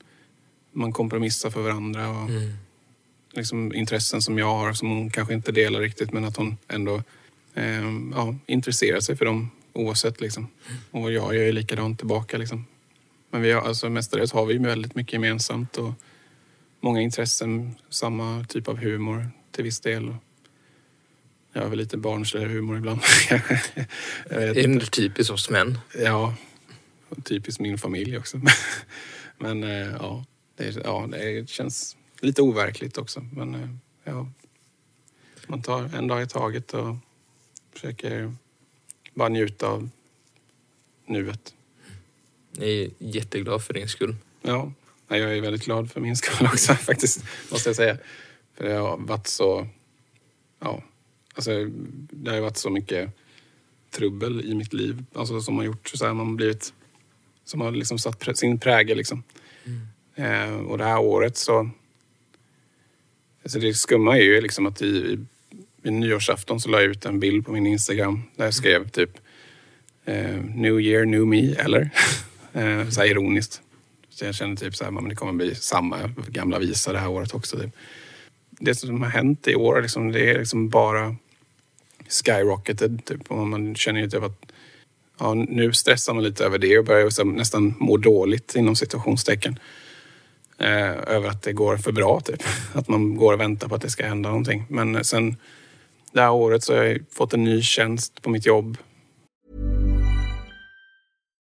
man 0.72 0.92
kompromissar 0.92 1.51
för 1.51 1.62
varandra. 1.62 2.09
Och, 2.11 2.31
mm. 2.31 2.53
liksom 3.33 3.75
intressen 3.75 4.22
som 4.22 4.38
jag 4.38 4.46
har 4.46 4.72
som 4.72 4.88
hon 4.88 5.11
kanske 5.11 5.35
inte 5.35 5.53
delar 5.53 5.81
riktigt 5.81 6.12
men 6.12 6.25
att 6.25 6.37
hon 6.37 6.57
ändå 6.68 7.03
eh, 7.55 7.92
ja, 8.14 8.37
intresserar 8.46 9.01
sig 9.01 9.16
för 9.16 9.25
dem 9.25 9.51
oavsett 9.72 10.20
liksom. 10.20 10.49
Och 10.90 11.12
jag 11.12 11.35
gör 11.35 11.42
ju 11.42 11.53
likadant 11.53 11.99
tillbaka 11.99 12.38
liksom. 12.38 12.66
Men 13.37 13.42
vi 13.42 13.53
har, 13.53 13.62
alltså 13.62 13.90
mestadels 13.90 14.33
har 14.33 14.46
vi 14.46 14.59
väldigt 14.59 14.94
mycket 14.94 15.12
gemensamt 15.12 15.77
och 15.77 15.92
många 16.81 17.01
intressen, 17.01 17.75
samma 17.88 18.44
typ 18.49 18.68
av 18.68 18.77
humor 18.77 19.31
till 19.51 19.64
viss 19.64 19.81
del. 19.81 20.16
Jag 21.53 21.62
har 21.62 21.68
väl 21.68 21.79
lite 21.79 21.96
barnsligare 21.96 22.49
humor 22.49 22.77
ibland. 22.77 23.01
är 24.31 24.55
det 24.55 24.87
typiskt 24.87 25.33
oss 25.33 25.51
män? 25.51 25.79
Ja, 25.99 26.35
typiskt 27.25 27.61
min 27.61 27.79
familj 27.79 28.18
också. 28.18 28.40
Men 29.38 29.62
eh, 29.62 29.70
ja 29.70 30.25
det, 30.57 30.77
ja, 30.85 31.09
det 31.11 31.49
känns 31.49 31.96
lite 32.20 32.42
overkligt 32.42 32.99
också. 32.99 33.20
Men 33.20 33.55
eh, 33.55 33.68
ja, 34.05 34.29
man 35.46 35.62
tar 35.62 35.96
en 35.96 36.07
dag 36.07 36.22
i 36.22 36.27
taget 36.27 36.75
och 36.75 36.96
försöker 37.72 38.35
bara 39.14 39.29
njuta 39.29 39.66
av 39.68 39.90
nuet. 41.07 41.55
Jag 42.58 42.68
är 42.68 42.90
jätteglad 42.98 43.64
för 43.64 43.74
din 43.74 43.88
skull. 43.88 44.16
Ja, 44.42 44.72
jag 45.08 45.36
är 45.36 45.40
väldigt 45.40 45.64
glad 45.64 45.90
för 45.90 46.00
min 46.00 46.16
skull 46.16 46.46
också 46.52 46.74
faktiskt, 46.74 47.24
måste 47.50 47.68
jag 47.68 47.76
säga. 47.76 47.98
För 48.56 48.64
det 48.64 48.74
har 48.74 48.96
varit 48.96 49.26
så... 49.26 49.66
Ja, 50.60 50.82
alltså 51.34 51.50
det 52.10 52.30
har 52.30 52.40
varit 52.40 52.56
så 52.56 52.70
mycket 52.70 53.10
trubbel 53.90 54.44
i 54.44 54.54
mitt 54.54 54.72
liv. 54.72 55.04
Alltså 55.14 55.40
som 55.40 55.56
har 55.56 55.64
gjort 55.64 55.88
så 55.88 56.06
här, 56.06 56.14
man 56.14 56.36
blivit... 56.36 56.72
Som 57.44 57.60
har 57.60 57.70
liksom 57.70 57.98
satt 57.98 58.38
sin 58.38 58.58
prägel 58.58 58.96
liksom. 58.96 59.22
Mm. 59.64 59.86
Eh, 60.14 60.56
och 60.56 60.78
det 60.78 60.84
här 60.84 60.98
året 60.98 61.36
så... 61.36 61.70
Alltså 63.42 63.58
det 63.58 63.74
skumma 63.74 64.18
är 64.18 64.22
ju 64.22 64.40
liksom 64.40 64.66
att 64.66 64.82
i, 64.82 64.86
i, 64.86 65.18
vid 65.82 65.92
nyårsafton 65.92 66.60
så 66.60 66.68
la 66.68 66.80
jag 66.80 66.90
ut 66.90 67.04
en 67.04 67.20
bild 67.20 67.46
på 67.46 67.52
min 67.52 67.66
Instagram 67.66 68.22
där 68.36 68.44
jag 68.44 68.54
skrev 68.54 68.88
typ 68.88 69.10
eh, 70.04 70.44
New 70.54 70.80
year, 70.80 71.04
new 71.04 71.26
me, 71.26 71.54
eller? 71.54 71.90
eh, 72.56 72.88
så 72.88 73.00
här 73.00 73.08
ironiskt. 73.08 73.62
Så 74.10 74.24
jag 74.24 74.34
känner 74.34 74.56
typ 74.56 74.76
så 74.76 74.84
här, 74.84 74.90
men 74.90 75.08
det 75.08 75.14
kommer 75.14 75.32
bli 75.32 75.54
samma 75.54 76.14
gamla 76.28 76.58
visa 76.58 76.92
det 76.92 76.98
här 76.98 77.08
året 77.08 77.34
också. 77.34 77.58
Typ. 77.58 77.70
Det 78.50 78.74
som 78.74 79.02
har 79.02 79.10
hänt 79.10 79.48
i 79.48 79.54
år, 79.54 79.82
liksom, 79.82 80.12
det 80.12 80.30
är 80.30 80.38
liksom 80.38 80.68
bara 80.68 81.16
skyrocketed. 82.08 83.04
Typ. 83.04 83.30
Och 83.30 83.46
man 83.46 83.74
känner 83.74 84.00
ju 84.00 84.10
typ 84.10 84.22
att 84.22 84.52
ja, 85.18 85.34
nu 85.34 85.72
stressar 85.72 86.14
man 86.14 86.24
lite 86.24 86.44
över 86.44 86.58
det 86.58 86.78
och 86.78 86.84
börjar 86.84 87.10
så 87.10 87.24
nästan 87.24 87.74
må 87.78 87.96
dåligt 87.96 88.54
inom 88.56 88.76
situationstecken. 88.76 89.58
Eh, 90.58 90.90
över 90.90 91.28
att 91.28 91.42
det 91.42 91.52
går 91.52 91.76
för 91.76 91.92
bra 91.92 92.20
typ. 92.20 92.42
Att 92.72 92.88
man 92.88 93.16
går 93.16 93.32
och 93.32 93.40
väntar 93.40 93.68
på 93.68 93.74
att 93.74 93.82
det 93.82 93.90
ska 93.90 94.06
hända 94.06 94.28
någonting. 94.28 94.64
Men 94.68 95.04
sen 95.04 95.36
det 96.12 96.20
här 96.20 96.30
året 96.30 96.64
så 96.64 96.76
har 96.76 96.84
jag 96.84 97.00
fått 97.12 97.34
en 97.34 97.44
ny 97.44 97.62
tjänst 97.62 98.22
på 98.22 98.30
mitt 98.30 98.46
jobb. 98.46 98.78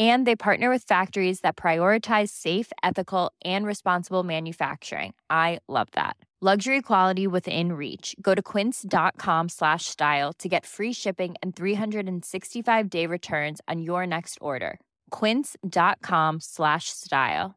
and 0.00 0.26
they 0.26 0.36
partner 0.36 0.70
with 0.70 0.88
factories 0.88 1.40
that 1.40 1.56
prioritize 1.56 2.30
safe 2.30 2.72
ethical 2.82 3.32
and 3.44 3.66
responsible 3.66 4.22
manufacturing. 4.22 5.12
I 5.28 5.58
love 5.68 5.88
that. 5.92 6.16
Luxury 6.40 6.80
quality 6.80 7.26
within 7.26 7.72
reach. 7.72 8.16
Go 8.22 8.34
to 8.34 8.40
quince.com 8.40 9.48
slash 9.48 9.84
style 9.84 10.32
to 10.38 10.48
get 10.48 10.64
free 10.64 10.92
shipping 10.94 11.34
and 11.42 11.54
365 11.54 12.88
day 12.88 13.06
returns 13.06 13.60
on 13.68 13.82
your 13.82 14.06
next 14.06 14.38
order. 14.40 14.78
quince.com 15.10 16.40
slash 16.40 16.84
style. 16.88 17.54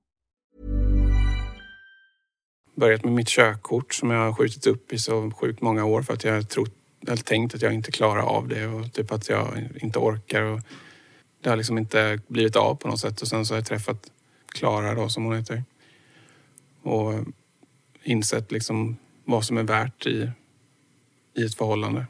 Börjat 2.75 3.03
med 3.03 3.13
mitt 3.13 3.27
körkort 3.27 3.93
som 3.93 4.11
jag 4.11 4.19
har 4.19 4.33
skjutit 4.33 4.67
upp 4.67 4.93
i 4.93 4.97
så 4.97 5.31
sjukt 5.31 5.61
många 5.61 5.85
år 5.85 6.01
för 6.01 6.13
att 6.13 6.23
jag 6.23 6.49
trott 6.49 6.73
eller 7.07 7.23
tänkt 7.23 7.55
att 7.55 7.61
jag 7.61 7.73
inte 7.73 7.91
klarar 7.91 8.21
av 8.21 8.47
det 8.47 8.67
och 8.67 8.93
typ 8.93 9.11
att 9.11 9.29
jag 9.29 9.47
inte 9.81 9.99
orkar 9.99 10.41
och 10.41 10.59
det 11.43 11.49
har 11.49 11.57
liksom 11.57 11.77
inte 11.77 12.19
blivit 12.27 12.55
av 12.55 12.75
på 12.75 12.87
något 12.87 12.99
sätt. 12.99 13.21
Och 13.21 13.27
sen 13.27 13.45
så 13.45 13.53
har 13.53 13.57
jag 13.57 13.65
träffat 13.65 14.11
Klara 14.53 14.95
då 14.95 15.09
som 15.09 15.23
hon 15.23 15.35
heter. 15.35 15.63
Och 16.81 17.13
eh, 17.13 17.23
insett 18.03 18.51
liksom 18.51 18.97
vad 19.25 19.45
som 19.45 19.57
är 19.57 19.63
värt 19.63 20.05
i, 20.05 20.31
i 21.37 21.45
ett 21.45 21.55
förhållande. 21.55 22.05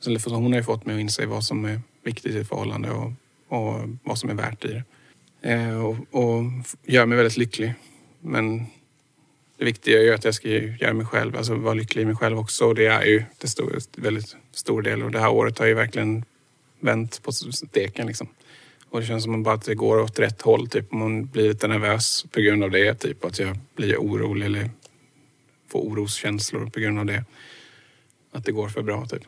Så 0.00 0.34
hon 0.34 0.52
har 0.52 0.58
ju 0.58 0.64
fått 0.64 0.86
mig 0.86 0.94
att 0.94 1.00
inse 1.00 1.26
vad 1.26 1.44
som 1.44 1.64
är 1.64 1.80
viktigt 2.02 2.34
i 2.34 2.38
ett 2.38 2.48
förhållande 2.48 2.90
och, 2.90 3.12
och 3.48 3.80
vad 4.02 4.18
som 4.18 4.30
är 4.30 4.34
värt 4.34 4.64
i 4.64 4.68
det. 4.68 4.84
Eh, 5.50 5.84
och, 5.84 5.96
och 6.10 6.42
gör 6.86 7.06
mig 7.06 7.16
väldigt 7.16 7.36
lycklig. 7.36 7.74
Men 8.20 8.66
det 9.58 9.64
viktiga 9.64 9.98
är 9.98 10.04
ju 10.04 10.14
att 10.14 10.24
jag 10.24 10.34
ska 10.34 10.48
göra 10.48 10.92
mig 10.92 11.06
själv, 11.06 11.36
alltså 11.36 11.54
vara 11.54 11.74
lycklig 11.74 12.02
i 12.02 12.06
mig 12.06 12.16
själv 12.16 12.38
också. 12.38 12.64
Och 12.64 12.74
det 12.74 12.86
är 12.86 13.04
ju 13.04 13.24
det 13.38 13.48
stor, 13.48 13.78
väldigt 13.96 14.36
stor 14.52 14.82
del. 14.82 15.02
Och 15.02 15.10
det 15.10 15.20
här 15.20 15.30
året 15.30 15.58
har 15.58 15.66
ju 15.66 15.74
verkligen 15.74 16.24
vänt 16.82 17.22
på 17.22 17.32
steken 17.32 18.06
liksom. 18.06 18.28
Och 18.90 19.00
det 19.00 19.06
känns 19.06 19.24
som 19.24 19.46
att 19.46 19.64
det 19.64 19.74
går 19.74 20.00
åt 20.00 20.18
rätt 20.18 20.42
håll. 20.42 20.68
Typ. 20.68 20.92
Man 20.92 21.26
blir 21.26 21.48
lite 21.48 21.68
nervös 21.68 22.24
på 22.30 22.40
grund 22.40 22.64
av 22.64 22.70
det. 22.70 22.94
Typ 22.94 23.24
att 23.24 23.38
jag 23.38 23.58
blir 23.76 23.96
orolig 23.96 24.46
eller 24.46 24.70
får 25.68 25.80
oroskänslor 25.80 26.66
på 26.66 26.80
grund 26.80 26.98
av 26.98 27.06
det. 27.06 27.24
Att 28.32 28.44
det 28.44 28.52
går 28.52 28.68
för 28.68 28.82
bra 28.82 29.06
typ. 29.06 29.22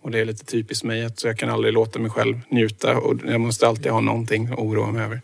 Och 0.00 0.10
det 0.10 0.18
är 0.18 0.24
lite 0.24 0.44
typiskt 0.44 0.84
mig 0.84 1.04
att 1.04 1.24
jag 1.24 1.38
kan 1.38 1.50
aldrig 1.50 1.74
låta 1.74 1.98
mig 1.98 2.10
själv 2.10 2.40
njuta 2.48 2.98
och 2.98 3.16
jag 3.24 3.40
måste 3.40 3.66
alltid 3.66 3.92
ha 3.92 4.00
någonting 4.00 4.48
att 4.48 4.58
oroa 4.58 4.92
mig 4.92 5.04
över. 5.04 5.22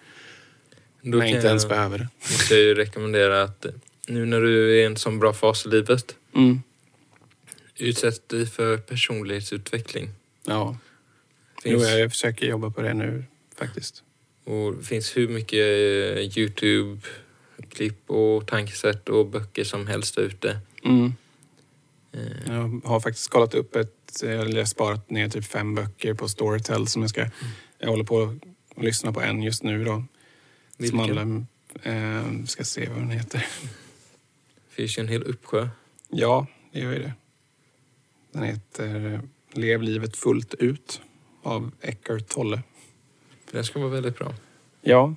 Då 1.02 1.18
när 1.18 1.26
jag 1.26 1.36
inte 1.36 1.46
ens 1.46 1.68
behöver 1.68 1.98
det. 1.98 2.08
Jag 2.22 2.32
måste 2.32 2.54
ju 2.54 2.74
rekommendera 2.74 3.42
att 3.42 3.66
nu 4.08 4.26
när 4.26 4.40
du 4.40 4.70
är 4.70 4.82
i 4.82 4.84
en 4.84 4.96
sån 4.96 5.18
bra 5.18 5.32
fas 5.32 5.66
i 5.66 5.68
livet. 5.68 6.14
Mm. 6.34 6.62
Utsätt 7.76 8.28
dig 8.28 8.46
för 8.46 8.76
personlighetsutveckling. 8.76 10.08
Ja. 10.46 10.76
Finns... 11.62 11.82
Jo, 11.82 11.98
jag 11.98 12.10
försöker 12.10 12.46
jobba 12.46 12.70
på 12.70 12.82
det 12.82 12.94
nu 12.94 13.24
faktiskt. 13.56 14.02
Och 14.44 14.74
det 14.74 14.84
finns 14.84 15.16
hur 15.16 15.28
mycket 15.28 15.58
eh, 15.58 16.38
Youtube-klipp 16.38 18.10
och 18.10 18.46
tankesätt 18.46 19.08
och 19.08 19.26
böcker 19.26 19.64
som 19.64 19.86
helst 19.86 20.18
ute. 20.18 20.58
Mm. 20.84 21.12
Eh. 22.12 22.52
Jag 22.52 22.80
har 22.84 23.00
faktiskt 23.00 23.28
kollat 23.28 23.54
upp 23.54 23.76
ett, 23.76 24.22
eller 24.22 24.50
jag 24.50 24.58
har 24.58 24.64
sparat 24.64 25.10
ner 25.10 25.28
typ 25.28 25.44
fem 25.44 25.74
böcker 25.74 26.14
på 26.14 26.28
Storytel 26.28 26.86
som 26.86 27.02
jag 27.02 27.10
ska, 27.10 27.20
mm. 27.20 27.32
jag 27.78 27.88
håller 27.88 28.04
på 28.04 28.22
att 28.76 28.82
lyssna 28.82 29.12
på 29.12 29.20
en 29.20 29.42
just 29.42 29.62
nu 29.62 29.84
då. 29.84 30.04
Vilken? 30.76 30.98
Som 30.98 31.18
handlar, 31.18 31.46
eh, 31.82 32.44
ska 32.44 32.64
se 32.64 32.88
vad 32.88 32.98
den 32.98 33.10
heter. 33.10 33.46
Finns 34.70 34.98
ju 34.98 35.00
en 35.00 35.08
hel 35.08 35.22
uppsjö. 35.22 35.68
Ja, 36.08 36.46
det 36.72 36.80
gör 36.80 36.92
ju 36.92 36.98
det. 36.98 37.12
Den 38.32 38.42
heter 38.42 39.20
Lev 39.52 39.82
livet 39.82 40.16
fullt 40.16 40.54
ut 40.54 41.00
av 41.42 41.70
Eckart 41.80 42.28
Tolle. 42.28 42.62
Den 43.50 43.64
ska 43.64 43.78
vara 43.78 43.90
väldigt 43.90 44.18
bra. 44.18 44.34
Ja, 44.82 45.14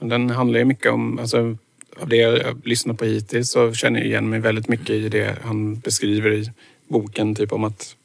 den 0.00 0.30
handlar 0.30 0.58
ju 0.58 0.64
mycket 0.64 0.92
om, 0.92 1.18
alltså, 1.18 1.56
av 2.00 2.08
det 2.08 2.16
jag 2.16 2.66
lyssnat 2.66 2.98
på 2.98 3.04
hittills 3.04 3.50
så 3.50 3.72
känner 3.72 3.98
jag 3.98 4.06
igen 4.06 4.28
mig 4.30 4.40
väldigt 4.40 4.68
mycket 4.68 4.90
i 4.90 5.08
det 5.08 5.38
han 5.42 5.78
beskriver 5.78 6.32
i 6.32 6.50
boken. 6.88 7.34
Typ 7.34 7.52
om 7.52 7.64
att, 7.64 7.96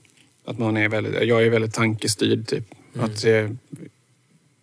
att 0.45 0.59
man 0.59 0.78
är 0.78 0.89
väldigt, 0.89 1.28
jag 1.28 1.45
är 1.45 1.49
väldigt 1.49 1.74
tankestyrd. 1.74 2.47
Typ. 2.47 2.65
Mm. 2.93 3.05
Att 3.05 3.24
jag 3.24 3.57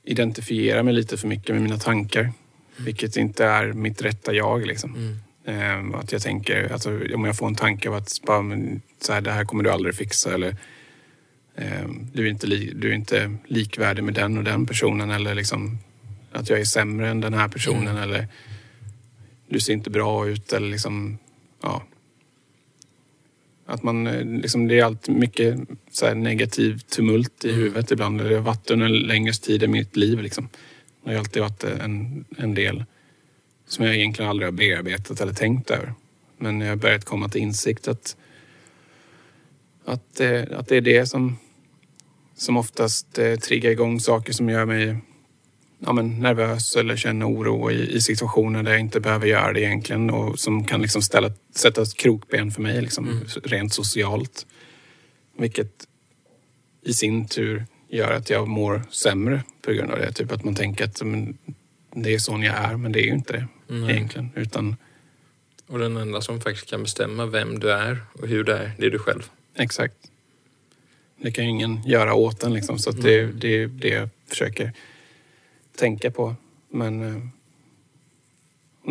identifierar 0.04 0.82
mig 0.82 0.94
lite 0.94 1.16
för 1.16 1.28
mycket 1.28 1.54
med 1.54 1.62
mina 1.62 1.78
tankar. 1.78 2.20
Mm. 2.20 2.34
Vilket 2.76 3.16
inte 3.16 3.44
är 3.44 3.72
mitt 3.72 4.02
rätta 4.02 4.32
jag. 4.34 4.66
Liksom. 4.66 4.94
Mm. 4.94 5.16
Ehm, 5.44 5.94
att 5.94 6.12
jag 6.12 6.22
tänker, 6.22 6.72
alltså, 6.72 7.00
om 7.14 7.24
jag 7.24 7.36
får 7.36 7.46
en 7.46 7.54
tanke 7.54 7.88
av 7.88 7.94
att 7.94 8.22
bara, 8.26 8.56
så 9.00 9.12
här, 9.12 9.20
det 9.20 9.30
här 9.30 9.44
kommer 9.44 9.64
du 9.64 9.70
aldrig 9.70 9.94
fixa. 9.94 10.34
Eller, 10.34 10.56
du, 12.12 12.26
är 12.26 12.30
inte 12.30 12.46
du 12.46 12.90
är 12.90 12.94
inte 12.94 13.36
likvärdig 13.46 14.04
med 14.04 14.14
den 14.14 14.38
och 14.38 14.44
den 14.44 14.66
personen. 14.66 15.10
Eller 15.10 15.34
liksom, 15.34 15.78
att 16.32 16.50
jag 16.50 16.60
är 16.60 16.64
sämre 16.64 17.08
än 17.08 17.20
den 17.20 17.34
här 17.34 17.48
personen. 17.48 17.96
Mm. 17.96 18.02
Eller 18.02 18.28
du 19.48 19.60
ser 19.60 19.72
inte 19.72 19.90
bra 19.90 20.28
ut. 20.28 20.52
Eller 20.52 20.68
liksom, 20.68 21.18
ja. 21.62 21.82
Att 23.66 23.82
man, 23.82 24.06
eh, 24.06 24.24
liksom, 24.24 24.68
det 24.68 24.78
är 24.78 24.84
allt 24.84 25.08
mycket 25.08 25.58
så 25.90 26.14
negativ 26.14 26.78
tumult 26.78 27.44
i 27.44 27.48
mm. 27.48 27.60
huvudet 27.60 27.90
ibland. 27.90 28.20
Det 28.20 28.34
har 28.34 28.42
varit 28.42 28.70
under 28.70 28.86
en 28.86 28.98
längre 28.98 29.32
tid 29.32 29.62
i 29.62 29.66
mitt 29.66 29.96
liv. 29.96 30.22
Liksom. 30.22 30.48
Det 31.04 31.10
har 31.10 31.18
alltid 31.18 31.42
varit 31.42 31.64
en, 31.64 32.24
en 32.36 32.54
del 32.54 32.84
som 33.66 33.84
jag 33.84 33.96
egentligen 33.96 34.30
aldrig 34.30 34.46
har 34.46 34.52
bearbetat 34.52 35.20
eller 35.20 35.32
tänkt 35.32 35.70
över. 35.70 35.94
Men 36.38 36.60
jag 36.60 36.68
har 36.68 36.76
börjat 36.76 37.04
komma 37.04 37.28
till 37.28 37.40
insikt 37.40 37.88
att, 37.88 38.16
att, 39.84 40.20
eh, 40.20 40.42
att 40.56 40.68
det 40.68 40.76
är 40.76 40.80
det 40.80 41.06
som, 41.06 41.36
som 42.36 42.56
oftast 42.56 43.18
eh, 43.18 43.36
triggar 43.36 43.70
igång 43.70 44.00
saker 44.00 44.32
som 44.32 44.48
gör 44.48 44.64
mig 44.64 44.96
ja, 45.78 45.92
men 45.92 46.20
nervös 46.20 46.76
eller 46.76 46.96
känner 46.96 47.28
oro 47.28 47.70
i, 47.70 47.94
i, 47.96 48.00
situationer 48.00 48.62
där 48.62 48.70
jag 48.70 48.80
inte 48.80 49.00
behöver 49.00 49.26
göra 49.26 49.52
det 49.52 49.60
egentligen 49.60 50.10
och 50.10 50.38
som 50.38 50.64
kan 50.64 50.82
liksom 50.82 51.02
ställa, 51.02 51.30
sätta 51.54 51.82
ett 51.82 51.96
krokben 51.96 52.50
för 52.50 52.62
mig 52.62 52.82
liksom, 52.82 53.08
mm. 53.08 53.24
rent 53.44 53.74
socialt. 53.74 54.46
Vilket 55.38 55.86
i 56.82 56.94
sin 56.94 57.28
tur 57.28 57.66
gör 57.88 58.12
att 58.12 58.30
jag 58.30 58.48
mår 58.48 58.82
sämre 58.90 59.42
på 59.62 59.72
grund 59.72 59.90
av 59.90 59.98
det. 59.98 60.12
Typ 60.12 60.32
att 60.32 60.44
man 60.44 60.54
tänker 60.54 60.84
att 60.84 61.02
men, 61.02 61.38
det 61.94 62.14
är 62.14 62.18
sån 62.18 62.42
jag 62.42 62.54
är, 62.54 62.76
men 62.76 62.92
det 62.92 63.00
är 63.00 63.04
ju 63.04 63.12
inte 63.12 63.32
det 63.32 63.74
mm. 63.74 63.90
egentligen. 63.90 64.30
Utan... 64.34 64.76
Och 65.68 65.78
den 65.78 65.96
enda 65.96 66.20
som 66.20 66.40
faktiskt 66.40 66.70
kan 66.70 66.82
bestämma 66.82 67.26
vem 67.26 67.58
du 67.58 67.72
är 67.72 67.98
och 68.12 68.28
hur 68.28 68.44
du 68.44 68.52
är, 68.52 68.72
det 68.78 68.86
är 68.86 68.90
du 68.90 68.98
själv. 68.98 69.30
Exakt. 69.54 69.96
Det 71.16 71.30
kan 71.30 71.44
ju 71.44 71.50
ingen 71.50 71.82
göra 71.86 72.14
åt 72.14 72.42
en 72.42 72.54
liksom, 72.54 72.78
så 72.78 72.90
det, 72.90 73.20
mm. 73.20 73.38
det 73.38 73.62
är 73.62 73.66
det 73.66 73.88
jag 73.88 74.08
försöker 74.28 74.72
tänka 75.76 76.10
på. 76.10 76.34
Men 76.70 77.02
eh, 77.02 77.22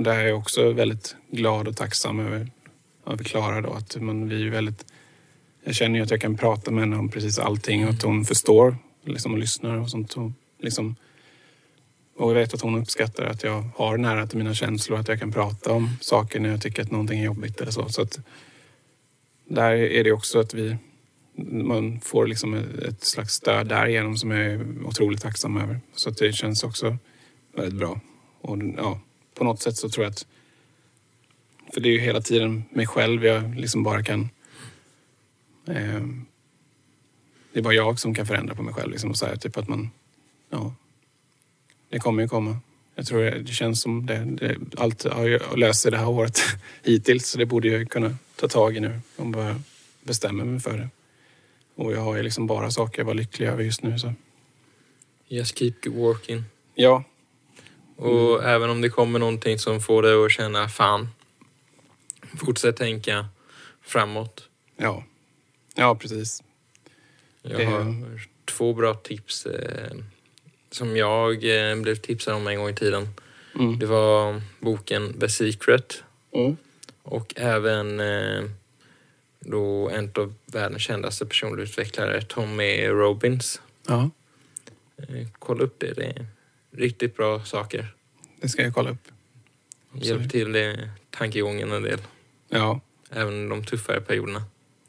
där 0.04 0.20
är 0.20 0.28
jag 0.28 0.38
också 0.38 0.72
väldigt 0.72 1.16
glad 1.32 1.68
och 1.68 1.78
tacksam 1.78 2.20
över, 2.20 2.52
över 3.06 3.24
Klara 3.24 3.62
då. 3.62 3.74
Att 3.74 4.02
man, 4.02 4.30
vi 4.30 4.48
är 4.48 4.52
väldigt, 4.52 4.86
jag 5.64 5.76
känner 5.76 6.00
ju 6.00 6.04
att 6.04 6.12
jag 6.12 6.22
kan 6.22 6.38
prata 6.38 6.72
med 6.72 6.84
henne 6.84 6.98
om 6.98 7.10
precis 7.10 7.40
allting 7.40 7.84
och 7.88 7.94
att 7.94 8.04
hon 8.04 8.26
förstår 8.26 8.78
liksom, 9.04 9.34
och 9.34 9.40
lyssnar 9.40 9.78
och 9.78 9.90
sånt. 9.90 10.14
Och, 10.14 10.32
liksom, 10.60 10.96
och 12.18 12.30
jag 12.30 12.36
vet 12.36 12.54
att 12.54 12.62
hon 12.62 12.82
uppskattar 12.82 13.24
att 13.24 13.44
jag 13.44 13.70
har 13.76 13.98
nära 13.98 14.28
till 14.28 14.38
mina 14.38 14.54
känslor, 14.54 15.00
att 15.00 15.08
jag 15.08 15.20
kan 15.20 15.32
prata 15.32 15.72
om 15.72 15.90
saker 16.02 16.40
när 16.40 16.50
jag 16.50 16.62
tycker 16.62 16.82
att 16.82 16.92
någonting 16.92 17.20
är 17.20 17.26
jobbigt 17.26 17.62
eller 17.62 17.72
så. 17.72 17.90
så 17.90 18.02
att, 18.02 18.20
där 19.48 19.72
är 19.72 20.04
det 20.04 20.12
också 20.12 20.40
att 20.40 20.54
vi, 20.54 20.78
man 21.38 22.00
får 22.00 22.28
liksom 22.28 22.54
ett 22.88 23.04
slags 23.04 23.34
stöd 23.34 23.68
därigenom 23.68 24.18
som 24.18 24.32
jag 24.32 24.46
är 24.46 24.86
otroligt 24.86 25.22
tacksam 25.22 25.58
över. 25.58 25.80
Så 25.96 26.10
att 26.10 26.18
det 26.18 26.34
känns 26.34 26.64
också 26.64 26.98
väldigt 27.56 27.80
bra. 27.80 28.00
Och 28.42 28.58
ja, 28.78 29.00
på 29.34 29.44
något 29.44 29.62
sätt 29.62 29.78
så 29.78 29.90
tror 29.90 30.06
jag 30.06 30.12
att... 30.12 30.26
För 31.74 31.82
det 31.82 31.90
är 31.90 31.94
ju 31.94 32.00
hela 32.00 32.22
tiden 32.22 32.64
mig 32.70 32.88
själv 32.88 33.26
jag 33.26 33.56
liksom 33.56 33.84
bara 33.84 34.04
kan... 34.04 34.30
Eh, 35.68 36.06
det 37.54 37.60
är 37.60 37.64
bara 37.64 37.74
jag 37.74 38.00
som 38.00 38.16
kan 38.16 38.26
förändra 38.26 38.56
på 38.56 38.64
mig 38.64 38.74
själv. 38.74 38.92
Liksom, 38.92 39.10
och 39.10 39.18
så 39.18 39.26
här, 39.26 39.36
typ 39.36 39.58
att 39.58 39.68
man... 39.68 39.90
Ja, 40.50 40.76
det 41.90 42.00
kommer 42.00 42.22
ju 42.22 42.30
komma. 42.30 42.58
Jag 42.96 43.06
tror 43.06 43.22
det 43.22 43.54
känns 43.54 43.82
som 43.82 44.06
det. 44.06 44.26
det 44.26 44.58
allt 44.78 45.04
har 45.04 45.28
jag 45.28 45.58
löst 45.58 45.82
sig 45.82 45.92
det 45.92 45.98
här 45.98 46.10
året 46.10 46.40
hittills. 46.84 47.30
Så 47.30 47.38
det 47.38 47.46
borde 47.46 47.68
jag 47.68 47.90
kunna 47.90 48.16
ta 48.36 48.48
tag 48.48 48.78
i 48.78 48.80
nu. 48.80 49.00
Om 49.16 49.32
bara 49.32 49.62
bestämmer 50.04 50.46
mig 50.46 50.60
för 50.60 50.78
det. 50.78 50.90
Och 51.76 51.94
jag 51.94 52.02
har 52.02 52.16
ju 52.16 52.24
liksom 52.24 52.48
bara 52.48 52.72
saker 52.72 53.00
jag 53.00 53.06
var 53.06 53.14
lycklig 53.14 53.48
över 53.48 53.64
just 53.64 53.84
nu. 53.84 54.00
Så. 54.00 54.14
Just 55.28 55.58
keep 55.58 55.76
working. 55.86 56.44
Ja. 56.76 57.04
Och 57.96 58.40
mm. 58.40 58.50
även 58.50 58.70
om 58.70 58.82
det 58.82 58.90
kommer 58.90 59.20
någonting 59.20 59.60
som 59.60 59.82
får 59.82 60.02
dig 60.02 60.26
att 60.26 60.32
känna 60.32 60.68
fan. 60.70 61.10
Fortsätt 62.40 62.78
tänka 62.78 63.28
framåt. 63.82 64.50
Ja. 64.78 65.04
Ja, 65.76 65.96
precis. 65.96 66.44
Jag 67.42 67.58
det... 67.58 67.66
har 67.66 67.96
två 68.46 68.74
bra 68.74 68.94
tips. 68.94 69.46
Eh, 69.46 69.98
som 70.72 70.98
jag 70.98 71.34
eh, 71.70 71.76
blev 71.76 71.96
tipsad 71.96 72.34
om 72.34 72.48
en 72.48 72.58
gång 72.58 72.70
i 72.70 72.76
tiden. 72.76 73.08
Mm. 73.60 73.80
Det 73.80 73.86
var 73.86 74.42
boken 74.60 75.20
The 75.20 75.30
Secret. 75.30 76.04
Mm. 76.32 76.58
Och 77.04 77.34
även 77.36 78.00
eh, 78.00 78.44
då 79.46 79.90
en 79.90 80.12
av 80.16 80.34
världens 80.46 80.82
kändaste 80.82 81.26
personlutvecklare, 81.26 82.22
Tommy 82.22 82.88
Robins. 82.88 83.62
Ja. 83.88 84.10
Eh, 84.98 85.28
kolla 85.40 85.64
upp 85.64 85.80
det. 85.80 85.94
Det 85.94 86.06
är 86.06 86.26
riktigt 86.72 87.18
bra 87.18 87.44
saker. 87.44 87.96
Det 88.42 88.50
ska 88.50 88.64
jag 88.64 88.74
kolla 88.74 88.90
upp. 88.90 89.08
Hjälper 89.94 90.30
till 90.30 90.56
i 90.56 90.90
tankegången 91.10 91.72
en 91.72 91.84
del. 91.84 92.00
Ja. 92.50 92.82
Även 93.10 93.50
de 93.50 93.64
tuffare 93.64 94.02
perioderna. 94.02 94.44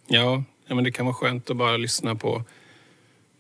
Ja, 0.07 0.45
ja 0.67 0.75
men 0.75 0.85
det 0.85 0.93
kan 0.93 1.07
vara 1.07 1.15
skönt 1.15 1.51
att 1.51 1.57
bara 1.57 1.77
lyssna 1.77 2.15
på 2.15 2.45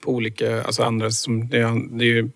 på 0.06 0.12
olika, 0.12 0.62
alltså 0.62 0.82
andra 0.82 1.10
som, 1.10 1.48
det 1.48 1.58
är, 1.58 1.96
det 1.98 2.04
är 2.04 2.08
ju 2.08 2.30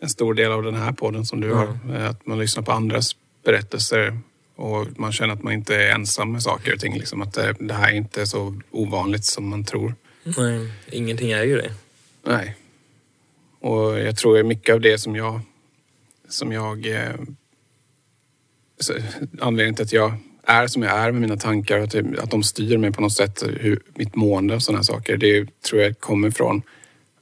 en 0.00 0.08
stor 0.08 0.34
del 0.34 0.52
av 0.52 0.62
den 0.62 0.74
här 0.74 0.92
podden 0.92 1.24
som 1.24 1.40
du 1.40 1.52
mm. 1.52 1.58
har. 1.58 1.96
Att 1.96 2.26
man 2.26 2.38
lyssnar 2.38 2.62
på 2.62 2.72
andras 2.72 3.16
berättelser 3.44 4.18
och 4.58 4.86
man 4.96 5.12
känner 5.12 5.34
att 5.34 5.42
man 5.42 5.52
inte 5.52 5.76
är 5.76 5.94
ensam 5.94 6.32
med 6.32 6.42
saker 6.42 6.74
och 6.74 6.80
ting. 6.80 6.98
Liksom 6.98 7.22
att 7.22 7.34
det, 7.34 7.54
det 7.60 7.74
här 7.74 7.92
är 7.92 7.96
inte 7.96 8.26
så 8.26 8.60
ovanligt 8.70 9.24
som 9.24 9.48
man 9.48 9.64
tror. 9.64 9.94
Nej, 10.22 10.72
ingenting 10.90 11.30
är 11.30 11.44
ju 11.44 11.56
det. 11.56 11.72
Nej. 12.24 12.56
Och 13.60 13.98
jag 13.98 14.16
tror 14.16 14.42
mycket 14.42 14.74
av 14.74 14.80
det 14.80 14.98
som 14.98 15.16
jag, 15.16 15.40
som 16.28 16.52
jag 16.52 16.86
eh, 16.86 17.14
anledningen 19.40 19.74
till 19.74 19.84
att 19.84 19.92
jag 19.92 20.12
är 20.42 20.66
som 20.66 20.82
jag 20.82 20.92
är 20.92 21.12
med 21.12 21.20
mina 21.20 21.36
tankar. 21.36 21.78
Att, 21.78 21.94
att 21.94 22.30
de 22.30 22.42
styr 22.42 22.76
mig 22.76 22.92
på 22.92 23.00
något 23.00 23.12
sätt. 23.12 23.42
Hur, 23.60 23.82
mitt 23.94 24.14
mående 24.14 24.54
och 24.54 24.62
sådana 24.62 24.84
saker. 24.84 25.16
Det 25.16 25.60
tror 25.60 25.82
jag 25.82 26.00
kommer 26.00 26.30
från 26.30 26.62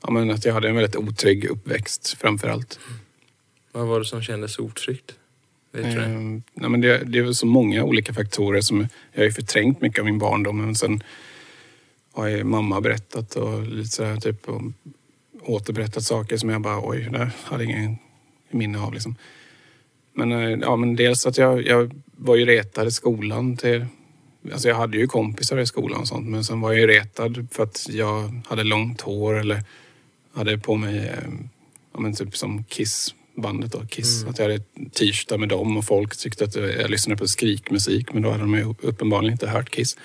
ja, 0.02 0.10
men 0.10 0.30
att 0.30 0.44
jag 0.44 0.54
hade 0.54 0.68
en 0.68 0.76
väldigt 0.76 0.96
otrygg 0.96 1.44
uppväxt 1.44 2.16
framför 2.20 2.48
allt. 2.48 2.78
Vad 3.72 3.86
var 3.86 3.98
det 3.98 4.06
som 4.06 4.22
kändes 4.22 4.58
otryggt? 4.58 5.14
Vet 5.76 5.96
det? 5.96 6.04
Ehm, 6.04 6.42
nej, 6.54 6.70
men 6.70 6.80
det, 6.80 7.04
det 7.04 7.18
är 7.18 7.22
väl 7.22 7.34
så 7.34 7.46
många 7.46 7.84
olika 7.84 8.14
faktorer 8.14 8.60
som 8.60 8.88
jag 9.12 9.20
har 9.20 9.24
ju 9.24 9.32
förträngt 9.32 9.80
mycket 9.80 9.98
av 9.98 10.04
min 10.04 10.18
barndom. 10.18 10.58
Men 10.58 10.74
sen 10.74 11.02
har 12.12 12.26
ju 12.26 12.44
mamma 12.44 12.80
berättat 12.80 13.36
och 13.36 13.62
lite 13.62 13.90
sådär 13.90 14.16
typ 14.16 14.48
och 14.48 14.62
återberättat 15.42 16.02
saker 16.02 16.36
som 16.36 16.48
jag 16.48 16.60
bara 16.60 16.88
oj, 16.88 17.08
det 17.12 17.30
hade 17.44 17.64
jag 17.64 17.72
ingen 17.72 17.98
minne 18.50 18.78
av 18.78 18.92
liksom. 18.92 19.16
Men, 20.12 20.32
eh, 20.32 20.58
ja, 20.60 20.76
men 20.76 20.96
dels 20.96 21.26
att 21.26 21.38
jag, 21.38 21.66
jag 21.66 22.02
var 22.16 22.36
ju 22.36 22.44
retad 22.44 22.88
i 22.88 22.90
skolan 22.90 23.56
till 23.56 23.86
Alltså 24.52 24.68
jag 24.68 24.76
hade 24.76 24.96
ju 24.98 25.06
kompisar 25.06 25.58
i 25.58 25.66
skolan 25.66 26.00
och 26.00 26.08
sånt 26.08 26.28
men 26.28 26.44
sen 26.44 26.60
var 26.60 26.72
jag 26.72 26.80
ju 26.80 26.86
retad 26.86 27.48
för 27.50 27.62
att 27.62 27.86
jag 27.90 28.40
hade 28.46 28.64
långt 28.64 29.00
hår 29.00 29.38
eller 29.38 29.62
hade 30.34 30.58
på 30.58 30.76
mig, 30.76 30.98
eh, 30.98 31.32
ja 31.92 32.00
men 32.00 32.14
typ 32.14 32.36
som 32.36 32.64
Kiss 32.64 33.14
bandet 33.36 33.72
då, 33.72 33.86
Kiss. 33.86 34.24
Att 34.24 34.38
jag 34.38 34.44
hade 34.44 34.58
t-shirtar 34.92 35.38
med 35.38 35.48
dem 35.48 35.76
och 35.76 35.84
folk 35.84 36.16
tyckte 36.16 36.44
att 36.44 36.54
jag 36.54 36.90
lyssnade 36.90 37.18
på 37.18 37.28
skrikmusik 37.28 38.12
men 38.12 38.22
då 38.22 38.30
hade 38.30 38.42
de 38.42 38.54
ju 38.54 38.74
uppenbarligen 38.80 39.32
inte 39.32 39.48
hört 39.48 39.70
Kiss. 39.70 39.96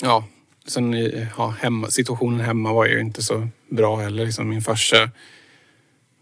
Ja, 0.00 0.24
sen 0.66 0.94
i- 0.94 1.26
ja, 1.36 1.54
hemma, 1.60 1.90
situationen 1.90 2.40
hemma 2.40 2.72
var 2.72 2.86
ju 2.86 3.00
inte 3.00 3.22
så 3.22 3.48
bra 3.70 3.96
heller. 3.96 4.24
Liksom 4.26 4.48
min 4.48 4.62
farsa, 4.62 5.10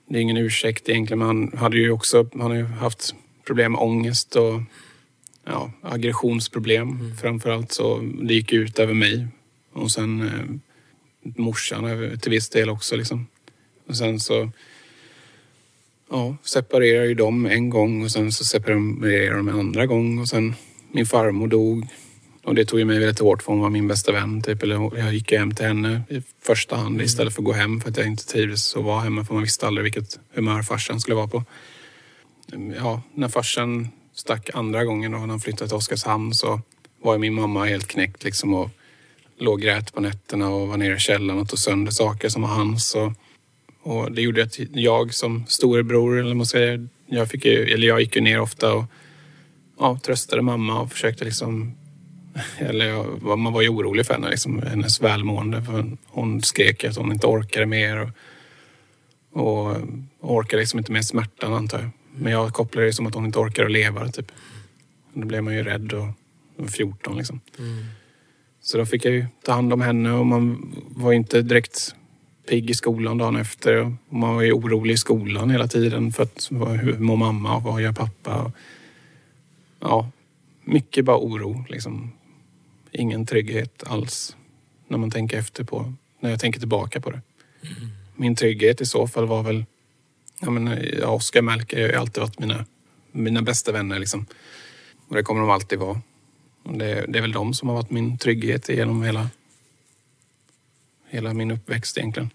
det 0.08 0.18
är 0.18 0.22
ingen 0.22 0.36
ursäkt 0.36 0.88
egentligen 0.88 1.18
men 1.18 1.26
han 1.28 1.52
hade 1.58 1.76
ju 1.76 1.90
också, 1.90 2.28
han 2.32 2.40
har 2.50 2.54
ju 2.54 2.64
haft 2.64 3.14
problem 3.46 3.72
med 3.72 3.80
ångest 3.80 4.36
och 4.36 4.60
ja, 5.44 5.72
aggressionsproblem 5.82 7.16
framförallt. 7.20 7.72
Så 7.72 7.98
det 8.22 8.34
gick 8.34 8.52
ut 8.52 8.78
över 8.78 8.94
mig. 8.94 9.26
Och 9.72 9.90
sen 9.90 10.22
eh, 10.22 10.60
morsan 11.36 11.84
över- 11.84 12.16
till 12.16 12.30
viss 12.30 12.48
del 12.48 12.70
också. 12.70 12.96
Liksom. 12.96 13.26
Och 13.88 13.96
sen 13.96 14.20
så 14.20 14.50
ja, 16.12 16.36
separerade 16.44 17.08
ju 17.08 17.14
de 17.14 17.46
en 17.46 17.70
gång 17.70 18.04
och 18.04 18.10
sen 18.10 18.32
så 18.32 18.44
separerade 18.44 19.36
de 19.36 19.48
en 19.48 19.58
andra 19.58 19.86
gång. 19.86 20.18
Och 20.18 20.28
sen 20.28 20.54
min 20.92 21.06
farmor 21.06 21.46
dog. 21.48 21.86
Och 22.44 22.54
det 22.54 22.64
tog 22.64 22.78
ju 22.78 22.84
mig 22.84 22.98
väldigt 22.98 23.18
hårt 23.18 23.42
för 23.42 23.52
hon 23.52 23.60
var 23.60 23.70
min 23.70 23.88
bästa 23.88 24.12
vän. 24.12 24.42
Typ. 24.42 24.62
Eller 24.62 24.98
jag 24.98 25.14
gick 25.14 25.32
hem 25.32 25.54
till 25.54 25.66
henne 25.66 26.02
i 26.08 26.22
första 26.42 26.76
hand 26.76 27.02
istället 27.02 27.34
för 27.34 27.42
att 27.42 27.46
gå 27.46 27.52
hem 27.52 27.80
för 27.80 27.90
att 27.90 27.96
jag 27.96 28.06
inte 28.06 28.26
trivdes 28.26 28.76
att 28.76 28.84
vara 28.84 29.00
hemma. 29.00 29.24
För 29.24 29.34
man 29.34 29.42
visste 29.42 29.66
aldrig 29.66 29.82
vilket 29.82 30.18
humör 30.34 30.62
farsan 30.62 31.00
skulle 31.00 31.16
vara 31.16 31.28
på 31.28 31.44
ja, 32.76 33.02
när 33.14 33.28
farsan 33.28 33.88
stack 34.14 34.50
andra 34.54 34.84
gången 34.84 35.12
då, 35.12 35.18
när 35.18 35.26
han 35.26 35.40
flyttade 35.40 35.68
till 35.68 35.76
Oskarshamn 35.76 36.34
så 36.34 36.60
var 37.02 37.12
ju 37.12 37.18
min 37.18 37.34
mamma 37.34 37.64
helt 37.64 37.88
knäckt 37.88 38.24
liksom 38.24 38.54
och 38.54 38.70
låg 39.38 39.54
och 39.54 39.60
grät 39.60 39.94
på 39.94 40.00
nätterna 40.00 40.48
och 40.48 40.68
var 40.68 40.76
nere 40.76 40.96
i 40.96 40.98
källaren 40.98 41.40
och 41.40 41.48
tog 41.48 41.58
sönder 41.58 41.92
saker 41.92 42.28
som 42.28 42.42
var 42.42 42.48
hans. 42.48 42.94
Och, 42.94 43.12
och 43.82 44.12
det 44.12 44.22
gjorde 44.22 44.42
att 44.42 44.58
jag 44.72 45.14
som 45.14 45.44
storebror, 45.48 46.18
eller 46.18 46.28
vad 46.28 46.36
man 46.36 46.46
säger, 46.46 46.88
jag, 47.06 47.28
fick 47.28 47.44
ju, 47.44 47.64
eller 47.64 47.88
jag 47.88 48.00
gick 48.00 48.16
ju 48.16 48.22
ner 48.22 48.40
ofta 48.40 48.74
och 48.74 48.84
ja, 49.78 49.98
tröstade 50.02 50.42
mamma 50.42 50.80
och 50.80 50.92
försökte 50.92 51.24
liksom 51.24 51.74
eller 52.58 52.86
jag, 52.86 53.22
man 53.38 53.52
var 53.52 53.62
ju 53.62 53.68
orolig 53.68 54.06
för 54.06 54.14
henne, 54.14 54.30
liksom, 54.30 54.62
hennes 54.62 55.00
välmående. 55.00 55.62
För 55.62 55.96
hon 56.06 56.42
skrek 56.42 56.84
att 56.84 56.96
hon 56.96 57.12
inte 57.12 57.26
orkade 57.26 57.66
mer. 57.66 58.12
Och, 59.32 59.70
och 60.20 60.34
orkade 60.34 60.60
liksom 60.60 60.78
inte 60.78 60.92
med 60.92 61.04
smärtan 61.04 61.52
antar 61.52 61.78
jag. 61.78 61.90
Men 62.14 62.32
jag 62.32 62.52
kopplade 62.52 62.86
det 62.86 62.92
som 62.92 63.06
att 63.06 63.14
hon 63.14 63.24
inte 63.24 63.38
orkar 63.38 63.64
att 63.64 63.70
leva 63.70 64.08
typ. 64.08 64.32
Då 65.14 65.26
blev 65.26 65.44
man 65.44 65.54
ju 65.54 65.62
rädd 65.62 65.92
och 65.92 66.08
och 66.56 66.70
14 66.70 67.16
liksom. 67.16 67.40
Så 68.60 68.78
då 68.78 68.86
fick 68.86 69.04
jag 69.04 69.14
ju 69.14 69.26
ta 69.44 69.52
hand 69.52 69.72
om 69.72 69.80
henne 69.80 70.12
och 70.12 70.26
man 70.26 70.74
var 70.88 71.10
ju 71.10 71.16
inte 71.16 71.42
direkt 71.42 71.94
pigg 72.49 72.70
i 72.70 72.74
skolan 72.74 73.18
dagen 73.18 73.36
efter. 73.36 73.76
Och 73.76 73.93
man 74.09 74.34
var 74.34 74.43
ju 74.43 74.53
orolig 74.53 74.95
i 74.95 74.97
skolan 74.97 75.51
hela 75.51 75.68
tiden 75.68 76.12
för 76.12 76.22
att 76.22 76.49
hur 76.80 76.99
mår 76.99 77.16
mamma 77.16 77.57
och 77.57 77.62
vad 77.62 77.82
gör 77.82 77.93
pappa? 77.93 78.43
Och, 78.43 78.53
ja, 79.80 80.11
mycket 80.64 81.05
bara 81.05 81.18
oro 81.18 81.64
liksom. 81.68 82.12
Ingen 82.93 83.26
trygghet 83.26 83.84
alls 83.86 84.36
när 84.88 84.99
man 84.99 85.11
tänker 85.11 85.38
efter 85.38 85.64
på, 85.64 85.93
när 86.20 86.30
jag 86.30 86.40
tänker 86.40 86.61
tillbaka 86.61 87.01
på 87.01 87.11
det. 87.11 87.20
Min 88.16 88.36
trygghet 88.36 88.80
i 88.80 88.86
så 88.86 89.07
fall 89.07 89.26
var 89.26 89.43
väl 89.43 89.64
Ja, 90.45 90.51
men, 90.51 90.78
ja, 91.01 91.09
Oskar 91.09 91.40
och 91.40 91.45
Melker 91.45 91.80
har 91.80 91.88
ju 91.88 91.95
alltid 91.95 92.20
varit 92.20 92.38
mina, 92.38 92.64
mina 93.12 93.43
bästa 93.43 93.72
vänner. 93.72 93.99
Liksom. 93.99 94.26
Och 95.09 95.14
det 95.14 95.22
kommer 95.22 95.40
de 95.40 95.51
alltid 95.51 95.78
vara. 95.78 96.01
Det, 96.64 97.05
det 97.09 97.18
är 97.18 97.22
väl 97.22 97.32
de 97.32 97.55
som 97.55 97.68
har 97.68 97.76
varit 97.76 97.90
min 97.90 98.18
trygghet 98.18 98.68
genom 98.68 99.03
hela, 99.03 99.28
hela 101.12 101.34
min 101.34 101.50
uppväxt 101.50 101.98
egentligen. 101.98 102.30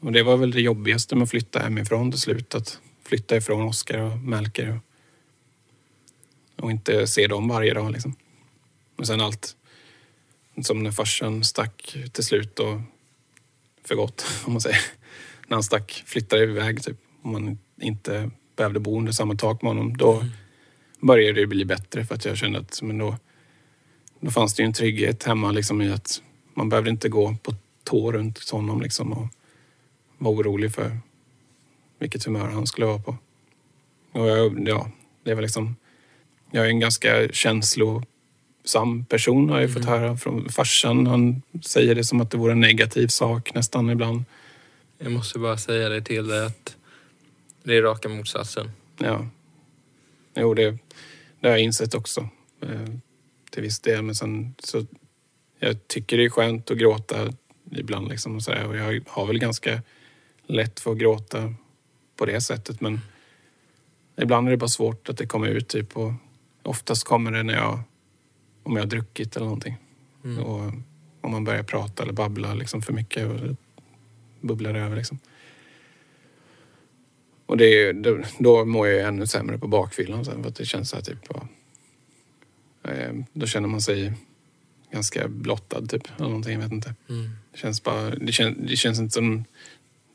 Och 0.00 0.12
det 0.12 0.22
var 0.22 0.36
väl 0.36 0.50
det 0.50 0.60
jobbigaste 0.60 1.16
med 1.16 1.22
att 1.22 1.30
flytta 1.30 1.58
hemifrån 1.58 2.10
till 2.10 2.20
slut. 2.20 2.54
Att 2.54 2.80
flytta 3.04 3.36
ifrån 3.36 3.62
Oskar 3.62 3.98
och 3.98 4.18
Melker. 4.18 4.80
Och, 6.56 6.64
och 6.64 6.70
inte 6.70 7.06
se 7.06 7.26
dem 7.26 7.48
varje 7.48 7.74
dag. 7.74 7.92
Liksom. 7.92 8.14
Och 8.96 9.06
sen 9.06 9.20
allt 9.20 9.56
som 10.62 10.82
när 10.82 10.90
farsan 10.90 11.44
stack 11.44 11.96
till 12.12 12.24
slut 12.24 12.58
och 12.58 12.80
för 13.84 13.94
gott, 13.94 14.26
om 14.44 14.52
man 14.52 14.60
säger. 14.60 14.80
När 15.46 15.56
han 15.56 15.62
stack, 15.62 16.02
flyttade 16.06 16.42
iväg 16.42 16.82
typ. 16.82 16.96
Om 17.22 17.32
man 17.32 17.58
inte 17.80 18.30
behövde 18.56 18.80
bo 18.80 18.98
under 18.98 19.12
samma 19.12 19.34
tak 19.34 19.62
med 19.62 19.70
honom. 19.70 19.96
Då 19.96 20.24
började 21.00 21.40
det 21.40 21.46
bli 21.46 21.64
bättre 21.64 22.04
för 22.04 22.14
att 22.14 22.24
jag 22.24 22.36
kände 22.36 22.58
att 22.58 22.82
men 22.82 22.98
då, 22.98 23.16
då 24.20 24.30
fanns 24.30 24.54
det 24.54 24.62
ju 24.62 24.66
en 24.66 24.72
trygghet 24.72 25.24
hemma 25.24 25.52
liksom 25.52 25.82
i 25.82 25.92
att 25.92 26.22
man 26.54 26.68
behövde 26.68 26.90
inte 26.90 27.08
gå 27.08 27.36
på 27.42 27.54
tå 27.90 28.12
runt 28.12 28.50
honom 28.50 28.82
liksom 28.82 29.12
och 29.12 29.28
vara 30.18 30.34
orolig 30.34 30.74
för 30.74 30.98
vilket 31.98 32.24
humör 32.24 32.48
han 32.48 32.66
skulle 32.66 32.86
vara 32.86 32.98
på. 32.98 33.16
Och 34.12 34.26
jag, 34.28 34.68
ja, 34.68 34.90
det 35.24 35.34
var 35.34 35.42
liksom... 35.42 35.76
Jag 36.50 36.64
är 36.64 36.68
en 36.68 36.80
ganska 36.80 37.28
känslosam 37.28 39.04
person 39.08 39.50
har 39.50 39.60
jag 39.60 39.72
fått 39.72 39.84
höra 39.84 40.16
från 40.16 40.48
farsan. 40.48 41.06
Han 41.06 41.42
säger 41.62 41.94
det 41.94 42.04
som 42.04 42.20
att 42.20 42.30
det 42.30 42.36
vore 42.36 42.52
en 42.52 42.60
negativ 42.60 43.08
sak 43.08 43.54
nästan 43.54 43.90
ibland. 43.90 44.24
Jag 44.98 45.12
måste 45.12 45.38
bara 45.38 45.56
säga 45.56 45.88
det 45.88 46.02
till 46.02 46.28
dig 46.28 46.46
att 46.46 46.76
det 47.62 47.76
är 47.76 47.82
raka 47.82 48.08
motsatsen. 48.08 48.70
Ja. 48.98 49.26
Jo, 50.34 50.54
det, 50.54 50.78
det 51.40 51.48
har 51.48 51.50
jag 51.50 51.60
insett 51.60 51.94
också. 51.94 52.28
Eh, 52.62 52.94
till 53.50 53.62
viss 53.62 53.80
del. 53.80 54.02
Men 54.02 54.14
sen 54.14 54.54
så... 54.58 54.86
Jag 55.58 55.88
tycker 55.88 56.16
det 56.16 56.24
är 56.24 56.30
skönt 56.30 56.70
att 56.70 56.78
gråta 56.78 57.32
ibland 57.70 58.08
liksom 58.08 58.36
och, 58.36 58.42
så 58.42 58.66
och 58.66 58.76
jag 58.76 59.00
har 59.06 59.26
väl 59.26 59.38
ganska 59.38 59.82
lätt 60.46 60.80
för 60.80 60.92
att 60.92 60.98
gråta 60.98 61.54
på 62.16 62.26
det 62.26 62.40
sättet. 62.40 62.80
Men 62.80 63.00
ibland 64.16 64.46
är 64.46 64.50
det 64.50 64.56
bara 64.56 64.68
svårt 64.68 65.08
att 65.08 65.16
det 65.18 65.26
kommer 65.26 65.46
ut. 65.48 65.68
Typ, 65.68 65.96
och 65.96 66.12
oftast 66.62 67.04
kommer 67.04 67.30
det 67.32 67.42
när 67.42 67.54
jag... 67.54 67.80
Om 68.62 68.76
jag 68.76 68.82
har 68.82 68.88
druckit 68.88 69.36
eller 69.36 69.46
någonting. 69.46 69.76
Och 70.38 70.60
om 71.20 71.30
man 71.30 71.44
börjar 71.44 71.62
prata 71.62 72.02
eller 72.02 72.12
babbla 72.12 72.54
liksom 72.54 72.82
för 72.82 72.92
mycket. 72.92 73.26
Och 73.26 73.56
bubblar 74.40 74.74
över 74.74 74.96
liksom. 74.96 75.18
Och 77.46 77.56
det, 77.56 77.64
är- 77.64 77.92
då, 77.92 78.18
då 78.38 78.64
mår 78.64 78.88
jag 78.88 79.08
ännu 79.08 79.26
sämre 79.26 79.58
på 79.58 79.68
bakfyllan 79.68 80.24
sen 80.24 80.42
för 80.42 80.50
att 80.50 80.56
det 80.56 80.64
känns 80.64 80.90
så 80.90 80.96
här 80.96 81.02
typ... 81.02 81.18
Ja, 81.28 81.48
eh, 82.90 83.12
då 83.32 83.46
känner 83.46 83.68
man 83.68 83.80
sig 83.80 84.12
ganska 84.92 85.28
blottad 85.28 85.86
typ. 85.86 86.08
Eller 86.16 86.28
någonting, 86.28 86.52
jag 86.52 86.60
vet 86.60 86.72
inte. 86.72 86.94
Det 87.52 87.58
känns 87.58 87.82
bara... 87.82 88.10
Det, 88.10 88.32
kän, 88.32 88.66
det 88.66 88.76
känns 88.76 88.98
inte 88.98 89.14
som... 89.14 89.44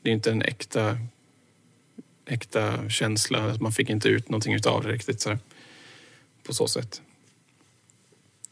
Det 0.02 0.10
är 0.10 0.14
inte 0.14 0.32
en 0.32 0.42
äkta, 0.42 0.98
äkta 2.26 2.90
känsla. 2.90 3.58
Man 3.60 3.72
fick 3.72 3.90
inte 3.90 4.10
ut 4.10 4.30
någonting 4.30 4.54
utav 4.54 4.84
det 4.84 4.92
riktigt 4.92 5.22
så 5.22 5.38
På 6.44 6.54
så 6.54 6.68
sätt. 6.68 7.02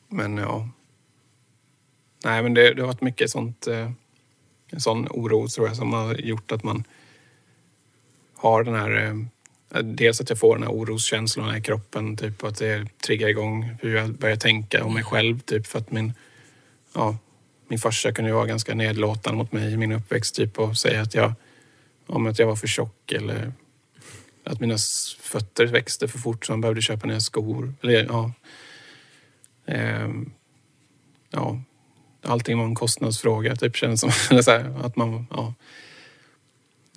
Men 0.08 0.38
ja. 0.38 0.70
Nej 2.24 2.44
men 2.44 2.54
det, 2.54 2.74
det 2.74 2.82
har 2.82 2.88
varit 2.88 3.02
mycket 3.02 3.30
sånt... 3.30 3.68
Eh, 3.68 3.92
en 4.68 4.82
sån 4.82 5.08
oro 5.08 5.48
tror 5.48 5.68
jag 5.68 5.76
som 5.76 5.94
har 5.94 6.16
gjort 6.16 6.52
att 6.52 6.64
man 6.64 6.84
har 8.36 8.64
den 8.64 8.76
här... 8.76 9.06
Eh, 9.06 9.16
dels 9.82 10.22
att 10.22 10.30
jag 10.30 10.40
får 10.40 10.56
den 10.56 10.64
här 10.64 10.74
oroskänslan 10.74 11.58
i 11.58 11.62
kroppen. 11.62 12.18
Typ 12.18 12.44
att 12.44 12.58
det 12.58 12.88
triggar 13.06 13.28
igång 13.28 13.78
hur 13.82 13.96
jag 13.96 14.10
börjar 14.14 14.36
tänka 14.36 14.84
om 14.84 14.94
mig 14.94 15.04
själv. 15.04 15.40
Typ 15.40 15.68
för 15.68 15.80
att 15.80 15.92
min... 15.92 16.14
Ja, 16.96 17.18
min 17.68 17.80
farsa 17.80 18.12
kunde 18.12 18.32
ju 18.32 18.36
vara 18.36 18.46
ganska 18.46 18.76
nedlåtande 18.76 19.38
mot 19.38 19.52
mig 19.52 19.74
i 19.74 19.78
min 19.78 19.92
uppväxt. 19.92 20.36
Typ 20.36 20.60
och 20.60 20.78
säga 20.78 21.02
att 21.02 21.16
jag... 21.16 21.34
Om 22.08 22.28
att 22.28 22.40
jag 22.40 22.48
var 22.48 22.56
för 22.56 22.68
tjock 22.68 23.12
eller 23.12 23.54
att 24.44 24.60
mina 24.60 24.78
fötter 25.20 25.66
växte 25.66 26.08
för 26.08 26.20
fort 26.20 26.46
så 26.46 26.54
han 26.54 26.62
behövde 26.62 26.82
köpa 26.82 27.08
nya 27.08 27.20
skor. 27.20 27.74
Eller 27.82 28.04
ja... 28.04 28.32
Ehm, 29.66 30.32
ja, 31.30 31.62
allting 32.22 32.58
var 32.58 32.66
en 32.66 32.76
kostnadsfråga 32.76 33.56
typ 33.56 33.76
känns 33.76 34.02
som. 34.02 34.12
Eller 34.38 34.86
att 34.86 34.96
man, 34.96 35.28
ja. 35.30 35.54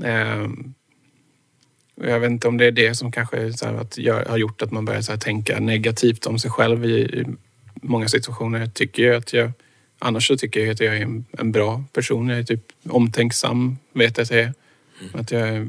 Ehm, 0.05 0.75
jag 2.01 2.21
vet 2.21 2.31
inte 2.31 2.49
om 2.49 2.57
det 2.57 2.65
är 2.67 2.71
det 2.71 2.95
som 2.95 3.13
kanske 3.13 3.53
så 3.53 3.67
att 3.67 3.99
har 4.29 4.37
gjort 4.37 4.63
att 4.63 4.71
man 4.71 4.85
börjar 4.85 5.03
så 5.03 5.17
tänka 5.17 5.61
negativt 5.61 6.27
om 6.27 6.39
sig 6.39 6.51
själv 6.51 6.85
i, 6.85 7.01
i 7.01 7.27
många 7.75 8.09
situationer. 8.09 8.61
Jag 8.61 8.75
tycker 8.75 9.03
ju 9.03 9.15
att 9.15 9.33
jag, 9.33 9.53
annars 9.99 10.27
så 10.27 10.37
tycker 10.37 10.61
jag 10.61 10.71
att 10.71 10.81
jag 10.81 10.97
är 10.97 11.03
en, 11.03 11.25
en 11.31 11.53
bra 11.53 11.85
person. 11.93 12.29
Jag 12.29 12.39
är 12.39 12.43
typ 12.43 12.73
omtänksam, 12.89 13.79
vet 13.93 14.19
jag 14.19 14.25
att 14.25 14.31
jag 14.31 14.41
är. 14.41 14.55
Att 15.13 15.31
jag 15.31 15.49
är 15.49 15.69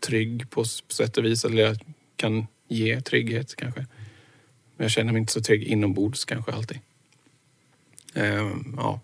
trygg 0.00 0.50
på 0.50 0.64
sätt 0.64 1.16
och 1.16 1.24
vis. 1.24 1.44
Eller 1.44 1.62
jag 1.62 1.78
kan 2.16 2.46
ge 2.68 3.00
trygghet 3.00 3.56
kanske. 3.56 3.80
Men 4.76 4.84
jag 4.84 4.90
känner 4.90 5.12
mig 5.12 5.20
inte 5.20 5.32
så 5.32 5.42
trygg 5.42 5.62
inombords 5.62 6.24
kanske 6.24 6.52
alltid. 6.52 6.78
Ehm, 8.14 8.74
ja, 8.76 9.00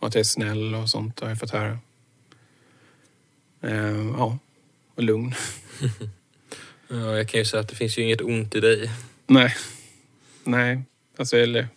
och 0.00 0.08
att 0.08 0.14
jag 0.14 0.20
är 0.20 0.24
snäll 0.24 0.74
och 0.74 0.90
sånt 0.90 1.20
har 1.20 1.28
jag 1.28 1.38
fått 1.38 1.50
höra. 1.50 1.78
Ehm, 3.62 4.14
ja, 4.18 4.38
och 4.96 5.02
lugn. 5.02 5.34
Ja, 6.88 7.16
jag 7.16 7.28
kan 7.28 7.40
ju 7.40 7.44
säga 7.44 7.60
att 7.60 7.68
det 7.68 7.74
finns 7.74 7.98
ju 7.98 8.02
inget 8.02 8.20
ont 8.20 8.54
i 8.54 8.60
dig. 8.60 8.90
Nej. 9.26 9.54
Nej. 10.44 10.82
Alltså, 11.16 11.36
eller... 11.36 11.68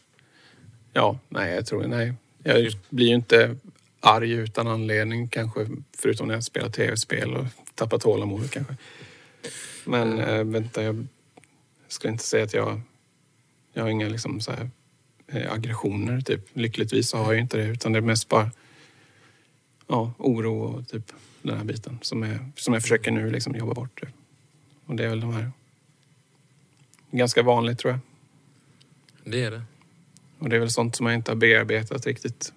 Ja, 0.94 1.20
nej, 1.30 1.56
jag 1.56 1.66
tror 1.66 1.88
nej. 1.88 2.14
Jag 2.44 2.74
blir 2.90 3.08
ju 3.08 3.14
inte 3.14 3.56
arg 4.00 4.32
utan 4.32 4.68
anledning 4.68 5.28
kanske. 5.28 5.68
Förutom 5.98 6.28
när 6.28 6.34
jag 6.34 6.44
spelar 6.44 6.70
tv-spel 6.70 7.36
och 7.36 7.46
tappar 7.76 7.98
tålamodet 7.98 8.52
kanske. 8.52 8.76
Men 9.86 10.20
äh, 10.20 10.44
vänta, 10.44 10.84
jag 10.84 11.08
skulle 11.88 12.12
inte 12.12 12.24
säga 12.24 12.44
att 12.44 12.54
jag... 12.54 12.82
Jag 13.74 13.84
har 13.84 13.90
inga 13.90 14.10
liksom 14.10 14.42
så 14.42 14.52
här 14.52 14.70
eh, 15.28 15.52
aggressioner 15.52 16.22
typ. 16.22 16.42
Lyckligtvis 16.54 17.10
så 17.10 17.18
har 17.18 17.34
jag 17.34 17.42
inte 17.42 17.58
det. 17.58 17.64
Utan 17.64 17.92
det 17.92 18.00
är 18.00 18.02
mest 18.02 18.30
bara 18.30 18.52
ja, 19.88 20.14
oro 20.18 20.62
och 20.62 20.88
typ 20.88 21.12
den 21.42 21.58
här 21.58 21.64
biten 21.64 22.00
som, 22.02 22.24
är, 22.24 22.40
som 22.56 22.74
jag 22.74 22.84
försöker 22.84 23.12
nu 23.12 23.30
liksom 23.32 23.56
jobba 23.56 23.74
bort. 23.74 24.02
Och 24.86 24.96
det 24.96 25.04
är 25.06 25.10
väl 25.10 25.20
de 25.22 25.34
här... 25.34 25.52
Ganska 27.12 27.44
vanligt 27.44 27.80
tror 27.80 27.92
jag. 27.94 28.00
Det 29.34 29.44
är 29.44 29.52
det. 29.52 29.62
Och 30.40 30.50
det 30.50 30.56
är 30.56 30.60
väl 30.60 30.72
sånt 30.72 30.96
som 30.96 31.06
jag 31.06 31.16
inte 31.16 31.32
har 31.32 31.36
bearbetat 31.36 32.06
riktigt 32.06 32.54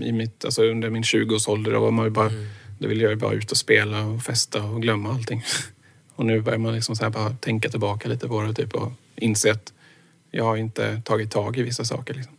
i- 0.00 0.12
mitt, 0.12 0.44
alltså 0.44 0.62
under 0.62 0.90
min 0.90 1.02
20-årsålder. 1.02 1.72
Då, 1.72 1.80
var 1.80 1.90
man 1.90 2.12
bara, 2.12 2.30
då 2.78 2.88
ville 2.88 3.02
jag 3.02 3.10
ju 3.10 3.16
bara 3.16 3.32
ut 3.32 3.50
och 3.50 3.56
spela 3.56 4.06
och 4.06 4.22
festa 4.22 4.62
och 4.64 4.82
glömma 4.82 5.12
allting. 5.12 5.42
Och 6.14 6.26
nu 6.26 6.40
börjar 6.40 6.58
man 6.58 6.74
liksom 6.74 6.96
så 6.96 7.10
bara 7.10 7.30
tänka 7.32 7.68
tillbaka 7.68 8.08
lite 8.08 8.28
på 8.28 8.42
det 8.42 8.54
typ, 8.54 8.74
och 8.74 8.92
inse 9.16 9.52
att 9.52 9.72
jag 10.30 10.44
har 10.44 10.56
inte 10.56 11.02
tagit 11.04 11.30
tag 11.30 11.56
i 11.58 11.62
vissa 11.62 11.84
saker. 11.84 12.14
Liksom. 12.14 12.36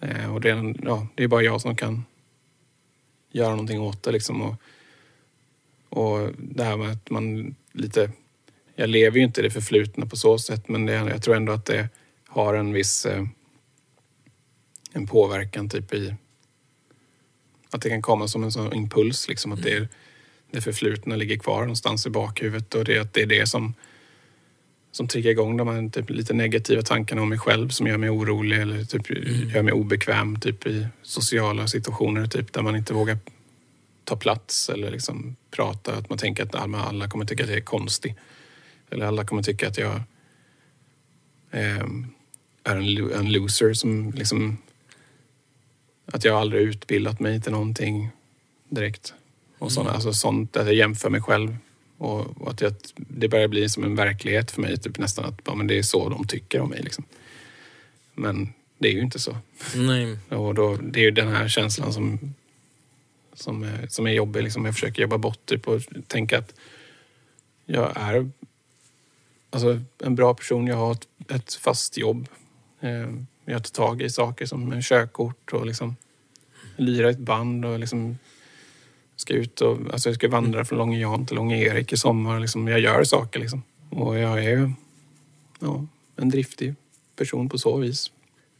Eh, 0.00 0.34
och 0.34 0.40
det 0.40 0.50
är, 0.50 0.74
ja, 0.82 1.06
det 1.14 1.24
är 1.24 1.28
bara 1.28 1.42
jag 1.42 1.60
som 1.60 1.76
kan 1.76 2.04
göra 3.30 3.50
någonting 3.50 3.80
åt 3.80 4.02
det. 4.02 4.12
Liksom, 4.12 4.42
och, 4.42 4.54
och 5.88 6.30
det 6.38 6.64
här 6.64 6.76
med 6.76 6.90
att 6.90 7.10
man 7.10 7.54
lite... 7.72 8.10
Jag 8.74 8.88
lever 8.88 9.18
ju 9.18 9.24
inte 9.24 9.40
i 9.40 9.44
det 9.44 9.50
förflutna 9.50 10.06
på 10.06 10.16
så 10.16 10.38
sätt 10.38 10.68
men 10.68 10.86
det, 10.86 10.92
jag 10.92 11.22
tror 11.22 11.36
ändå 11.36 11.52
att 11.52 11.66
det 11.66 11.88
har 12.26 12.54
en 12.54 12.72
viss 12.72 13.06
eh, 13.06 13.24
en 14.92 15.06
påverkan 15.06 15.68
typ 15.68 15.94
i 15.94 16.14
att 17.70 17.82
det 17.82 17.88
kan 17.88 18.02
komma 18.02 18.28
som 18.28 18.44
en 18.44 18.52
sån 18.52 18.74
impuls 18.74 19.28
liksom 19.28 19.52
att 19.52 19.62
det, 19.62 19.72
är, 19.72 19.88
det 20.50 20.60
förflutna 20.60 21.16
ligger 21.16 21.38
kvar 21.38 21.60
någonstans 21.60 22.06
i 22.06 22.10
bakhuvudet 22.10 22.74
och 22.74 22.84
det, 22.84 22.98
att 22.98 23.14
det 23.14 23.22
är 23.22 23.26
det 23.26 23.46
som 23.46 23.74
som 24.98 25.08
triggar 25.08 25.30
igång 25.30 25.56
de 25.56 25.68
här 25.68 25.88
typ, 25.88 26.10
lite 26.10 26.34
negativa 26.34 26.82
tankarna 26.82 27.22
om 27.22 27.28
mig 27.28 27.38
själv 27.38 27.68
som 27.68 27.86
gör 27.86 27.96
mig 27.96 28.10
orolig 28.10 28.60
eller 28.60 28.84
typ, 28.84 29.10
gör 29.54 29.62
mig 29.62 29.72
obekväm 29.72 30.40
typ, 30.40 30.66
i 30.66 30.86
sociala 31.02 31.66
situationer 31.66 32.26
typ, 32.26 32.52
där 32.52 32.62
man 32.62 32.76
inte 32.76 32.94
vågar 32.94 33.18
ta 34.04 34.16
plats 34.16 34.68
eller 34.68 34.90
liksom 34.90 35.36
prata. 35.50 35.94
Att 35.94 36.08
man 36.08 36.18
tänker 36.18 36.42
att 36.42 36.54
alla, 36.54 36.78
alla 36.78 37.08
kommer 37.08 37.24
tycka 37.24 37.42
att 37.42 37.48
jag 37.48 37.58
är 37.58 37.62
konstig. 37.62 38.14
Eller 38.90 39.06
alla 39.06 39.24
kommer 39.24 39.42
tycka 39.42 39.68
att 39.68 39.78
jag 39.78 40.02
ehm, 41.50 42.06
är 42.64 42.76
en, 42.76 43.12
en 43.12 43.32
loser 43.32 43.72
som 43.72 44.12
liksom... 44.12 44.58
Att 46.12 46.24
jag 46.24 46.36
aldrig 46.36 46.62
utbildat 46.62 47.20
mig 47.20 47.40
till 47.40 47.52
någonting 47.52 48.08
direkt. 48.68 49.14
Och 49.58 49.72
såna, 49.72 49.90
alltså 49.90 50.12
sånt, 50.12 50.56
att 50.56 50.66
jag 50.66 50.74
jämför 50.74 51.10
mig 51.10 51.22
själv. 51.22 51.56
Och, 51.98 52.50
att 52.50 52.60
jag, 52.60 52.74
det 52.96 53.28
börjar 53.28 53.48
bli 53.48 53.68
som 53.68 53.84
en 53.84 53.96
verklighet 53.96 54.50
för 54.50 54.62
mig. 54.62 54.76
Typ 54.76 54.98
nästan 54.98 55.24
att 55.24 55.40
ja, 55.44 55.54
men 55.54 55.66
det 55.66 55.78
är 55.78 55.82
så 55.82 56.08
de 56.08 56.26
tycker 56.26 56.60
om 56.60 56.70
mig. 56.70 56.82
Liksom. 56.82 57.04
Men 58.14 58.52
det 58.78 58.88
är 58.88 58.92
ju 58.92 59.00
inte 59.00 59.18
så. 59.18 59.36
Nej. 59.74 60.18
Och 60.28 60.54
då, 60.54 60.76
det 60.76 61.00
är 61.00 61.04
ju 61.04 61.10
den 61.10 61.28
här 61.28 61.48
känslan 61.48 61.92
som, 61.92 62.34
som, 63.34 63.62
är, 63.62 63.86
som 63.88 64.06
är 64.06 64.10
jobbig. 64.10 64.42
Liksom. 64.42 64.64
Jag 64.64 64.74
försöker 64.74 65.02
jobba 65.02 65.18
bort 65.18 65.46
typ, 65.46 65.68
och 65.68 65.82
tänka 66.06 66.38
att 66.38 66.54
jag 67.66 67.92
är 67.94 68.30
alltså, 69.50 69.80
en 69.98 70.14
bra 70.14 70.34
person. 70.34 70.66
Jag 70.66 70.76
har 70.76 70.92
ett, 70.92 71.08
ett 71.28 71.54
fast 71.54 71.96
jobb. 71.96 72.28
Eh, 72.80 73.08
jag 73.44 73.64
tar 73.64 73.86
tag 73.86 74.02
i 74.02 74.10
saker 74.10 74.46
som 74.46 74.72
en 74.72 74.82
körkort 74.82 75.52
och 75.52 75.66
liksom 75.66 75.96
lira 76.76 77.08
i 77.08 77.12
ett 77.12 77.18
band 77.18 77.64
och 77.64 77.78
liksom 77.78 78.18
ska 79.20 79.34
ut 79.34 79.60
och 79.60 79.78
alltså 79.92 80.08
jag 80.08 80.16
ska 80.16 80.28
vandra 80.28 80.64
från 80.64 80.78
Långe 80.78 80.98
Jan 80.98 81.26
till 81.26 81.36
Långe 81.36 81.56
Erik 81.56 81.92
i 81.92 81.96
sommar. 81.96 82.40
Liksom. 82.40 82.68
Jag 82.68 82.80
gör 82.80 83.04
saker 83.04 83.40
liksom. 83.40 83.62
Och 83.90 84.18
jag 84.18 84.44
är 84.44 84.72
ja, 85.58 85.86
en 86.16 86.28
driftig 86.28 86.74
person 87.16 87.48
på 87.48 87.58
så 87.58 87.76
vis. 87.76 88.10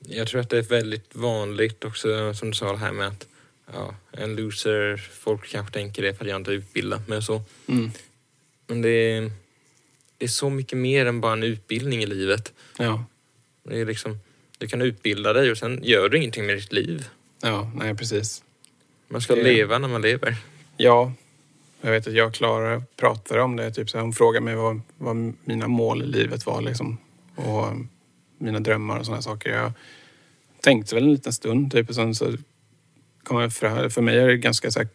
Jag 0.01 0.29
tror 0.29 0.41
att 0.41 0.51
det 0.51 0.59
är 0.59 0.63
väldigt 0.63 1.15
vanligt 1.15 1.85
också 1.85 2.35
som 2.35 2.49
du 2.49 2.55
sa 2.55 2.73
det 2.73 2.79
här 2.79 2.93
med 2.93 3.09
att 3.09 3.27
ja, 3.73 3.95
en 4.13 4.37
loser, 4.37 4.97
folk 4.97 5.49
kanske 5.49 5.73
tänker 5.73 6.03
det 6.03 6.15
för 6.15 6.25
att 6.25 6.31
jag 6.31 6.41
inte 6.41 6.51
är 6.51 6.55
utbildad 6.55 7.03
men 7.07 7.23
så. 7.23 7.43
Mm. 7.67 7.91
Men 8.67 8.83
det 8.83 8.89
är, 8.91 9.31
det 10.19 10.25
är 10.25 10.29
så 10.29 10.51
mycket 10.51 10.79
mer 10.79 11.07
än 11.07 11.21
bara 11.21 11.33
en 11.33 11.43
utbildning 11.43 12.03
i 12.03 12.07
livet. 12.07 12.53
Ja. 12.79 13.05
Det 13.63 13.81
är 13.81 13.87
liksom, 13.87 14.19
du 14.59 14.69
kan 14.69 14.83
utbilda 14.83 15.33
dig 15.33 15.51
och 15.51 15.59
sen 15.59 15.81
gör 15.83 16.09
du 16.09 16.19
ingenting 16.19 16.47
med 16.47 16.57
ditt 16.57 16.73
liv. 16.73 17.09
ja, 17.43 17.73
nej 17.75 17.95
precis. 17.95 18.43
Man 19.09 19.21
ska 19.21 19.35
Det- 19.35 19.43
leva 19.43 19.79
när 19.79 19.89
man 19.89 20.03
lever. 20.03 20.37
Ja, 20.77 21.13
jag 21.81 21.91
vet 21.91 22.07
att 22.07 22.13
jag 22.15 22.27
och 22.29 22.35
Klara 22.35 22.83
pratade 22.97 23.43
om 23.43 23.57
det. 23.57 23.71
Typ, 23.71 23.91
så 23.91 23.97
här, 23.99 24.03
hon 24.03 24.13
frågade 24.13 24.45
mig 24.45 24.55
vad, 24.55 24.81
vad 24.99 25.35
mina 25.45 25.69
mål 25.69 26.03
i 26.03 26.07
livet 26.07 26.47
var 26.47 26.63
liksom, 26.63 26.99
och 27.35 27.67
mina 28.39 28.61
drömmar 28.61 28.99
och 28.99 29.05
sådana 29.07 29.23
saker. 29.23 29.51
Jag 29.51 29.73
tänkte 30.61 30.95
väl 30.95 31.05
en 31.05 31.13
liten 31.13 31.33
stund 31.33 31.73
typ, 31.73 31.89
och 31.89 31.95
sen 31.95 32.15
så 32.15 32.33
kom 33.23 33.41
jag 33.41 33.53
fram, 33.53 33.91
för 33.91 34.03
mig 34.03 34.19
är 34.19 34.27
det 34.27 34.37
ganska 34.37 34.71
så 34.71 34.79
här, 34.79 34.89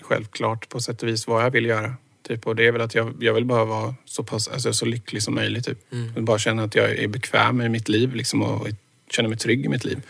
självklart 0.00 0.68
på 0.68 0.80
sätt 0.80 1.02
och 1.02 1.08
vis 1.08 1.26
vad 1.26 1.44
jag 1.44 1.50
vill 1.50 1.66
göra. 1.66 1.94
Typ, 2.28 2.46
och 2.46 2.56
det 2.56 2.66
är 2.66 2.72
väl 2.72 2.80
att 2.80 2.94
jag, 2.94 3.14
jag 3.20 3.34
vill 3.34 3.44
bara 3.44 3.64
vara 3.64 3.94
så, 4.04 4.24
pass, 4.24 4.48
alltså, 4.48 4.72
så 4.72 4.84
lycklig 4.86 5.22
som 5.22 5.34
möjligt. 5.34 5.64
Typ. 5.64 5.78
Jag 5.90 5.98
vill 5.98 6.24
bara 6.24 6.38
känna 6.38 6.62
att 6.62 6.74
jag 6.74 6.90
är 6.90 7.08
bekväm 7.08 7.60
i 7.60 7.68
mitt 7.68 7.88
liv 7.88 8.14
liksom, 8.14 8.42
och 8.42 8.68
känner 9.10 9.28
mig 9.28 9.38
trygg 9.38 9.64
i 9.64 9.68
mitt 9.68 9.84
liv. 9.84 10.02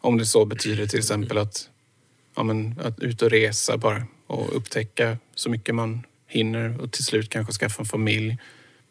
Om 0.00 0.18
det 0.18 0.26
så 0.26 0.44
betyder 0.44 0.86
till 0.86 0.98
exempel 0.98 1.38
att 1.38 1.68
ja, 2.36 2.42
men, 2.42 2.80
att 2.84 3.00
ut 3.00 3.22
och 3.22 3.30
resa 3.30 3.76
bara 3.76 4.06
och 4.26 4.56
upptäcka 4.56 5.18
så 5.34 5.50
mycket 5.50 5.74
man 5.74 6.02
hinner 6.26 6.80
och 6.80 6.92
till 6.92 7.04
slut 7.04 7.30
kanske 7.30 7.52
skaffa 7.52 7.82
en 7.82 7.86
familj 7.86 8.38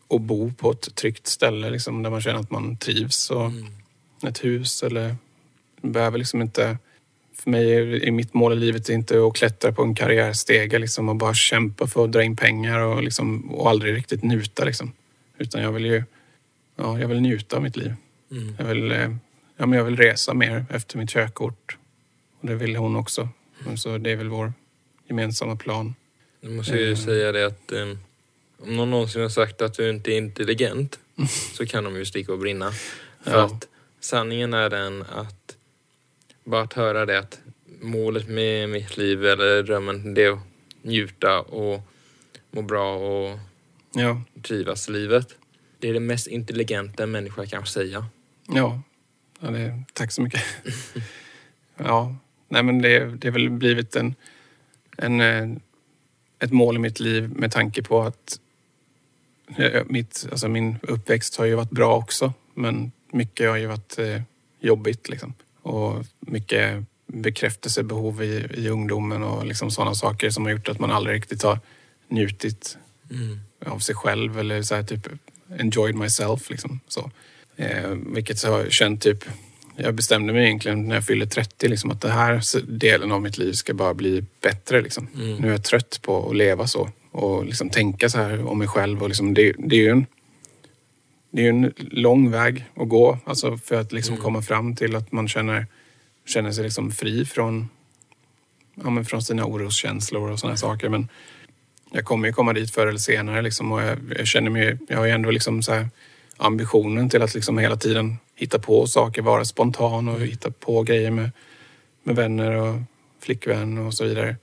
och 0.08 0.22
bo 0.22 0.54
på 0.54 0.72
ett 0.72 0.96
tryggt 0.96 1.28
ställe 1.28 1.70
liksom, 1.70 2.04
där 2.04 2.10
man 2.10 2.22
känner 2.22 2.40
att 2.40 2.52
man 2.52 2.78
trivs. 2.78 3.32
Och 3.32 3.52
Ett 4.28 4.44
hus 4.44 4.84
eller 4.84 5.16
behöver 5.82 6.18
liksom 6.18 6.42
inte... 6.42 6.78
För 7.36 7.50
mig 7.50 7.74
är, 7.74 8.06
är 8.08 8.12
mitt 8.12 8.34
mål 8.34 8.54
i 8.54 8.56
livet 8.56 8.90
inte 8.90 9.28
att 9.28 9.36
klättra 9.36 9.72
på 9.72 9.84
en 9.84 9.96
karriärstege 9.96 10.80
liksom, 10.80 11.10
och 11.10 11.16
bara 11.16 11.34
kämpa 11.34 11.88
för 11.88 12.04
att 12.04 12.12
dra 12.12 12.24
in 12.24 12.36
pengar 12.36 12.80
och, 12.80 13.04
liksom, 13.04 13.52
och 13.52 13.70
aldrig 13.70 13.96
riktigt 13.96 14.24
njuta. 14.24 14.64
Liksom. 14.66 14.92
Utan 15.38 15.62
jag 15.62 15.72
vill 15.72 15.86
ju 15.86 16.04
ja, 16.76 17.00
jag 17.00 17.08
vill 17.08 17.22
njuta 17.22 17.56
av 17.56 17.64
mitt 17.64 17.78
liv. 17.78 17.96
Jag, 18.58 18.66
vill, 18.66 18.92
eh, 18.92 19.16
ja, 19.58 19.66
men 19.66 19.72
jag 19.78 19.86
vill 19.86 19.98
resa 19.98 20.34
mer 20.34 20.66
efter 20.70 20.98
mitt 20.98 21.10
körkort. 21.10 21.78
Och 22.44 22.50
det 22.50 22.56
vill 22.56 22.76
hon 22.76 22.96
också. 22.96 23.30
Så 23.78 23.98
det 23.98 24.12
är 24.12 24.16
väl 24.16 24.30
vår 24.30 24.54
gemensamma 25.08 25.56
plan. 25.56 25.96
Jag 26.42 26.52
måste 26.52 26.74
ju 26.78 26.84
Mm. 26.86 26.98
säga 26.98 27.32
det 27.32 27.46
att 27.46 27.72
eh, 27.72 27.88
om 28.58 28.76
någon 28.78 28.90
någonsin 28.90 29.22
har 29.22 29.30
sagt 29.30 29.62
att 29.62 29.74
du 29.74 29.90
inte 29.90 30.12
är 30.12 30.18
intelligent 30.18 31.00
så 31.54 31.66
kan 31.66 31.84
de 31.84 31.96
ju 31.96 32.06
sticka 32.06 32.34
och 32.34 32.40
brinna. 32.40 32.72
För 33.24 33.32
Ja. 33.32 33.46
att 33.46 33.68
sanningen 34.00 34.54
är 34.54 34.70
den 34.70 35.02
att 35.02 35.56
bara 36.44 36.62
att 36.64 36.74
höra 36.74 37.06
det 37.06 37.20
att 37.20 37.40
målet 37.82 38.28
med 38.28 38.70
mitt 38.70 38.98
liv 38.98 39.26
eller 39.26 39.64
drömmen 39.64 40.14
det 40.14 40.24
är 40.24 40.32
att 40.32 40.40
njuta 40.82 41.40
och 41.42 41.82
må 42.52 42.62
bra 42.62 42.96
och 42.96 43.40
Ja, 43.96 44.22
trivas 44.42 44.90
i 44.90 44.92
livet. 44.92 45.28
Det 45.80 45.90
är 45.90 45.94
det 45.94 46.00
mest 46.00 46.28
intelligenta 46.28 47.04
en 47.04 47.12
människa 47.12 47.46
kan 47.46 47.66
säga. 47.66 48.06
ja. 48.48 48.82
ja 49.40 49.50
det, 49.52 49.84
tack 49.94 50.12
så 50.12 50.22
mycket. 50.22 50.44
ja, 51.78 52.16
nej 52.54 52.64
men 52.64 52.82
det, 52.82 53.16
det 53.16 53.28
har 53.28 53.34
väl 53.34 53.50
blivit 53.50 53.96
en, 53.96 54.16
en, 54.98 55.22
eh, 55.22 55.50
ett 56.40 56.52
mål 56.52 56.76
i 56.76 56.80
mitt 56.80 57.00
liv 57.00 57.30
med 57.36 57.52
tanke 57.52 57.84
på 57.84 58.02
att 58.02 58.40
eh, 59.58 59.84
mitt, 59.86 60.28
alltså 60.32 60.48
min 60.48 60.78
uppväxt 60.82 61.36
har 61.36 61.46
ju 61.46 61.56
varit 61.56 61.70
bra 61.70 61.96
också. 61.96 62.34
Men 62.54 62.92
mycket 63.12 63.50
har 63.50 63.58
ju 63.58 63.66
varit 63.66 64.00
eh, 64.00 64.22
jobbigt 64.60 65.10
liksom. 65.10 65.34
Och 65.62 66.06
mycket 66.20 66.84
bekräftelsebehov 67.08 68.24
i, 68.24 68.48
i 68.54 68.70
ungdomen 68.70 69.24
och 69.24 69.46
liksom 69.46 69.72
sådana 69.72 69.96
saker 69.96 70.30
som 70.30 70.44
har 70.44 70.52
gjort 70.52 70.70
att 70.70 70.80
man 70.80 70.92
aldrig 70.92 71.16
riktigt 71.16 71.44
har 71.44 71.60
njutit 72.08 72.78
av 73.66 73.80
sig 73.80 73.96
själv 73.96 74.40
eller 74.40 74.62
så 74.62 74.76
här 74.76 74.84
typ 74.84 75.08
enjoyed 75.58 75.96
myself 75.96 76.50
liksom. 76.50 76.80
Så. 76.88 77.12
Eh, 77.56 77.90
vilket 77.90 78.44
jag 78.44 78.52
har 78.52 78.70
känt 78.70 79.02
typ, 79.02 79.24
jag 79.76 79.94
bestämde 79.94 80.34
mig 80.34 80.46
egentligen 80.46 80.88
när 80.88 80.96
jag 80.96 81.06
fyllde 81.06 81.28
30 81.28 81.68
liksom 81.68 81.92
att 81.92 82.02
den 82.02 82.12
här 82.12 82.42
delen 82.78 83.12
av 83.12 83.22
mitt 83.22 83.38
liv 83.38 83.54
ska 83.54 83.74
bara 83.74 83.94
bli 83.94 84.26
bättre 84.42 84.82
liksom. 84.82 85.08
Nu 85.40 85.48
är 85.48 85.52
jag 85.52 85.64
trött 85.64 86.00
på 86.02 86.30
att 86.30 86.36
leva 86.36 86.68
så 86.68 86.90
och 87.12 87.46
liksom 87.46 87.70
tänka 87.70 88.10
så 88.10 88.18
här 88.18 88.46
om 88.46 88.58
mig 88.58 88.68
själv 88.68 89.04
och 89.04 89.10
liksom 89.10 89.34
det, 89.34 89.54
det 89.58 89.76
är 89.76 89.82
ju 89.82 89.90
en 89.90 90.06
det 91.34 91.42
är 91.42 91.44
ju 91.44 91.50
en 91.50 91.74
lång 91.78 92.32
väg 92.32 92.66
att 92.76 92.90
gå 92.90 93.18
alltså 93.26 93.58
för 93.58 93.76
att 93.76 93.92
liksom 93.92 94.18
komma 94.18 94.42
fram 94.42 94.76
till 94.76 94.96
att 94.96 95.12
man 95.12 95.28
känner, 95.28 95.68
känner 96.26 96.52
sig 96.52 96.64
liksom 96.64 96.92
fri 96.92 97.26
från, 97.26 97.70
ja, 98.84 98.90
men 98.90 99.06
från 99.06 99.22
sina 99.22 99.46
oroskänslor 99.46 100.32
och 100.32 100.40
sådana 100.40 100.58
saker. 100.58 100.90
Men 100.90 101.08
jag 101.92 102.06
kommer 102.06 102.28
ju 102.28 102.34
komma 102.34 102.54
dit 102.54 102.72
förr 102.72 102.88
eller 102.88 103.00
senare 103.00 103.42
liksom, 103.42 103.72
och 103.72 103.82
jag, 103.82 103.98
jag 104.18 104.28
känner 104.28 104.50
mig, 104.50 104.78
jag 104.90 104.98
har 104.98 105.06
ju 105.06 105.12
ändå 105.12 105.32
liksom 105.32 105.64
så 105.64 105.74
här 105.74 105.90
ambitionen 106.38 107.10
till 107.10 107.22
att 107.22 107.34
liksom 107.34 107.58
hela 107.58 107.78
tiden 107.78 108.18
hitta 108.36 108.60
på 108.60 108.88
saker, 108.88 109.22
vara 109.22 109.46
spontan 109.46 110.08
och 110.08 110.20
hitta 110.20 110.52
på 110.52 110.84
grejer 110.84 111.12
med, 111.12 111.32
med 112.04 112.16
vänner 112.16 112.52
och 112.52 112.82
flickvän 113.20 113.78
och 113.78 113.94
så 113.94 114.06
vidare. 114.06 114.36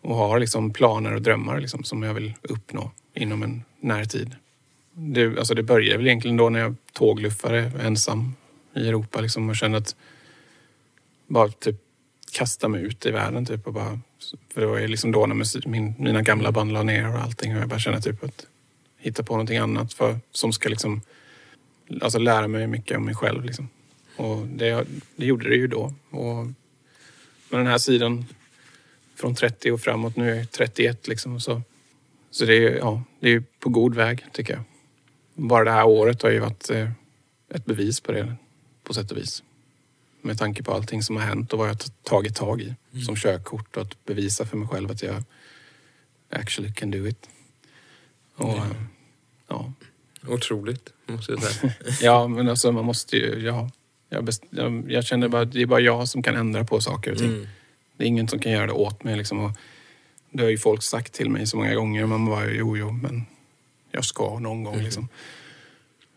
Och 0.00 0.16
har 0.16 0.40
liksom 0.40 0.72
planer 0.72 1.14
och 1.14 1.22
drömmar 1.22 1.60
liksom, 1.60 1.84
som 1.84 2.02
jag 2.02 2.14
vill 2.14 2.34
uppnå 2.42 2.90
inom 3.14 3.42
en 3.42 3.64
närtid. 3.80 4.36
Det, 4.92 5.38
alltså 5.38 5.54
det 5.54 5.62
började 5.62 5.96
väl 5.96 6.06
egentligen 6.06 6.36
då 6.36 6.48
när 6.48 6.60
jag 6.60 6.76
tågluffade 6.92 7.72
ensam 7.82 8.34
i 8.74 8.88
Europa 8.88 9.20
liksom, 9.20 9.48
och 9.48 9.56
kände 9.56 9.78
att 9.78 9.96
bara 11.26 11.48
typ 11.48 11.76
kasta 12.32 12.68
mig 12.68 12.82
ut 12.82 13.06
i 13.06 13.10
världen 13.10 13.46
typ 13.46 13.66
och 13.66 13.72
bara 13.72 14.00
för 14.54 14.60
det 14.60 14.66
var 14.66 14.78
ju 14.78 14.88
liksom 14.88 15.12
då 15.12 15.26
när 15.26 15.34
musik, 15.34 15.66
min, 15.66 15.94
mina 15.98 16.22
gamla 16.22 16.52
band 16.52 16.72
la 16.72 16.82
ner 16.82 17.08
och 17.08 17.20
allting 17.20 17.56
och 17.56 17.62
jag 17.62 17.68
bara 17.68 17.78
kände 17.78 18.00
typ 18.00 18.24
att 18.24 18.46
hitta 18.98 19.22
på 19.22 19.32
någonting 19.32 19.58
annat 19.58 19.92
för, 19.92 20.18
som 20.32 20.52
ska 20.52 20.68
liksom 20.68 21.00
alltså 22.00 22.18
lära 22.18 22.48
mig 22.48 22.66
mycket 22.66 22.96
om 22.96 23.04
mig 23.04 23.14
själv 23.14 23.44
liksom. 23.44 23.68
Och 24.16 24.46
det, 24.46 24.86
det 25.16 25.26
gjorde 25.26 25.48
det 25.48 25.56
ju 25.56 25.66
då. 25.66 25.94
Och 26.10 26.46
med 27.48 27.60
den 27.60 27.66
här 27.66 27.78
sidan 27.78 28.24
från 29.14 29.34
30 29.34 29.72
och 29.72 29.80
framåt, 29.80 30.16
nu 30.16 30.30
är 30.30 30.36
jag 30.36 30.50
31 30.50 31.08
liksom 31.08 31.40
så, 31.40 31.62
så 32.30 32.44
det 32.44 32.54
är 32.54 32.76
ja, 32.76 33.02
det 33.20 33.28
är 33.28 33.42
på 33.60 33.68
god 33.68 33.94
väg 33.94 34.26
tycker 34.32 34.52
jag. 34.52 34.62
Bara 35.34 35.64
det 35.64 35.70
här 35.70 35.86
året 35.86 36.22
har 36.22 36.30
ju 36.30 36.38
varit 36.38 36.70
eh, 36.70 36.90
ett 37.48 37.64
bevis 37.64 38.00
på 38.00 38.12
det 38.12 38.36
på 38.82 38.94
sätt 38.94 39.10
och 39.10 39.16
vis. 39.16 39.42
Med 40.22 40.38
tanke 40.38 40.62
på 40.62 40.72
allting 40.72 41.02
som 41.02 41.16
har 41.16 41.22
hänt 41.22 41.52
och 41.52 41.58
vad 41.58 41.68
jag 41.68 41.76
tagit 42.02 42.36
tag 42.36 42.60
i 42.60 42.74
som 43.06 43.16
körkort 43.16 43.76
och 43.76 43.82
att 43.82 44.04
bevisa 44.04 44.46
för 44.46 44.56
mig 44.56 44.68
själv 44.68 44.90
att 44.90 45.02
jag 45.02 45.22
actually 46.30 46.72
can 46.72 46.90
do 46.90 47.06
it. 47.06 47.28
Och, 48.36 48.56
eh, 48.56 48.72
ja. 49.48 49.72
Otroligt, 50.26 50.92
måste 51.06 51.32
jag 51.32 51.42
säga. 51.42 51.72
ja, 52.00 52.28
men 52.28 52.48
alltså 52.48 52.72
man 52.72 52.84
måste 52.84 53.16
ju, 53.16 53.38
ja. 53.46 53.70
Jag, 54.08 54.24
best, 54.24 54.42
jag, 54.50 54.84
jag 54.88 55.04
känner 55.04 55.28
bara 55.28 55.42
att 55.42 55.52
det 55.52 55.62
är 55.62 55.66
bara 55.66 55.80
jag 55.80 56.08
som 56.08 56.22
kan 56.22 56.36
ändra 56.36 56.64
på 56.64 56.80
saker 56.80 57.12
och 57.12 57.18
ting. 57.18 57.28
Mm. 57.28 57.46
Det 57.96 58.04
är 58.04 58.08
ingen 58.08 58.28
som 58.28 58.38
kan 58.38 58.52
göra 58.52 58.66
det 58.66 58.72
åt 58.72 59.04
mig 59.04 59.16
liksom. 59.16 59.40
Och 59.44 59.50
det 60.30 60.42
har 60.42 60.50
ju 60.50 60.58
folk 60.58 60.82
sagt 60.82 61.12
till 61.12 61.30
mig 61.30 61.46
så 61.46 61.56
många 61.56 61.74
gånger. 61.74 62.06
Man 62.06 62.26
bara, 62.26 62.50
jo, 62.50 62.76
jo, 62.76 62.90
men 62.90 63.26
jag 63.90 64.04
ska 64.04 64.38
någon 64.38 64.64
gång 64.64 64.82
liksom. 64.82 65.08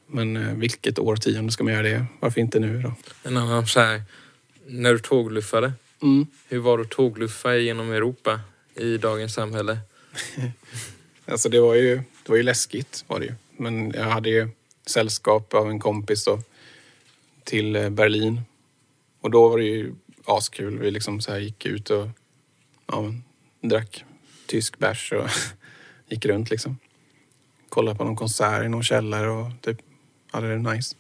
Men 0.07 0.37
eh, 0.37 0.53
vilket 0.53 0.99
årtionde 0.99 1.51
ska 1.51 1.63
man 1.63 1.73
göra 1.73 1.83
det? 1.83 2.05
Varför 2.19 2.41
inte 2.41 2.59
nu 2.59 2.81
då? 2.81 2.93
En 3.23 3.37
annan 3.37 3.67
så 3.67 3.79
här, 3.79 4.01
när 4.65 4.93
du 4.93 4.99
tågluffade, 4.99 5.73
Mm. 6.01 6.27
hur 6.47 6.59
var 6.59 6.77
det 6.77 6.83
att 6.83 6.89
tågluffa 6.89 7.55
genom 7.55 7.91
Europa 7.91 8.39
i 8.75 8.97
dagens 8.97 9.33
samhälle? 9.33 9.77
Alltså 11.31 11.49
det 11.49 11.59
var 11.59 11.75
ju, 11.75 11.95
det 11.95 12.29
var 12.29 12.37
ju 12.37 12.43
läskigt 12.43 13.03
var 13.07 13.19
det 13.19 13.25
ju. 13.25 13.33
Men 13.57 13.91
jag 13.91 14.03
hade 14.03 14.29
ju 14.29 14.49
sällskap 14.89 15.53
av 15.53 15.69
en 15.69 15.79
kompis 15.79 16.25
då, 16.25 16.39
till 17.43 17.75
eh, 17.75 17.89
Berlin. 17.89 18.41
Och 19.21 19.31
då 19.31 19.49
var 19.49 19.57
det 19.57 19.63
ju 19.63 19.93
askul. 20.25 20.79
Vi 20.79 20.91
liksom 20.91 21.21
så 21.21 21.31
här 21.31 21.39
gick 21.39 21.65
ut 21.65 21.89
och 21.89 22.07
ja, 22.87 23.13
drack 23.61 24.05
tysk 24.47 24.79
bärs 24.79 25.11
och 25.11 25.29
gick 26.07 26.25
runt 26.25 26.49
liksom. 26.49 26.77
Kollade 27.69 27.97
på 27.97 28.03
någon 28.03 28.15
konsert 28.15 28.65
i 28.65 28.69
någon 28.69 28.83
källare 28.83 29.29
och 29.29 29.51
typ 29.61 29.77
hade 30.31 30.49
det 30.49 30.71
nice. 30.71 30.95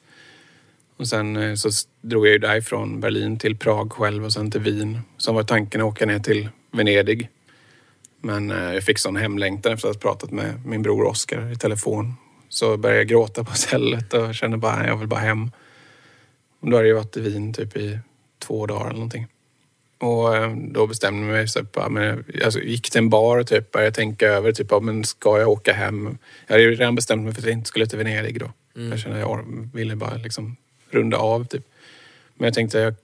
Och 0.97 1.07
sen 1.07 1.37
eh, 1.37 1.55
så 1.55 1.69
drog 2.01 2.25
jag 2.25 2.33
ju 2.33 2.39
därifrån 2.39 2.99
Berlin 2.99 3.39
till 3.39 3.57
Prag 3.57 3.93
själv 3.93 4.25
och 4.25 4.33
sen 4.33 4.51
till 4.51 4.61
Wien. 4.61 5.01
Sen 5.17 5.35
var 5.35 5.43
tanken 5.43 5.81
att 5.81 5.87
åka 5.87 6.05
ner 6.05 6.19
till 6.19 6.49
Venedig. 6.71 7.29
Men 8.21 8.51
eh, 8.51 8.73
jag 8.73 8.83
fick 8.83 8.99
sån 8.99 9.15
hemlängtan 9.15 9.73
efter 9.73 9.89
att 9.89 9.95
ha 9.95 10.01
pratat 10.01 10.31
med 10.31 10.65
min 10.65 10.81
bror 10.81 11.05
Oskar 11.05 11.51
i 11.51 11.55
telefon. 11.55 12.13
Så 12.49 12.77
började 12.77 12.99
jag 12.99 13.07
gråta 13.07 13.43
på 13.43 13.51
hotellet 13.71 14.13
och 14.13 14.35
kände 14.35 14.57
bara 14.57 14.87
jag 14.87 14.97
vill 14.97 15.07
bara 15.07 15.19
hem. 15.19 15.51
Och 16.59 16.69
då 16.69 16.77
hade 16.77 16.87
jag 16.89 16.95
varit 16.95 17.17
i 17.17 17.21
Wien 17.21 17.53
typ 17.53 17.77
i 17.77 17.99
två 18.39 18.65
dagar 18.65 18.85
eller 18.85 18.93
någonting. 18.93 19.27
Och 19.99 20.35
eh, 20.35 20.55
då 20.55 20.87
bestämde 20.87 21.25
jag 21.27 21.31
mig 21.31 21.47
så 21.47 21.63
bara, 21.63 21.89
men 21.89 22.23
jag 22.33 22.43
alltså, 22.43 22.59
gick 22.59 22.91
till 22.91 22.99
en 22.99 23.09
bar 23.09 23.37
och 23.37 23.47
typ 23.47 23.71
började 23.71 23.95
tänka 23.95 24.27
över 24.27 24.51
typ, 24.51 24.67
ja, 24.69 24.79
men 24.79 25.03
ska 25.03 25.39
jag 25.39 25.49
åka 25.49 25.73
hem? 25.73 26.17
Jag 26.47 26.53
hade 26.53 26.63
ju 26.63 26.75
redan 26.75 26.95
bestämt 26.95 27.23
mig 27.23 27.33
för 27.33 27.41
att 27.41 27.45
jag 27.45 27.53
inte 27.53 27.67
skulle 27.67 27.87
till 27.87 27.97
Venedig 27.97 28.39
då. 28.39 28.51
Jag 28.73 28.99
kände 28.99 29.17
att 29.17 29.29
jag 29.29 29.69
ville 29.73 29.95
bara 29.95 30.15
liksom 30.15 30.55
runda 30.89 31.17
av 31.17 31.45
typ. 31.45 31.63
Men 32.35 32.45
jag 32.45 32.53
tänkte 32.53 32.79
jag, 32.79 32.95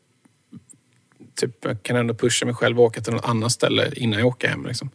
typ, 1.36 1.66
jag 1.66 1.84
kan 1.84 1.96
ändå 1.96 2.14
pusha 2.14 2.46
mig 2.46 2.56
själv 2.56 2.80
och 2.80 2.86
åka 2.86 3.02
till 3.02 3.14
något 3.14 3.26
annat 3.26 3.52
ställe 3.52 3.92
innan 3.96 4.20
jag 4.20 4.28
åker 4.28 4.48
hem. 4.48 4.66
Liksom. 4.66 4.90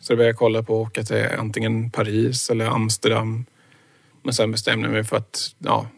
Så 0.00 0.12
då 0.12 0.16
började 0.16 0.30
jag 0.30 0.38
kolla 0.38 0.62
på 0.62 0.82
att 0.82 0.88
åka 0.88 1.02
till 1.02 1.26
antingen 1.38 1.90
Paris 1.90 2.50
eller 2.50 2.64
Amsterdam. 2.64 3.44
Men 4.22 4.34
sen 4.34 4.52
bestämde 4.52 4.88
jag 4.88 4.92
mig 4.92 5.04
för 5.04 5.16
att, 5.16 5.54
ja, 5.58 5.88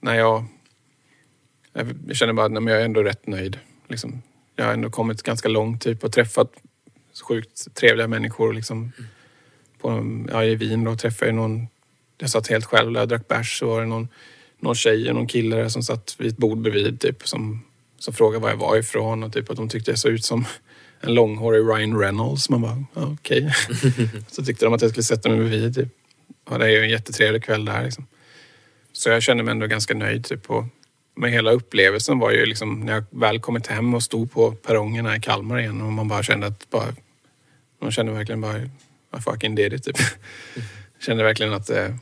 när 0.00 0.14
jag... 0.14 0.44
Jag 2.06 2.16
känner 2.16 2.32
bara 2.32 2.46
att 2.46 2.52
nej, 2.52 2.62
men 2.62 2.72
jag 2.72 2.80
är 2.80 2.84
ändå 2.84 3.02
rätt 3.02 3.26
nöjd. 3.26 3.58
Liksom. 3.88 4.22
Jag 4.56 4.64
har 4.64 4.72
ändå 4.72 4.90
kommit 4.90 5.22
ganska 5.22 5.48
långt 5.48 5.82
typ, 5.82 6.04
och 6.04 6.12
träffat 6.12 6.52
sjukt 7.22 7.74
trevliga 7.74 8.08
människor. 8.08 8.52
Liksom. 8.52 8.92
På, 9.80 10.06
ja, 10.30 10.44
I 10.44 10.54
Wien 10.54 10.84
då 10.84 10.96
träffade 10.96 11.28
jag 11.28 11.36
någon... 11.36 11.66
Jag 12.18 12.30
satt 12.30 12.48
helt 12.48 12.64
själv 12.64 12.92
där 12.92 13.00
och 13.00 13.08
drack 13.08 13.28
bärs. 13.28 13.58
Så 13.58 13.66
var 13.66 13.80
det 13.80 13.86
någon, 13.86 14.08
någon 14.58 14.74
tjej 14.74 15.08
och 15.08 15.14
någon 15.14 15.26
kille 15.26 15.56
där 15.56 15.68
som 15.68 15.82
satt 15.82 16.16
vid 16.18 16.32
ett 16.32 16.36
bord 16.36 16.58
bredvid 16.58 17.00
typ, 17.00 17.28
som, 17.28 17.64
som 17.98 18.14
frågade 18.14 18.42
var 18.42 18.50
jag 18.50 18.56
var 18.56 18.76
ifrån 18.76 19.22
och 19.22 19.32
typ, 19.32 19.50
att 19.50 19.56
de 19.56 19.68
tyckte 19.68 19.90
jag 19.90 19.98
såg 19.98 20.12
ut 20.12 20.24
som 20.24 20.44
en 21.00 21.14
långhårig 21.14 21.60
Ryan 21.60 21.98
Reynolds. 21.98 22.48
Man 22.48 22.60
bara, 22.60 22.84
ja, 22.94 23.16
okej. 23.20 23.54
så 24.30 24.44
tyckte 24.44 24.64
de 24.64 24.74
att 24.74 24.82
jag 24.82 24.90
skulle 24.90 25.04
sätta 25.04 25.28
mig 25.28 25.38
bredvid. 25.38 25.74
Typ. 25.74 25.88
Ja, 26.50 26.58
det 26.58 26.64
är 26.64 26.68
ju 26.68 26.82
en 26.82 26.90
jättetrevlig 26.90 27.44
kväll 27.44 27.64
där. 27.64 27.84
Liksom. 27.84 28.06
Så 28.92 29.08
jag 29.08 29.22
kände 29.22 29.42
mig 29.42 29.52
ändå 29.52 29.66
ganska 29.66 29.94
nöjd. 29.94 30.24
Typ, 30.24 30.50
och, 30.50 30.64
men 31.16 31.32
hela 31.32 31.50
upplevelsen 31.50 32.18
var 32.18 32.30
ju 32.30 32.46
liksom 32.46 32.80
när 32.80 32.92
jag 32.92 33.04
väl 33.10 33.40
kommit 33.40 33.66
hem 33.66 33.94
och 33.94 34.02
stod 34.02 34.32
på 34.32 34.52
perrongerna 34.52 35.16
i 35.16 35.20
Kalmar 35.20 35.58
igen 35.58 35.80
och 35.80 35.92
man 35.92 36.08
bara 36.08 36.22
kände 36.22 36.46
att 36.46 36.70
bara, 36.70 36.94
man 37.80 37.92
kände 37.92 38.12
verkligen 38.12 38.40
bara 38.40 38.58
I 39.16 39.20
fucking 39.20 39.54
did 39.54 39.72
it 39.72 39.84
typ. 39.84 39.96
kände 41.00 41.24
verkligen 41.24 41.52
att, 41.52 41.70
eh, 41.70 41.94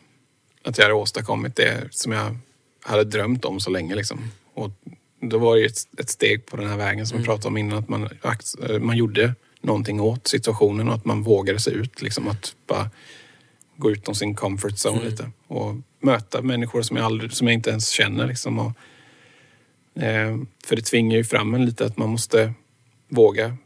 att 0.64 0.78
jag 0.78 0.84
hade 0.84 0.94
åstadkommit 0.94 1.56
det 1.56 1.88
som 1.90 2.12
jag 2.12 2.36
hade 2.82 3.04
drömt 3.04 3.44
om 3.44 3.60
så 3.60 3.70
länge 3.70 3.94
liksom. 3.94 4.30
Och 4.54 4.70
då 5.20 5.38
var 5.38 5.54
det 5.54 5.60
ju 5.60 5.66
ett, 5.66 6.00
ett 6.00 6.10
steg 6.10 6.46
på 6.46 6.56
den 6.56 6.68
här 6.68 6.76
vägen 6.76 7.06
som 7.06 7.18
jag 7.18 7.26
pratade 7.26 7.48
om 7.48 7.56
innan 7.56 7.78
att 7.78 7.88
man, 7.88 8.08
man 8.80 8.96
gjorde 8.96 9.34
någonting 9.60 10.00
åt 10.00 10.26
situationen 10.26 10.88
och 10.88 10.94
att 10.94 11.04
man 11.04 11.22
vågade 11.22 11.58
sig 11.58 11.74
ut 11.74 12.02
liksom 12.02 12.28
att 12.28 12.54
bara 12.66 12.90
gå 13.78 13.90
utom 13.90 14.14
sin 14.14 14.34
comfort 14.34 14.74
zone 14.86 15.04
lite 15.04 15.30
och 15.46 15.74
möta 16.00 16.42
människor 16.42 16.82
som 16.82 16.96
jag, 16.96 17.06
aldrig, 17.06 17.32
som 17.32 17.46
jag 17.46 17.54
inte 17.54 17.70
ens 17.70 17.88
känner. 17.88 18.26
Liksom. 18.26 18.58
Och, 18.58 18.72
eh, 20.02 20.38
för 20.64 20.76
det 20.76 20.82
tvingar 20.82 21.16
ju 21.16 21.24
fram 21.24 21.54
en 21.54 21.64
lite 21.64 21.86
att 21.86 21.96
man 21.96 22.08
måste 22.08 22.52
våga 23.08 23.56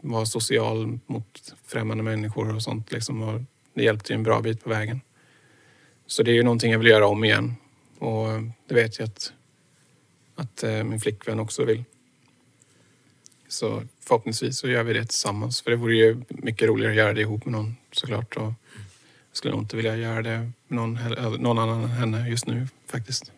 vara 0.00 0.26
social 0.26 0.98
mot 1.06 1.54
främmande 1.66 2.04
människor 2.04 2.54
och 2.54 2.62
sånt. 2.62 2.92
Liksom. 2.92 3.22
Och 3.22 3.40
det 3.74 3.82
hjälpte 3.82 4.12
ju 4.12 4.14
en 4.14 4.22
bra 4.22 4.40
bit 4.40 4.64
på 4.64 4.70
vägen. 4.70 5.00
Så 6.06 6.22
det 6.22 6.30
är 6.30 6.34
ju 6.34 6.42
någonting 6.42 6.72
jag 6.72 6.78
vill 6.78 6.88
göra 6.88 7.06
om 7.06 7.24
igen. 7.24 7.54
Och 7.98 8.26
det 8.68 8.74
vet 8.74 8.98
jag 8.98 9.06
att, 9.06 9.32
att 10.34 10.62
eh, 10.62 10.84
min 10.84 11.00
flickvän 11.00 11.40
också 11.40 11.64
vill. 11.64 11.84
Så 13.48 13.82
förhoppningsvis 14.00 14.58
så 14.58 14.68
gör 14.68 14.82
vi 14.82 14.92
det 14.92 15.04
tillsammans. 15.04 15.62
För 15.62 15.70
det 15.70 15.76
vore 15.76 15.96
ju 15.96 16.22
mycket 16.28 16.68
roligare 16.68 16.92
att 16.92 16.98
göra 16.98 17.12
det 17.12 17.20
ihop 17.20 17.44
med 17.44 17.52
någon 17.52 17.76
såklart. 17.92 18.36
Och 18.36 18.52
skulle 19.36 19.52
nog 19.54 19.62
inte 19.62 19.76
vilja 19.76 19.96
göra 19.96 20.22
det 20.22 20.38
med 20.38 20.52
någon, 20.68 20.98
någon 21.38 21.58
annan 21.58 21.82
än 21.84 21.90
henne 21.90 22.28
just 22.28 22.46
nu 22.46 22.68
faktiskt. 22.86 23.32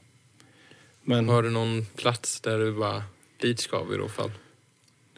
Men 1.03 1.29
Har 1.29 1.43
du 1.43 1.51
någon 1.51 1.87
plats 1.97 2.41
där 2.41 2.59
du 2.59 2.73
bara, 2.73 3.03
dit 3.41 3.61
ska 3.61 3.85
vi 3.85 3.95
i 3.95 3.99
så 3.99 4.09
fall? 4.09 4.31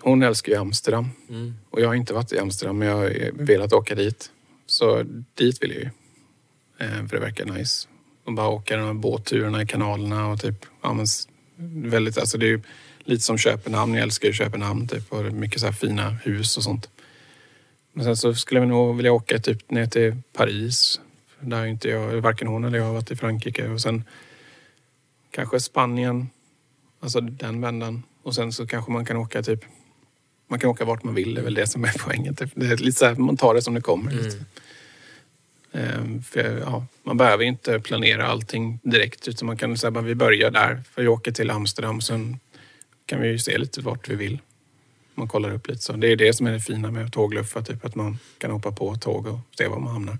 hon 0.00 0.22
älskar 0.22 0.52
ju 0.52 0.58
Amsterdam. 0.58 1.08
Mm. 1.28 1.54
Och 1.70 1.80
jag 1.80 1.88
har 1.88 1.94
inte 1.94 2.14
varit 2.14 2.32
i 2.32 2.38
Amsterdam 2.38 2.78
men 2.78 2.88
jag 2.88 2.96
har 2.96 3.30
velat 3.32 3.72
åka 3.72 3.94
dit. 3.94 4.30
Så 4.66 5.02
dit 5.34 5.62
vill 5.62 5.70
jag 5.70 5.80
ju. 5.80 5.90
Eh, 6.78 7.06
För 7.06 7.16
det 7.16 7.20
verkar 7.20 7.44
nice. 7.44 7.88
Och 8.24 8.32
bara 8.32 8.48
åka 8.48 8.76
de 8.76 8.86
här 8.86 8.92
båtturerna 8.92 9.62
i 9.62 9.66
kanalerna 9.66 10.26
och 10.28 10.40
typ, 10.40 10.66
ja 10.82 10.92
men 10.92 11.06
väldigt, 11.90 12.18
alltså 12.18 12.38
det 12.38 12.46
är 12.46 12.50
ju 12.50 12.60
lite 12.98 13.22
som 13.22 13.38
Köpenhamn. 13.38 13.94
Jag 13.94 14.02
älskar 14.02 14.28
ju 14.28 14.34
Köpenhamn 14.34 14.88
typ 14.88 15.12
och 15.12 15.24
mycket 15.24 15.60
så 15.60 15.66
här 15.66 15.72
fina 15.72 16.10
hus 16.10 16.56
och 16.56 16.62
sånt. 16.62 16.88
Men 17.92 18.04
sen 18.04 18.16
så 18.16 18.34
skulle 18.34 18.60
vi 18.60 18.66
nog 18.66 18.96
vilja 18.96 19.12
åka 19.12 19.38
typ 19.38 19.70
ner 19.70 19.86
till 19.86 20.16
Paris. 20.32 21.00
Där 21.40 21.66
inte 21.66 21.88
jag, 21.88 22.20
varken 22.20 22.48
hon 22.48 22.64
eller 22.64 22.78
jag 22.78 22.84
har 22.84 22.92
varit 22.92 23.10
i 23.10 23.16
Frankrike. 23.16 23.68
Och 23.68 23.80
sen 23.80 24.04
kanske 25.30 25.60
Spanien. 25.60 26.30
Alltså 27.00 27.20
den 27.20 27.60
vändan. 27.60 28.02
Och 28.22 28.34
sen 28.34 28.52
så 28.52 28.66
kanske 28.66 28.92
man 28.92 29.04
kan 29.04 29.16
åka 29.16 29.42
typ... 29.42 29.64
Man 30.48 30.58
kan 30.58 30.70
åka 30.70 30.84
vart 30.84 31.04
man 31.04 31.14
vill, 31.14 31.34
det 31.34 31.40
är 31.40 31.44
väl 31.44 31.54
det 31.54 31.66
som 31.66 31.84
är 31.84 31.94
poängen. 31.98 32.34
Typ. 32.34 32.50
Det 32.54 32.66
är 32.66 32.76
lite 32.76 32.98
så 32.98 33.06
här, 33.06 33.14
man 33.14 33.36
tar 33.36 33.54
det 33.54 33.62
som 33.62 33.74
det 33.74 33.80
kommer. 33.80 34.12
Mm. 34.12 34.24
Lite. 34.24 34.44
Ehm, 35.72 36.22
för, 36.22 36.58
ja, 36.58 36.86
man 37.02 37.16
behöver 37.16 37.44
inte 37.44 37.80
planera 37.80 38.26
allting 38.26 38.78
direkt 38.82 39.28
utan 39.28 39.46
man 39.46 39.56
kan 39.56 39.76
säga 39.76 39.98
att 39.98 40.04
vi 40.04 40.14
börjar 40.14 40.50
där. 40.50 40.82
För 40.90 41.02
vi 41.02 41.08
åker 41.08 41.32
till 41.32 41.50
Amsterdam 41.50 42.00
sen 42.00 42.40
kan 43.06 43.20
vi 43.20 43.28
ju 43.28 43.38
se 43.38 43.58
lite 43.58 43.80
vart 43.80 44.08
vi 44.08 44.14
vill. 44.14 44.38
Man 45.18 45.28
kollar 45.28 45.54
upp 45.54 45.68
lite 45.68 45.82
så. 45.82 45.92
Det 45.92 46.12
är 46.12 46.16
det 46.16 46.32
som 46.32 46.46
är 46.46 46.52
det 46.52 46.60
fina 46.60 46.90
med 46.90 47.12
tågluffa, 47.12 47.62
typ 47.62 47.84
att 47.84 47.94
man 47.94 48.18
kan 48.38 48.50
hoppa 48.50 48.72
på 48.72 48.94
tåg 48.96 49.26
och 49.26 49.38
se 49.58 49.68
var 49.68 49.78
man 49.78 49.92
hamnar. 49.92 50.18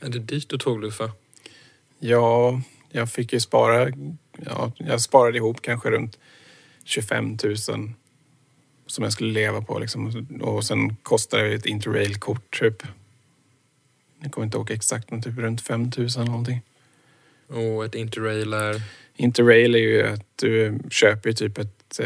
Är 0.00 0.08
det 0.08 0.18
dyrt 0.18 0.52
att 0.52 0.60
tågluffa? 0.60 1.12
Ja, 1.98 2.60
jag 2.90 3.10
fick 3.10 3.32
ju 3.32 3.40
spara. 3.40 3.92
Ja, 4.32 4.72
jag 4.76 5.00
sparade 5.00 5.38
ihop 5.38 5.62
kanske 5.62 5.90
runt 5.90 6.18
25 6.84 7.36
000 7.44 7.56
som 7.56 9.04
jag 9.04 9.12
skulle 9.12 9.32
leva 9.32 9.62
på. 9.62 9.78
Liksom. 9.78 10.28
Och 10.40 10.64
sen 10.64 10.96
kostade 10.96 11.48
det 11.48 11.54
ett 11.54 11.66
interrail-kort 11.66 12.60
typ. 12.60 12.82
Jag 14.20 14.32
kommer 14.32 14.44
inte 14.44 14.56
ihåg 14.56 14.70
exakt, 14.70 15.10
men 15.10 15.22
typ 15.22 15.38
runt 15.38 15.60
5 15.60 15.82
000 15.82 15.90
eller 15.96 16.24
någonting. 16.24 16.62
Och 17.46 17.84
ett 17.84 17.94
interrail 17.94 18.52
är... 18.52 18.82
Interrail 19.16 19.74
är 19.74 19.78
ju 19.78 20.06
att 20.06 20.26
du 20.36 20.78
köper 20.90 21.32
typ 21.32 21.58
ett... 21.58 22.00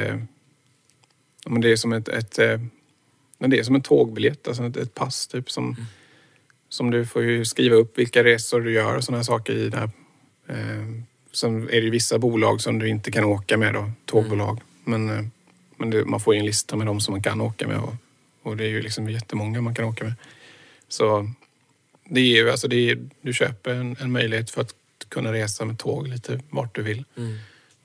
Men 1.47 1.61
det 1.61 1.72
är 1.72 1.76
som 1.76 1.93
ett... 1.93 2.09
ett 2.09 2.38
eh, 2.38 2.61
det 3.38 3.59
är 3.59 3.62
som 3.62 3.74
en 3.74 3.82
tågbiljett, 3.82 4.49
alltså 4.49 4.64
ett, 4.64 4.76
ett 4.76 4.95
pass 4.95 5.26
typ 5.26 5.51
som, 5.51 5.76
som 6.68 6.90
du 6.90 7.07
får 7.07 7.22
ju 7.22 7.45
skriva 7.45 7.76
upp 7.76 7.99
vilka 7.99 8.24
resor 8.24 8.61
du 8.61 8.72
gör 8.72 8.97
och 8.97 9.05
sådana 9.05 9.24
saker 9.24 9.53
i 9.53 9.68
där. 9.68 9.90
Eh, 10.49 11.03
sen 11.32 11.62
är 11.62 11.72
det 11.72 11.80
ju 11.80 11.90
vissa 11.90 12.18
bolag 12.18 12.61
som 12.61 12.78
du 12.78 12.88
inte 12.88 13.11
kan 13.11 13.24
åka 13.24 13.57
med 13.57 13.74
då, 13.74 13.90
tågbolag. 14.05 14.61
Men, 14.84 15.11
eh, 15.11 15.24
men 15.76 15.90
det, 15.90 16.05
man 16.05 16.20
får 16.20 16.34
ju 16.34 16.40
en 16.40 16.47
lista 16.47 16.76
med 16.76 16.86
de 16.86 17.01
som 17.01 17.12
man 17.12 17.22
kan 17.22 17.40
åka 17.40 17.68
med 17.68 17.78
och, 17.78 17.95
och 18.43 18.57
det 18.57 18.64
är 18.64 18.68
ju 18.68 18.82
liksom 18.82 19.11
jättemånga 19.11 19.61
man 19.61 19.74
kan 19.74 19.84
åka 19.84 20.05
med. 20.05 20.14
Så 20.88 21.30
det 22.05 22.20
är 22.20 22.36
ju 22.36 22.51
alltså, 22.51 22.68
det 22.68 22.90
är, 22.90 23.09
du 23.20 23.32
köper 23.32 23.70
en, 23.70 23.97
en 24.01 24.12
möjlighet 24.12 24.51
för 24.51 24.61
att 24.61 24.74
kunna 25.09 25.32
resa 25.32 25.64
med 25.64 25.78
tåg 25.78 26.09
lite 26.09 26.40
vart 26.51 26.74
du 26.74 26.82
vill. 26.82 27.05
Mm. 27.16 27.38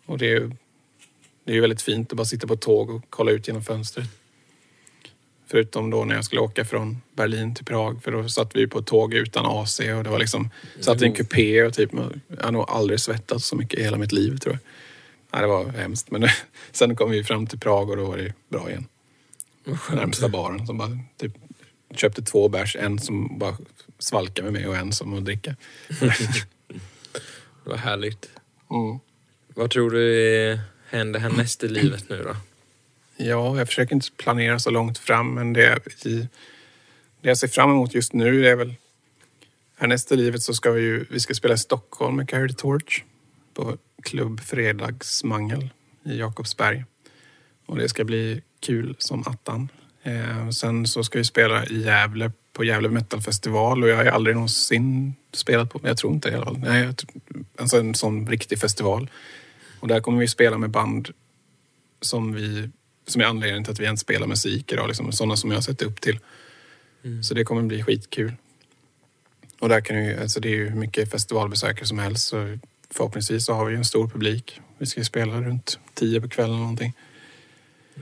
Och 0.05 0.17
det 0.17 0.25
är 0.25 0.29
ju 0.29 0.51
det 1.47 1.53
är 1.53 1.55
ju 1.55 1.61
väldigt 1.61 1.81
fint 1.81 2.11
att 2.11 2.17
bara 2.17 2.25
sitta 2.25 2.47
på 2.47 2.53
ett 2.53 2.61
tåg 2.61 2.89
och 2.89 3.01
kolla 3.09 3.31
ut 3.31 3.47
genom 3.47 3.63
fönstret. 3.63 4.07
Förutom 5.47 5.89
då 5.89 6.05
när 6.05 6.15
jag 6.15 6.25
skulle 6.25 6.41
åka 6.41 6.65
från 6.65 7.01
Berlin 7.15 7.55
till 7.55 7.65
Prag 7.65 8.03
för 8.03 8.11
då 8.11 8.29
satt 8.29 8.55
vi 8.55 8.67
på 8.67 8.79
ett 8.79 8.85
tåg 8.85 9.13
utan 9.13 9.45
AC 9.45 9.79
och 9.79 10.03
det 10.03 10.09
var 10.09 10.19
liksom, 10.19 10.49
satt 10.79 11.01
i 11.01 11.05
en 11.05 11.13
kupé 11.13 11.63
och 11.63 11.73
typ, 11.73 11.91
jag 12.27 12.43
har 12.43 12.51
nog 12.51 12.69
aldrig 12.69 12.99
svettats 12.99 13.45
så 13.45 13.55
mycket 13.55 13.79
i 13.79 13.83
hela 13.83 13.97
mitt 13.97 14.11
liv 14.11 14.37
tror 14.37 14.53
jag. 14.53 14.61
Ja, 15.31 15.41
det 15.41 15.47
var 15.47 15.65
hemskt 15.65 16.11
men 16.11 16.27
sen 16.71 16.95
kom 16.95 17.11
vi 17.11 17.23
fram 17.23 17.47
till 17.47 17.59
Prag 17.59 17.89
och 17.89 17.97
då 17.97 18.05
var 18.05 18.17
det 18.17 18.33
bra 18.49 18.69
igen. 18.69 18.85
Närmsta 19.91 20.29
baren 20.29 20.67
som 20.67 20.77
bara 20.77 20.99
typ 21.17 21.33
köpte 21.95 22.21
två 22.21 22.49
bärs, 22.49 22.75
en 22.75 22.99
som 22.99 23.39
bara 23.39 23.57
svalka 23.99 24.43
med 24.43 24.53
mig 24.53 24.67
och 24.67 24.75
en 24.75 24.93
som 24.93 25.13
att 25.13 25.25
dricka. 25.25 25.55
Vad 27.63 27.77
härligt. 27.77 28.29
Mm. 28.71 28.99
Vad 29.55 29.71
tror 29.71 29.91
du 29.91 30.51
eh, 30.51 30.59
händer 30.89 31.19
härnäst 31.19 31.63
i 31.63 31.67
livet 31.67 32.09
nu 32.09 32.23
då? 32.23 32.35
Ja, 33.17 33.57
jag 33.57 33.67
försöker 33.67 33.95
inte 33.95 34.11
planera 34.11 34.59
så 34.59 34.69
långt 34.69 34.97
fram 34.97 35.33
men 35.33 35.53
det, 35.53 36.05
i, 36.05 36.27
det 37.21 37.29
jag 37.29 37.37
ser 37.37 37.47
fram 37.47 37.71
emot 37.71 37.93
just 37.93 38.13
nu 38.13 38.47
är 38.47 38.55
väl 38.55 38.73
härnäst 39.77 40.11
i 40.11 40.15
livet 40.15 40.41
så 40.41 40.53
ska 40.53 40.71
vi 40.71 40.81
ju, 40.81 41.05
vi 41.09 41.19
ska 41.19 41.33
spela 41.33 41.53
i 41.53 41.57
Stockholm 41.57 42.15
med 42.15 42.29
Carry 42.29 42.47
the 42.47 42.53
Torch 42.53 43.03
på 43.53 43.77
klubb 44.03 44.39
Fredagsmangel 44.39 45.69
i 46.03 46.17
Jakobsberg. 46.17 46.85
Och 47.65 47.77
det 47.77 47.89
ska 47.89 48.03
bli 48.03 48.41
kul 48.59 48.95
som 48.99 49.27
attan. 49.27 49.69
Eh, 50.03 50.49
sen 50.49 50.87
så 50.87 51.03
ska 51.03 51.17
vi 51.17 51.25
spela 51.25 51.65
i 51.65 51.81
Gävle 51.81 52.31
på 52.53 52.63
Gävle 52.63 52.89
Metal 52.89 53.21
Festival 53.21 53.83
och 53.83 53.89
jag 53.89 53.95
har 53.95 54.05
aldrig 54.05 54.35
någonsin 54.35 55.15
spelat 55.33 55.71
på, 55.71 55.79
jag 55.83 55.97
tror 55.97 56.13
inte 56.13 56.29
i 56.29 56.33
alla 56.33 56.45
fall, 56.45 56.59
nej, 56.59 56.83
jag 56.83 56.95
alltså 57.57 57.79
en 57.79 57.95
sån 57.95 58.27
riktig 58.27 58.59
festival. 58.59 59.09
Och 59.79 59.87
där 59.87 59.99
kommer 59.99 60.19
vi 60.19 60.27
spela 60.27 60.57
med 60.57 60.69
band 60.69 61.09
som 62.01 62.33
vi 62.33 62.69
som 63.07 63.21
är 63.21 63.25
anledningen 63.25 63.63
till 63.63 63.73
att 63.73 63.79
vi 63.79 63.85
ens 63.85 63.99
spelar 63.99 64.27
musik 64.27 64.71
idag. 64.71 64.87
Liksom, 64.87 65.11
sådana 65.11 65.35
som 65.35 65.51
jag 65.51 65.57
har 65.57 65.61
sett 65.61 65.81
upp 65.81 66.01
till. 66.01 66.19
Så 67.23 67.33
det 67.33 67.43
kommer 67.43 67.61
bli 67.61 67.83
skitkul. 67.83 68.33
Och 69.59 69.69
där 69.69 69.81
kan 69.81 70.05
ju, 70.05 70.21
alltså 70.21 70.39
det 70.39 70.49
är 70.49 70.55
ju 70.55 70.75
mycket 70.75 71.11
festivalbesökare 71.11 71.85
som 71.85 71.99
helst. 71.99 72.27
Så 72.27 72.57
förhoppningsvis 72.89 73.45
så 73.45 73.53
har 73.53 73.65
vi 73.65 73.71
ju 73.71 73.77
en 73.77 73.85
stor 73.85 74.07
publik. 74.07 74.61
Vi 74.77 74.85
ska 74.85 74.99
ju 74.99 75.03
spela 75.03 75.41
runt 75.41 75.79
tio 75.93 76.21
på 76.21 76.29
kvällen 76.29 76.59
någonting. 76.59 76.93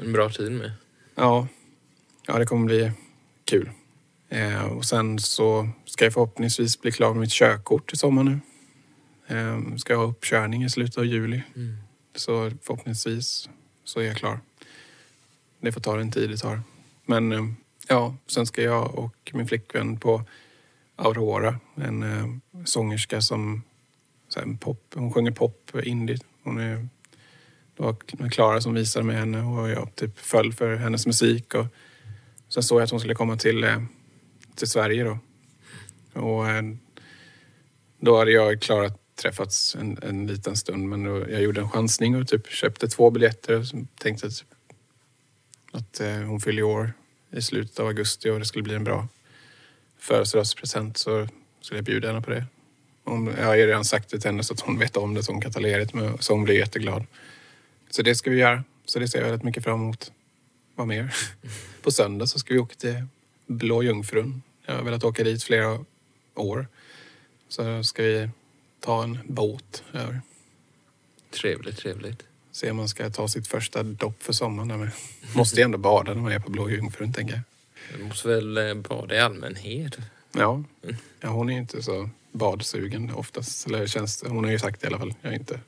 En 0.02 0.14
bra 0.14 0.30
tid 0.30 0.52
med. 0.52 0.72
Ja, 1.16 1.48
ja 2.28 2.38
det 2.40 2.46
kommer 2.46 2.66
bli 2.66 2.92
kul. 3.46 3.70
Eh, 4.30 4.66
och 4.66 4.86
sen 4.86 5.20
så 5.20 5.70
ska 5.86 6.06
jag 6.06 6.14
förhoppningsvis 6.14 6.82
bli 6.82 6.92
klar 6.92 7.14
med 7.14 7.22
mitt 7.22 7.32
körkort 7.32 7.94
i 7.94 7.98
sommar 7.98 8.24
nu. 8.24 8.40
Eh, 9.28 9.76
ska 9.78 9.96
ha 9.96 10.04
uppkörning 10.04 10.64
i 10.64 10.70
slutet 10.70 10.98
av 10.98 11.06
juli. 11.06 11.42
Så 12.16 12.52
förhoppningsvis 12.62 13.50
så 13.84 14.00
är 14.00 14.04
jag 14.04 14.18
klar. 14.18 14.40
Det 15.60 15.72
får 15.72 15.82
ta 15.82 15.98
den 15.98 16.12
tid 16.12 16.30
det 16.30 16.38
tar. 16.38 16.62
Men 17.06 17.32
eh, 17.32 17.46
ja, 17.88 18.16
sen 18.28 18.46
ska 18.46 18.62
jag 18.62 18.96
och 18.96 19.32
min 19.34 19.48
flickvän 19.48 20.00
på 20.00 20.24
Aurora, 20.96 21.60
en 21.76 22.04
eh, 22.04 22.26
sångerska 22.66 23.22
som 23.22 23.64
så 24.28 24.40
här, 24.40 24.58
pop, 24.58 24.94
hon 24.96 25.14
sjunger 25.14 25.32
pop, 25.32 25.72
indie. 25.84 26.18
Hon 26.44 26.58
är, 26.58 26.88
det 27.78 27.84
var 27.84 28.30
Klara 28.30 28.62
som 28.62 28.74
visade 28.74 29.06
mig 29.06 29.16
henne 29.16 29.42
och 29.42 29.70
jag 29.70 29.96
typ 29.96 30.20
föll 30.20 30.54
för 30.54 30.76
hennes 30.76 31.06
musik. 31.06 31.54
Och 31.54 31.66
sen 32.50 32.64
såg 32.64 32.80
jag 32.80 32.84
att 32.84 32.92
hon 32.92 33.00
skulle 33.00 33.16
komma 33.16 33.38
till, 33.38 33.64
eh, 33.64 33.84
till 34.56 34.68
Sverige 34.68 35.04
då. 35.04 35.20
Och 36.22 36.50
eh, 36.50 36.64
då 38.00 38.18
hade 38.18 38.32
jag 38.32 38.54
och 38.54 38.62
Klara 38.62 38.92
träffats 39.16 39.76
en, 39.76 40.00
en 40.02 40.28
liten 40.28 40.58
stund 40.58 40.90
men 40.90 41.04
då, 41.04 41.30
jag 41.30 41.42
gjorde 41.42 41.62
en 41.62 41.70
chansning 41.70 42.16
och 42.16 42.28
typ 42.28 42.48
köpte 42.48 42.88
två 42.88 43.10
biljetter 43.10 43.60
och 43.60 43.66
tänkte 43.98 44.28
att, 44.28 44.44
att 45.72 46.00
eh, 46.00 46.18
hon 46.18 46.42
fyller 46.42 46.64
år 46.64 46.94
i 47.32 47.42
slutet 47.42 47.80
av 47.80 47.88
augusti 47.88 48.30
och 48.30 48.40
det 48.40 48.46
skulle 48.46 48.64
bli 48.64 48.76
en 48.76 48.84
bra 48.84 49.08
födelsedagspresent 50.00 50.98
så 50.98 51.28
skulle 51.62 51.78
jag 51.78 51.86
bjuda 51.86 52.08
henne 52.08 52.22
på 52.22 52.32
det. 52.32 52.46
Om, 53.04 53.34
jag 53.38 53.46
har 53.46 53.56
ju 53.56 53.68
redan 53.68 53.86
sagt 53.86 54.10
det 54.10 54.20
till 54.20 54.30
henne 54.30 54.44
så 54.44 54.54
att 54.54 54.60
hon 54.60 54.80
vet 54.80 54.98
om 54.98 55.14
det 55.14 55.24
så 55.24 55.32
hon 55.32 55.42
kan 55.42 55.52
ta 55.52 55.60
ledigt 55.60 55.94
med, 55.94 56.24
så 56.24 56.34
hon 56.34 56.44
blir 56.44 56.56
jätteglad. 56.56 57.06
Så 57.90 58.02
det 58.02 58.16
ska 58.16 58.30
vi 58.30 58.38
göra. 58.38 58.64
Så 58.86 59.00
det 59.00 59.08
ser 59.08 59.20
jag 59.20 59.26
väldigt 59.26 59.44
mycket 59.44 59.64
fram 59.64 59.82
emot. 59.82 60.12
Vad 60.76 60.88
mer? 60.88 61.16
På 61.82 61.92
söndag 61.92 62.28
så 62.28 62.40
ska 62.40 62.54
vi 62.54 62.60
åka 62.60 62.76
till 62.76 63.06
Blå 63.48 63.84
Jungfrun. 63.84 64.42
Jag 64.66 64.76
har 64.76 64.84
velat 64.84 65.04
åka 65.04 65.24
dit 65.24 65.44
flera 65.44 65.86
år. 66.36 66.68
Så 67.48 67.84
ska 67.84 68.04
vi 68.04 68.30
ta 68.86 69.04
en 69.04 69.20
båt 69.26 69.84
över. 69.94 70.22
Trevligt, 71.42 71.78
trevligt. 71.78 72.24
Se 72.52 72.72
om 72.72 72.78
man 72.78 72.90
ska 72.90 73.10
ta 73.10 73.28
sitt 73.28 73.48
första 73.48 73.84
dopp 73.84 74.24
för 74.24 74.34
sommaren 74.34 74.68
där 74.68 74.78
med. 74.78 74.92
Måste 75.36 75.60
ju 75.60 75.64
ändå 75.64 75.78
bada 75.78 76.14
när 76.14 76.22
man 76.22 76.32
är 76.32 76.40
på 76.40 76.52
Blå 76.52 76.70
Jungfrun 76.70 77.14
tänker 77.14 77.34
jag. 77.34 77.44
Du 78.00 78.06
måste 78.06 78.28
väl 78.28 78.58
eh, 78.58 78.74
bada 78.74 79.16
i 79.16 79.20
allmänhet? 79.20 79.98
Ja. 80.32 80.64
ja, 81.22 81.30
hon 81.30 81.50
är 81.50 81.54
ju 81.54 81.60
inte 81.60 81.84
så 81.84 82.10
badsugen 82.32 83.14
oftast. 83.14 83.68
Eller 83.68 83.88
känns, 83.88 84.24
hon 84.28 84.44
har 84.44 84.52
ju 84.52 84.60
sagt 84.60 84.82
det 84.82 84.86
i 84.86 84.88
alla 84.88 85.00
fall. 85.00 85.14
Jag 85.22 85.30
har 85.30 85.36
inte 85.36 85.60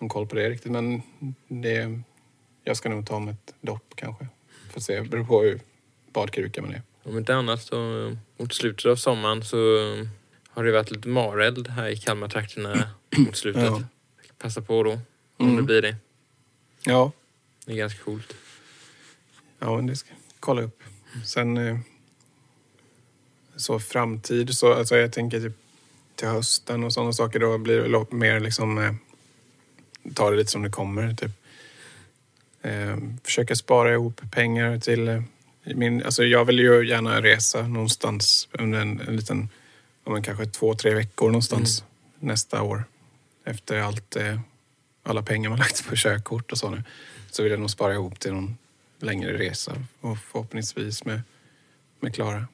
någon 0.00 0.08
koll 0.08 0.26
på 0.26 0.34
det 0.34 0.50
riktigt. 0.50 0.72
Men 0.72 1.02
det, 1.48 2.00
jag 2.64 2.76
ska 2.76 2.88
nog 2.88 3.06
ta 3.06 3.18
med 3.18 3.34
ett 3.34 3.54
dopp 3.60 3.92
kanske. 3.94 4.26
Får 4.70 4.80
se, 4.80 5.00
det 5.00 5.08
beror 5.08 5.24
på 5.24 5.42
hur 5.42 5.60
badkruka 6.12 6.62
man 6.62 6.74
är. 6.74 6.82
Om 7.02 7.18
inte 7.18 7.34
annat 7.34 7.62
så 7.62 8.16
mot 8.36 8.54
slutet 8.54 8.86
av 8.86 8.96
sommaren 8.96 9.44
så 9.44 9.56
eh, 9.56 10.06
har 10.58 10.64
det 10.64 10.72
varit 10.72 10.90
lite 10.90 11.08
mareld 11.08 11.68
här 11.68 11.88
i 11.88 11.96
Kalmartrakterna 11.96 12.90
mot 13.16 13.36
slutet. 13.36 13.62
Ja. 13.62 13.82
Passa 14.38 14.62
på 14.62 14.82
då 14.82 14.90
om 15.36 15.46
Mm. 15.46 15.56
det 15.56 15.62
blir 15.62 15.82
det. 15.82 15.96
Ja, 16.84 17.12
Det 17.66 17.72
är 17.72 17.76
ganska 17.76 18.02
coolt. 18.04 18.34
Ja, 19.58 19.76
men 19.76 19.86
det 19.86 19.96
ska 19.96 20.10
jag 20.10 20.18
kolla 20.40 20.62
upp. 20.62 20.82
Sen 21.24 21.56
eh, 21.56 21.78
så 23.56 23.80
framtid 23.80 24.54
så, 24.56 24.72
alltså 24.74 24.96
jag 24.96 25.12
tänker 25.12 25.40
typ 25.40 25.52
till 26.14 26.28
hösten 26.28 26.84
och 26.84 26.92
sådana 26.92 27.12
saker 27.12 27.38
då 27.40 27.58
blir 27.58 27.80
det 27.80 28.16
mer 28.16 28.40
liksom 28.40 28.78
eh, 28.78 28.92
ta 30.14 30.30
det 30.30 30.36
lite 30.36 30.50
som 30.50 30.62
det 30.62 30.70
kommer 30.70 31.14
typ. 31.14 31.30
Eh, 32.62 32.96
försöka 33.24 33.56
spara 33.56 33.92
ihop 33.92 34.20
pengar 34.32 34.78
till 34.78 35.22
min, 35.64 36.04
alltså 36.04 36.24
jag 36.24 36.44
vill 36.44 36.58
ju 36.58 36.88
gärna 36.88 37.22
resa 37.22 37.66
någonstans 37.68 38.48
under 38.52 38.80
en, 38.80 39.00
en 39.00 39.16
liten, 39.16 39.48
ja 40.08 40.12
men 40.12 40.22
kanske 40.22 40.46
två, 40.46 40.74
tre 40.74 40.94
veckor 40.94 41.26
någonstans 41.26 41.84
nästa 42.18 42.62
år. 42.62 42.84
Efter 43.44 43.78
allt, 43.78 44.16
eh, 44.16 44.40
alla 45.02 45.22
pengar 45.22 45.50
man 45.50 45.58
lagt 45.58 45.88
på 45.88 45.96
körkort 45.96 46.52
och 46.52 46.58
så 46.58 46.70
nu. 46.70 46.82
Så 47.30 47.42
vill 47.42 47.52
jag 47.52 47.60
nog 47.60 47.70
spara 47.70 47.94
ihop 47.94 48.20
till 48.20 48.32
någon 48.32 48.58
längre 48.98 49.38
resa 49.38 49.72
och 50.00 50.18
förhoppningsvis 50.18 51.04
med 51.04 51.22
med 52.00 52.14
Klara. 52.14 52.46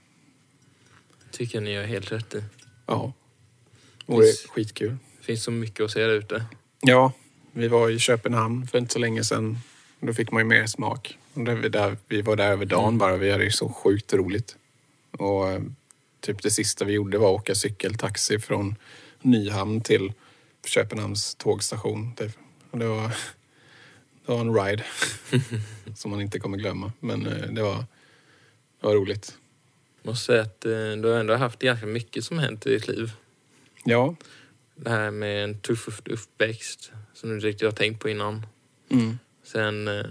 Tycker 1.30 1.60
ni 1.60 1.70
gör 1.70 1.84
helt 1.84 2.12
rätt 2.12 2.34
i. 2.34 2.44
Ja. 2.86 3.12
Och 4.06 4.20
det 4.20 4.28
är 4.28 4.48
skitkul. 4.48 4.96
Finns 5.20 5.42
så 5.42 5.50
mycket 5.50 5.84
att 5.84 5.90
se 5.90 6.00
där 6.00 6.14
ute. 6.14 6.44
Ja, 6.80 7.12
vi 7.52 7.68
var 7.68 7.90
i 7.90 7.98
Köpenhamn 7.98 8.66
för 8.66 8.78
inte 8.78 8.92
så 8.92 8.98
länge 8.98 9.24
sedan. 9.24 9.58
Då 10.00 10.14
fick 10.14 10.30
man 10.30 10.40
ju 10.40 10.44
mer 10.44 10.66
smak. 10.66 11.18
Där 11.34 11.54
vi, 11.54 11.68
där, 11.68 11.96
vi 12.08 12.22
var 12.22 12.36
där 12.36 12.50
över 12.50 12.66
dagen 12.66 12.98
bara. 12.98 13.16
Vi 13.16 13.30
hade 13.30 13.44
ju 13.44 13.50
så 13.50 13.68
sjukt 13.68 14.12
roligt. 14.12 14.56
Och 15.10 15.48
eh, 15.48 15.60
typ 16.24 16.42
det 16.42 16.50
sista 16.50 16.84
vi 16.84 16.92
gjorde 16.92 17.18
var 17.18 17.34
att 17.34 17.40
åka 17.40 17.54
cykeltaxi 17.54 18.38
från 18.38 18.74
Nyhamn 19.22 19.80
till 19.80 20.12
Köpenhamns 20.66 21.34
tågstation. 21.34 22.14
Typ. 22.14 22.32
Och 22.70 22.78
det 22.78 22.86
var, 22.86 23.08
det 24.26 24.32
var 24.32 24.40
en 24.40 24.54
ride 24.54 24.84
som 25.96 26.10
man 26.10 26.20
inte 26.20 26.38
kommer 26.38 26.56
glömma. 26.58 26.92
Men 27.00 27.26
eh, 27.26 27.48
det 27.52 27.62
var, 27.62 27.76
det 28.80 28.86
var 28.86 28.94
roligt. 28.94 29.38
Måste 30.02 30.26
säga 30.26 30.42
att 30.42 30.64
eh, 30.64 30.70
du 30.72 31.04
har 31.08 31.18
ändå 31.20 31.34
haft 31.36 31.58
ganska 31.58 31.86
mycket 31.86 32.24
som 32.24 32.38
hänt 32.38 32.66
i 32.66 32.70
ditt 32.70 32.88
liv. 32.88 33.12
Ja, 33.84 34.14
Det 34.76 34.90
här 34.90 35.10
med 35.10 35.44
en 35.44 35.60
tuff 35.60 36.00
uppväxt 36.04 36.92
som 37.14 37.28
du 37.28 37.34
inte 37.34 37.46
riktigt 37.46 37.66
har 37.68 37.72
tänkt 37.76 38.00
på 38.00 38.08
innan. 38.08 38.46
mm. 38.90 39.18
Sen 39.44 39.88
eh, 39.88 40.04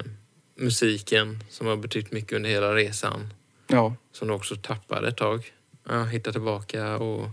musiken 0.55 1.43
som 1.49 1.67
har 1.67 1.75
betytt 1.77 2.11
mycket 2.11 2.33
under 2.33 2.49
hela 2.49 2.75
resan. 2.75 3.33
ja, 3.67 3.95
Som 4.11 4.27
du 4.27 4.33
också 4.33 4.55
tappade 4.55 5.07
ett 5.07 5.17
tag. 5.17 5.53
Ja, 5.87 6.03
hitta 6.03 6.31
tillbaka 6.31 6.97
och 6.97 7.29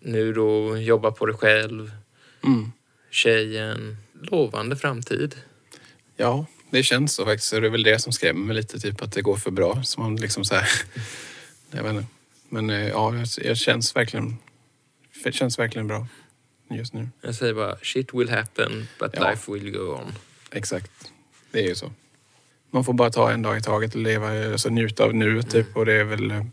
nu 0.00 0.32
då 0.32 0.76
jobba 0.76 1.10
på 1.10 1.26
dig 1.26 1.36
själv. 1.36 1.90
mm. 2.44 2.72
Tjejen. 3.10 3.96
Lovande 4.22 4.76
framtid. 4.76 5.34
Ja, 6.16 6.46
det 6.70 6.82
känns 6.82 7.14
så 7.14 7.24
faktiskt. 7.24 7.50
Det 7.50 7.56
är 7.56 7.70
väl 7.70 7.82
det 7.82 7.98
som 7.98 8.12
skrämmer 8.12 8.46
mig 8.46 8.56
lite, 8.56 8.78
typ 8.80 9.02
att 9.02 9.12
det 9.12 9.22
går 9.22 9.36
för 9.36 9.50
bra. 9.50 9.82
Så 9.82 10.00
man 10.00 10.16
liksom 10.16 10.44
så 10.44 10.54
här... 10.54 10.68
Jag 11.70 11.82
vet 11.82 11.92
inte. 11.92 12.06
Men 12.48 12.70
eh, 12.70 12.88
ja, 12.88 13.14
jag, 13.38 13.56
känns 13.56 13.96
verkligen... 13.96 14.36
Det 15.24 15.32
känns 15.32 15.58
verkligen 15.58 15.86
bra 15.86 16.06
just 16.70 16.94
nu. 16.94 17.08
Jag 17.20 17.34
säger 17.34 17.54
bara 17.54 17.76
shit 17.82 18.14
will 18.14 18.30
happen 18.30 18.88
but 18.98 19.10
Ja. 19.14 19.30
life 19.30 19.52
will 19.52 19.70
go 19.70 19.94
on. 19.94 20.12
Exakt. 20.50 20.90
Det 21.50 21.58
är 21.64 21.68
ju 21.68 21.74
så. 21.74 21.92
Man 22.70 22.84
får 22.84 22.92
bara 22.92 23.10
ta 23.10 23.30
en 23.30 23.42
dag 23.42 23.58
i 23.58 23.62
taget 23.62 23.94
och 23.94 24.00
leva, 24.00 24.52
alltså 24.52 24.68
njuta 24.68 25.04
av 25.04 25.14
nuet 25.14 25.50
typ. 25.50 25.76
Och 25.76 25.86
det 25.86 25.92
är 25.92 26.04
väl... 26.04 26.44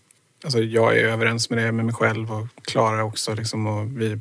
Alltså 0.43 0.59
jag 0.59 0.97
är 0.97 1.03
överens 1.03 1.49
med 1.49 1.59
det 1.59 1.71
med 1.71 1.85
mig 1.85 1.95
själv 1.95 2.31
och 2.31 2.47
Klara 2.61 3.03
också 3.03 3.33
liksom. 3.33 3.67
Och 3.67 4.01
vi, 4.01 4.19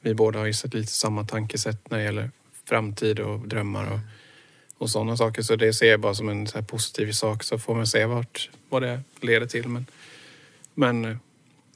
vi 0.00 0.14
båda 0.14 0.38
har 0.38 0.46
ju 0.46 0.52
sett 0.52 0.74
lite 0.74 0.92
samma 0.92 1.24
tankesätt 1.24 1.90
när 1.90 1.98
det 1.98 2.04
gäller 2.04 2.30
framtid 2.68 3.20
och 3.20 3.48
drömmar 3.48 3.92
och, 3.92 3.98
och 4.78 4.90
sådana 4.90 5.16
saker. 5.16 5.42
Så 5.42 5.56
det 5.56 5.72
ser 5.72 5.90
jag 5.90 6.00
bara 6.00 6.14
som 6.14 6.28
en 6.28 6.46
så 6.46 6.58
här 6.58 6.64
positiv 6.64 7.12
sak. 7.12 7.42
Så 7.42 7.58
får 7.58 7.74
man 7.74 7.86
se 7.86 8.04
vart, 8.04 8.50
vad 8.68 8.82
det 8.82 9.00
leder 9.20 9.46
till. 9.46 9.68
Men, 9.68 9.86
men 10.74 11.18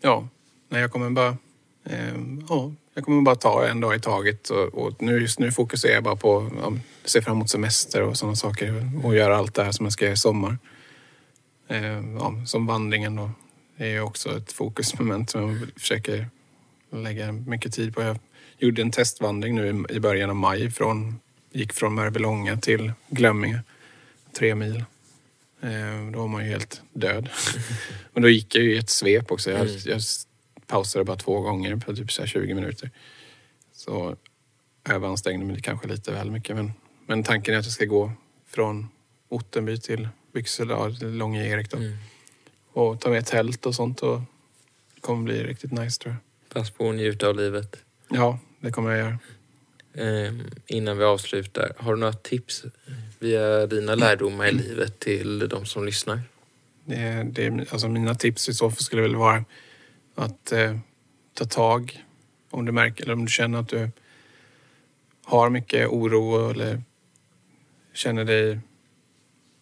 ja, 0.00 0.28
nej, 0.68 0.80
jag 0.80 0.92
kommer 0.92 1.10
bara... 1.10 1.36
Eh, 1.84 2.14
ja, 2.48 2.72
jag 2.94 3.04
kommer 3.04 3.22
bara 3.22 3.36
ta 3.36 3.66
en 3.66 3.80
dag 3.80 3.96
i 3.96 4.00
taget. 4.00 4.50
Och, 4.50 4.74
och 4.74 5.02
nu, 5.02 5.20
just 5.20 5.38
nu 5.38 5.52
fokuserar 5.52 5.94
jag 5.94 6.04
bara 6.04 6.16
på 6.16 6.50
ja, 6.62 6.72
se 7.04 7.22
fram 7.22 7.36
emot 7.36 7.50
semester 7.50 8.02
och 8.02 8.16
sådana 8.16 8.36
saker. 8.36 8.90
Och 9.04 9.16
göra 9.16 9.36
allt 9.36 9.54
det 9.54 9.64
här 9.64 9.72
som 9.72 9.86
jag 9.86 9.92
ska 9.92 10.04
göra 10.04 10.14
i 10.14 10.16
sommar. 10.16 10.58
Eh, 11.68 12.16
ja, 12.18 12.42
som 12.46 12.66
vandringen 12.66 13.16
då. 13.16 13.30
Det 13.78 13.86
är 13.94 14.00
också 14.00 14.36
ett 14.36 14.52
fokusmoment 14.52 15.30
som 15.30 15.58
jag 15.58 15.68
försöker 15.80 16.28
lägga 16.92 17.32
mycket 17.32 17.72
tid 17.74 17.94
på. 17.94 18.02
Jag 18.02 18.18
gjorde 18.58 18.82
en 18.82 18.90
testvandring 18.90 19.54
nu 19.54 19.84
i- 19.90 20.00
början 20.00 20.30
av 20.30 20.36
maj. 20.36 20.70
Från, 20.70 21.20
gick 21.52 21.72
från 21.72 21.94
Mörbylånga 21.94 22.56
till 22.56 22.92
Glömminge. 23.08 23.60
Tre 24.38 24.54
mil. 24.54 24.76
Eh, 25.60 26.10
då 26.12 26.18
var 26.18 26.28
man 26.28 26.44
ju 26.44 26.50
helt 26.50 26.82
död. 26.92 27.28
Men 28.12 28.22
då 28.22 28.28
gick 28.28 28.54
jag 28.54 28.64
ju 28.64 28.74
i 28.74 28.78
ett 28.78 28.90
svep 28.90 29.30
också. 29.32 29.50
Jag, 29.50 29.68
jag 29.84 30.00
pausade 30.66 31.04
bara 31.04 31.16
två 31.16 31.40
gånger 31.40 31.76
på 31.76 31.96
typ 31.96 32.12
så 32.12 32.22
här 32.22 32.26
20 32.28 32.54
minuter. 32.54 32.90
Så 33.72 34.16
överansträngde 34.88 35.46
mig 35.46 35.62
kanske 35.62 35.88
lite 35.88 36.12
väl 36.12 36.30
mycket. 36.30 36.56
Men, 36.56 36.72
men 37.06 37.22
tanken 37.22 37.54
är 37.54 37.58
att 37.58 37.64
jag 37.64 37.72
ska 37.72 37.84
gå 37.84 38.12
från 38.48 38.88
Ottenby 39.28 39.78
till 39.80 40.08
Byxel, 40.34 40.68
ja, 40.68 40.88
Långe 41.00 41.46
Erik 41.48 41.70
då. 41.70 41.76
Och 42.78 43.00
ta 43.00 43.10
med 43.10 43.26
tält 43.26 43.66
och 43.66 43.74
sånt. 43.74 44.00
Och 44.00 44.20
det 44.94 45.00
kommer 45.00 45.24
bli 45.24 45.44
riktigt 45.44 45.72
nice 45.72 46.02
tror 46.02 46.14
jag. 46.14 46.52
Pass 46.54 46.70
på 46.70 46.88
att 46.88 46.94
njuta 46.94 47.28
av 47.28 47.36
livet. 47.36 47.76
Ja, 48.08 48.38
det 48.60 48.70
kommer 48.70 48.90
jag 48.90 48.98
göra. 48.98 49.18
Eh, 49.94 50.32
innan 50.66 50.98
vi 50.98 51.04
avslutar, 51.04 51.72
har 51.76 51.94
du 51.94 52.00
några 52.00 52.12
tips 52.12 52.64
via 53.18 53.66
dina 53.66 53.94
lärdomar 53.94 54.46
i 54.46 54.52
livet 54.52 54.98
till 54.98 55.48
de 55.48 55.66
som 55.66 55.84
lyssnar? 55.84 56.22
Det, 56.84 57.26
det, 57.32 57.72
alltså 57.72 57.88
mina 57.88 58.14
tips 58.14 58.48
i 58.48 58.54
så 58.54 58.70
fall 58.70 58.78
skulle 58.78 59.02
väl 59.02 59.16
vara 59.16 59.44
att 60.14 60.52
eh, 60.52 60.78
ta 61.34 61.44
tag 61.44 62.04
om 62.50 62.64
du 62.64 62.72
märker 62.72 63.04
eller 63.04 63.12
om 63.12 63.24
du 63.24 63.30
känner 63.30 63.58
att 63.58 63.68
du 63.68 63.90
har 65.24 65.50
mycket 65.50 65.88
oro 65.88 66.50
eller 66.50 66.82
känner 67.92 68.24
dig 68.24 68.60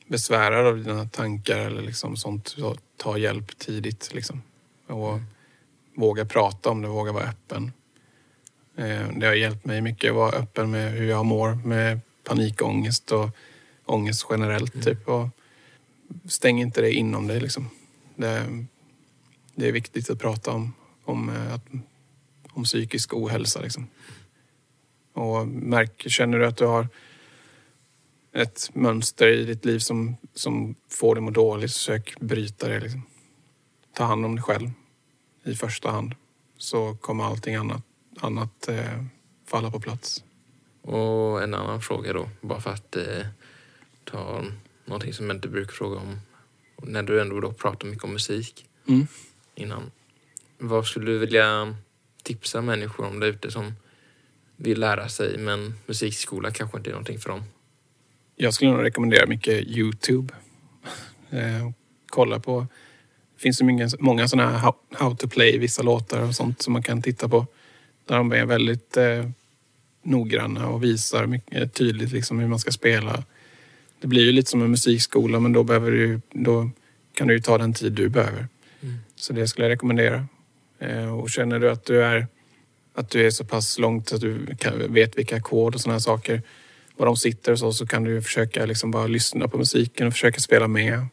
besvärad 0.06 0.66
av 0.66 0.84
dina 0.84 1.08
tankar 1.08 1.58
eller 1.58 1.82
liksom 1.82 2.16
sånt. 2.16 2.48
Så 2.48 2.76
ta 2.96 3.18
hjälp 3.18 3.58
tidigt 3.58 4.14
liksom. 4.14 4.42
Och 4.86 5.20
våga 5.94 6.24
prata 6.24 6.70
om 6.70 6.82
det, 6.82 6.88
våga 6.88 7.12
vara 7.12 7.24
öppen. 7.24 7.72
Eh, 8.76 9.08
det 9.16 9.26
har 9.26 9.34
hjälpt 9.34 9.64
mig 9.64 9.80
mycket 9.80 10.10
att 10.10 10.16
vara 10.16 10.32
öppen 10.32 10.70
med 10.70 10.92
hur 10.92 11.08
jag 11.08 11.26
mår 11.26 11.54
med 11.54 12.00
panikångest 12.24 13.12
och 13.12 13.30
ångest 13.84 14.26
generellt 14.30 14.84
typ. 14.84 15.08
Och, 15.08 15.28
stäng 16.24 16.60
inte 16.60 16.80
det 16.80 16.92
inom 16.92 17.26
dig. 17.26 17.40
Liksom. 17.40 17.70
Det, 18.14 18.66
det 19.54 19.68
är 19.68 19.72
viktigt 19.72 20.10
att 20.10 20.18
prata 20.18 20.50
om, 20.50 20.72
om, 21.04 21.28
eh, 21.28 21.80
om 22.50 22.64
psykisk 22.64 23.14
ohälsa. 23.14 23.60
Liksom. 23.60 23.86
Och 25.12 25.48
märk, 25.48 26.04
känner 26.06 26.38
du 26.38 26.46
att 26.46 26.56
du 26.56 26.64
har 26.64 26.88
ett 28.36 28.70
mönster 28.74 29.28
i 29.28 29.44
ditt 29.44 29.64
liv 29.64 29.78
som, 29.78 30.16
som 30.34 30.74
får 30.88 31.14
dig 31.14 31.20
att 31.20 31.24
må 31.24 31.30
dåligt, 31.30 31.72
försök 31.72 32.20
bryta 32.20 32.68
det. 32.68 32.80
Liksom. 32.80 33.02
Ta 33.92 34.04
hand 34.04 34.24
om 34.24 34.34
dig 34.34 34.42
själv 34.42 34.70
i 35.44 35.54
första 35.54 35.90
hand. 35.90 36.14
Så 36.58 36.94
kommer 36.94 37.24
allting 37.24 37.54
annat, 37.54 37.82
annat 38.20 38.68
eh, 38.68 39.04
falla 39.46 39.70
på 39.70 39.80
plats. 39.80 40.24
Och 40.82 41.42
en 41.42 41.54
annan 41.54 41.80
fråga 41.80 42.12
då, 42.12 42.28
bara 42.40 42.60
för 42.60 42.70
att 42.70 42.96
eh, 42.96 43.26
ta 44.04 44.44
någonting 44.84 45.12
som 45.14 45.26
jag 45.26 45.36
inte 45.36 45.48
brukar 45.48 45.72
fråga 45.72 45.96
om. 45.98 46.20
När 46.82 47.02
du 47.02 47.20
ändå 47.20 47.40
då 47.40 47.52
pratar 47.52 47.88
mycket 47.88 48.04
om 48.04 48.12
musik 48.12 48.66
Mm. 48.88 49.06
innan. 49.54 49.90
Vad 50.58 50.86
skulle 50.86 51.10
du 51.10 51.18
vilja 51.18 51.76
tipsa 52.22 52.60
människor 52.60 53.06
om 53.06 53.20
där 53.20 53.28
ute 53.28 53.50
som 53.50 53.72
vill 54.56 54.80
lära 54.80 55.08
sig 55.08 55.38
men 55.38 55.74
musikskola 55.86 56.50
kanske 56.50 56.78
inte 56.78 56.90
är 56.90 56.92
någonting 56.92 57.18
för 57.18 57.28
dem? 57.28 57.42
Jag 58.36 58.54
skulle 58.54 58.70
nog 58.70 58.82
rekommendera 58.82 59.26
mycket 59.26 59.66
Youtube. 59.66 60.34
Eh, 61.30 61.70
kolla 62.06 62.40
på. 62.40 62.66
Det 63.34 63.42
finns 63.42 63.60
ju 63.60 63.64
många, 63.64 63.88
många 63.98 64.28
sådana 64.28 64.50
här 64.50 64.58
how, 64.58 64.74
how 64.90 65.16
to 65.16 65.28
play 65.28 65.58
vissa 65.58 65.82
låtar 65.82 66.22
och 66.22 66.34
sånt 66.34 66.62
som 66.62 66.72
man 66.72 66.82
kan 66.82 67.02
titta 67.02 67.28
på. 67.28 67.46
Där 68.04 68.16
de 68.16 68.32
är 68.32 68.46
väldigt 68.46 68.96
eh, 68.96 69.30
noggranna 70.02 70.68
och 70.68 70.84
visar 70.84 71.26
mycket 71.26 71.74
tydligt 71.74 72.12
liksom 72.12 72.38
hur 72.38 72.48
man 72.48 72.58
ska 72.58 72.70
spela. 72.70 73.24
Det 74.00 74.06
blir 74.06 74.24
ju 74.24 74.32
lite 74.32 74.50
som 74.50 74.62
en 74.62 74.70
musikskola 74.70 75.40
men 75.40 75.52
då, 75.52 75.64
behöver 75.64 75.90
du, 75.90 76.20
då 76.30 76.70
kan 77.14 77.28
du 77.28 77.34
ju 77.34 77.40
ta 77.40 77.58
den 77.58 77.72
tid 77.72 77.92
du 77.92 78.08
behöver. 78.08 78.48
Så 79.16 79.32
det 79.32 79.48
skulle 79.48 79.66
jag 79.66 79.72
rekommendera. 79.72 80.26
Eh, 80.78 81.18
och 81.18 81.30
känner 81.30 81.58
du 81.58 81.70
att 81.70 81.84
du 81.84 82.04
är 82.04 82.26
att 82.94 83.10
du 83.10 83.26
är 83.26 83.30
så 83.30 83.44
pass 83.44 83.78
långt 83.78 84.12
att 84.12 84.20
du 84.20 84.46
vet 84.88 85.18
vilka 85.18 85.36
ackord 85.36 85.74
och 85.74 85.80
sådana 85.80 86.00
saker 86.00 86.42
var 86.96 87.06
de 87.06 87.16
sitter 87.16 87.52
och 87.52 87.58
så, 87.58 87.72
så 87.72 87.86
kan 87.86 88.04
du 88.04 88.22
försöka 88.22 88.66
liksom 88.66 88.90
bara 88.90 89.06
lyssna 89.06 89.48
på 89.48 89.58
musiken 89.58 90.06
och 90.06 90.12
försöka 90.12 90.40
spela 90.40 90.68
med. 90.68 91.06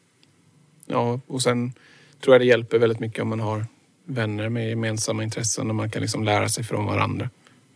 Ja, 0.86 1.20
och 1.28 1.42
sen 1.42 1.74
tror 2.22 2.34
jag 2.34 2.42
det 2.42 2.46
hjälper 2.46 2.80
väldigt 2.80 3.00
mycket 3.00 3.22
om 3.22 3.28
man 3.28 3.40
har 3.40 3.66
vänner 4.06 4.50
med 4.50 4.70
gemensamma 4.70 5.24
intressen 5.24 5.70
och 5.70 5.76
man 5.76 5.90
kan 5.90 6.02
liksom 6.02 6.24
lära 6.24 6.50
sig 6.50 6.64
från 6.64 6.86
varandra. 6.86 7.30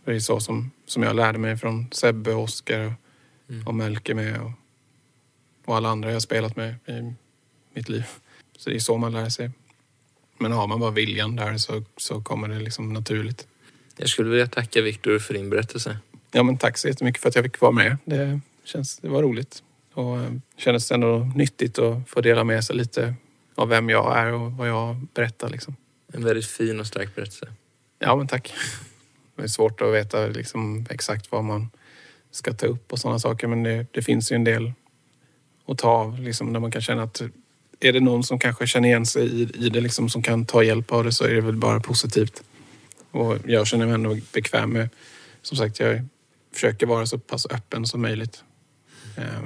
Det 0.04 0.14
är 0.14 0.20
så 0.20 0.40
som, 0.40 0.70
som 0.86 1.02
jag 1.02 1.16
lärde 1.16 1.38
mig 1.38 1.56
från 1.56 1.86
Sebbe, 1.92 2.34
Oskar 2.34 2.86
och, 2.86 2.92
och 3.66 3.74
Melke 3.74 4.14
med 4.14 4.40
och, 4.40 4.50
och 5.64 5.76
alla 5.76 5.88
andra 5.88 6.12
jag 6.12 6.22
spelat 6.22 6.56
med 6.56 6.74
i 6.86 7.14
mitt 7.74 7.88
liv. 7.88 8.04
Så 8.58 8.70
det 8.70 8.76
är 8.76 8.80
så 8.80 8.96
man 8.96 9.12
lär 9.12 9.28
sig. 9.28 9.50
Men 10.38 10.52
har 10.52 10.66
man 10.66 10.80
bara 10.80 10.90
viljan 10.90 11.36
där 11.36 11.58
så, 11.58 11.84
så 11.96 12.22
kommer 12.22 12.48
det 12.48 12.60
liksom 12.60 12.92
naturligt. 12.92 13.46
Jag 13.96 14.08
skulle 14.08 14.30
vilja 14.30 14.46
tacka 14.46 14.82
Viktor 14.82 15.18
för 15.18 15.34
din 15.34 15.50
berättelse. 15.50 15.98
Ja, 16.32 16.42
men 16.42 16.58
tack 16.58 16.78
så 16.78 16.88
jättemycket 16.88 17.22
för 17.22 17.28
att 17.28 17.34
jag 17.34 17.44
fick 17.44 17.60
vara 17.60 17.72
med. 17.72 17.96
Det, 18.04 18.40
känns, 18.64 18.98
det 18.98 19.08
var 19.08 19.22
roligt. 19.22 19.62
Och 19.94 20.18
eh, 20.18 20.32
kändes 20.56 20.92
ändå 20.92 21.30
nyttigt 21.34 21.78
att 21.78 22.08
få 22.08 22.20
dela 22.20 22.44
med 22.44 22.64
sig 22.64 22.76
lite 22.76 23.14
av 23.54 23.68
vem 23.68 23.90
jag 23.90 24.18
är 24.18 24.32
och 24.32 24.52
vad 24.52 24.68
jag 24.68 25.06
berättar. 25.14 25.48
Liksom. 25.48 25.76
En 26.12 26.24
väldigt 26.24 26.46
fin 26.46 26.80
och 26.80 26.86
stark 26.86 27.14
berättelse. 27.14 27.52
Ja, 27.98 28.16
men 28.16 28.28
tack. 28.28 28.52
Det 29.36 29.42
är 29.42 29.48
svårt 29.48 29.80
att 29.80 29.94
veta 29.94 30.26
liksom, 30.26 30.86
exakt 30.90 31.32
vad 31.32 31.44
man 31.44 31.70
ska 32.30 32.52
ta 32.52 32.66
upp 32.66 32.92
och 32.92 32.98
sådana 32.98 33.18
saker. 33.18 33.46
Men 33.46 33.62
det, 33.62 33.86
det 33.90 34.02
finns 34.02 34.32
ju 34.32 34.36
en 34.36 34.44
del 34.44 34.72
att 35.66 35.78
ta 35.78 35.88
av. 35.88 36.20
Liksom, 36.20 36.52
där 36.52 36.60
man 36.60 36.70
kan 36.70 36.82
känna 36.82 37.02
att 37.02 37.22
är 37.80 37.92
det 37.92 38.00
någon 38.00 38.24
som 38.24 38.38
kanske 38.38 38.66
känner 38.66 38.88
igen 38.88 39.06
sig 39.06 39.26
i, 39.26 39.66
i 39.66 39.68
det, 39.68 39.80
liksom, 39.80 40.08
som 40.08 40.22
kan 40.22 40.44
ta 40.44 40.62
hjälp 40.62 40.92
av 40.92 41.04
det 41.04 41.12
så 41.12 41.24
är 41.24 41.34
det 41.34 41.40
väl 41.40 41.56
bara 41.56 41.80
positivt. 41.80 42.42
Och 43.10 43.36
jag 43.46 43.66
känner 43.66 43.86
mig 43.86 43.94
ändå 43.94 44.16
bekväm 44.32 44.72
med, 44.72 44.88
som 45.42 45.56
sagt, 45.56 45.80
jag 45.80 46.04
försöker 46.58 46.86
vara 46.86 47.06
så 47.06 47.18
pass 47.18 47.46
öppen 47.50 47.86
som 47.86 48.02
möjligt. 48.02 48.44
Eh, 49.16 49.42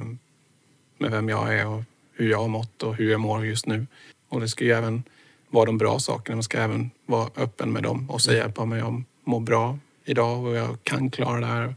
med 0.98 1.10
vem 1.10 1.28
jag 1.28 1.54
är 1.54 1.66
och 1.66 1.82
hur 2.12 2.30
jag 2.30 2.38
har 2.38 2.48
mått 2.48 2.82
och 2.82 2.96
hur 2.96 3.10
jag 3.10 3.20
mår 3.20 3.46
just 3.46 3.66
nu. 3.66 3.86
Och 4.28 4.40
det 4.40 4.48
ska 4.48 4.64
ju 4.64 4.72
även 4.72 5.02
vara 5.50 5.64
de 5.64 5.78
bra 5.78 5.98
sakerna. 5.98 6.36
Man 6.36 6.42
ska 6.42 6.58
även 6.58 6.90
vara 7.06 7.30
öppen 7.36 7.72
med 7.72 7.82
dem 7.82 8.10
och 8.10 8.22
säga 8.22 8.48
på 8.48 8.66
mig 8.66 8.82
om 8.82 9.04
mår 9.24 9.40
bra 9.40 9.78
idag 10.04 10.44
och 10.44 10.56
jag 10.56 10.78
kan 10.82 11.10
klara 11.10 11.40
det 11.40 11.46
här. 11.46 11.74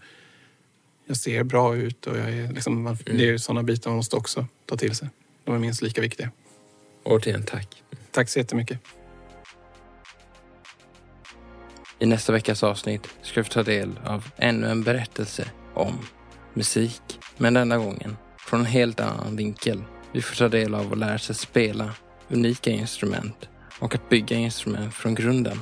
Jag 1.06 1.18
ser 1.18 1.44
bra 1.44 1.76
ut 1.76 2.08
och 2.08 2.18
jag 2.18 2.30
är 2.30 2.52
liksom, 2.52 2.88
mm. 2.88 2.98
det 3.06 3.12
är 3.12 3.32
ju 3.32 3.40
sådana 3.40 3.64
bitar 3.64 3.90
man 3.90 3.98
måste 3.98 4.16
också 4.16 4.46
ta 4.66 4.78
till 4.78 4.96
sig. 4.96 5.10
De 5.44 5.56
är 5.56 5.60
minst 5.60 5.82
lika 5.82 6.02
viktiga. 6.02 6.32
Återigen 7.04 7.44
tack. 7.44 7.84
Tack 8.12 8.30
så 8.30 8.40
jättemycket. 8.40 8.80
I 12.00 12.06
nästa 12.06 12.34
veckas 12.34 12.64
avsnitt 12.64 13.08
ska 13.22 13.42
vi 13.42 13.50
ta 13.50 13.64
del 13.64 14.00
av 14.06 14.26
ännu 14.38 14.68
en 14.68 14.84
berättelse 14.84 15.48
om 15.74 16.00
musik. 16.54 17.20
Men 17.38 17.54
denna 17.54 17.78
gången 17.78 18.18
från 18.38 18.60
en 18.60 18.66
helt 18.66 19.00
annan 19.00 19.36
vinkel. 19.36 19.84
Vi 20.12 20.22
får 20.22 20.36
ta 20.36 20.50
del 20.50 20.76
av 20.76 20.92
och 20.92 20.98
lära 20.98 21.18
sig 21.18 21.36
spela 21.36 21.94
unika 22.30 22.70
instrument 22.70 23.50
och 23.80 23.96
att 23.96 24.10
bygga 24.10 24.38
instrument 24.38 24.94
från 24.94 25.16
grunden. 25.16 25.60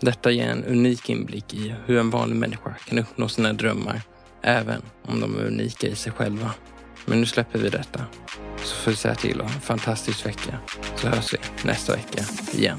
Detta 0.00 0.30
ger 0.30 0.48
en 0.48 0.64
unik 0.64 1.10
inblick 1.10 1.54
i 1.54 1.74
hur 1.86 1.98
en 1.98 2.10
vanlig 2.10 2.36
människa 2.36 2.74
kan 2.88 2.98
uppnå 2.98 3.28
sina 3.28 3.52
drömmar, 3.52 4.02
även 4.42 4.82
om 5.02 5.20
de 5.20 5.38
är 5.38 5.44
unika 5.44 5.86
i 5.86 5.94
sig 5.94 6.12
själva. 6.12 6.50
Men 7.06 7.20
nu 7.20 7.26
släpper 7.26 7.58
vi 7.58 7.68
detta, 7.68 8.04
så 8.62 8.76
får 8.76 8.90
vi 8.90 8.96
säga 8.96 9.14
till 9.14 9.40
och 9.40 9.48
ha 9.48 9.54
en 9.54 9.60
fantastisk 9.60 10.26
vecka, 10.26 10.58
så 10.96 11.08
hörs 11.08 11.34
vi 11.34 11.38
nästa 11.68 11.92
vecka 11.92 12.24
igen. 12.52 12.78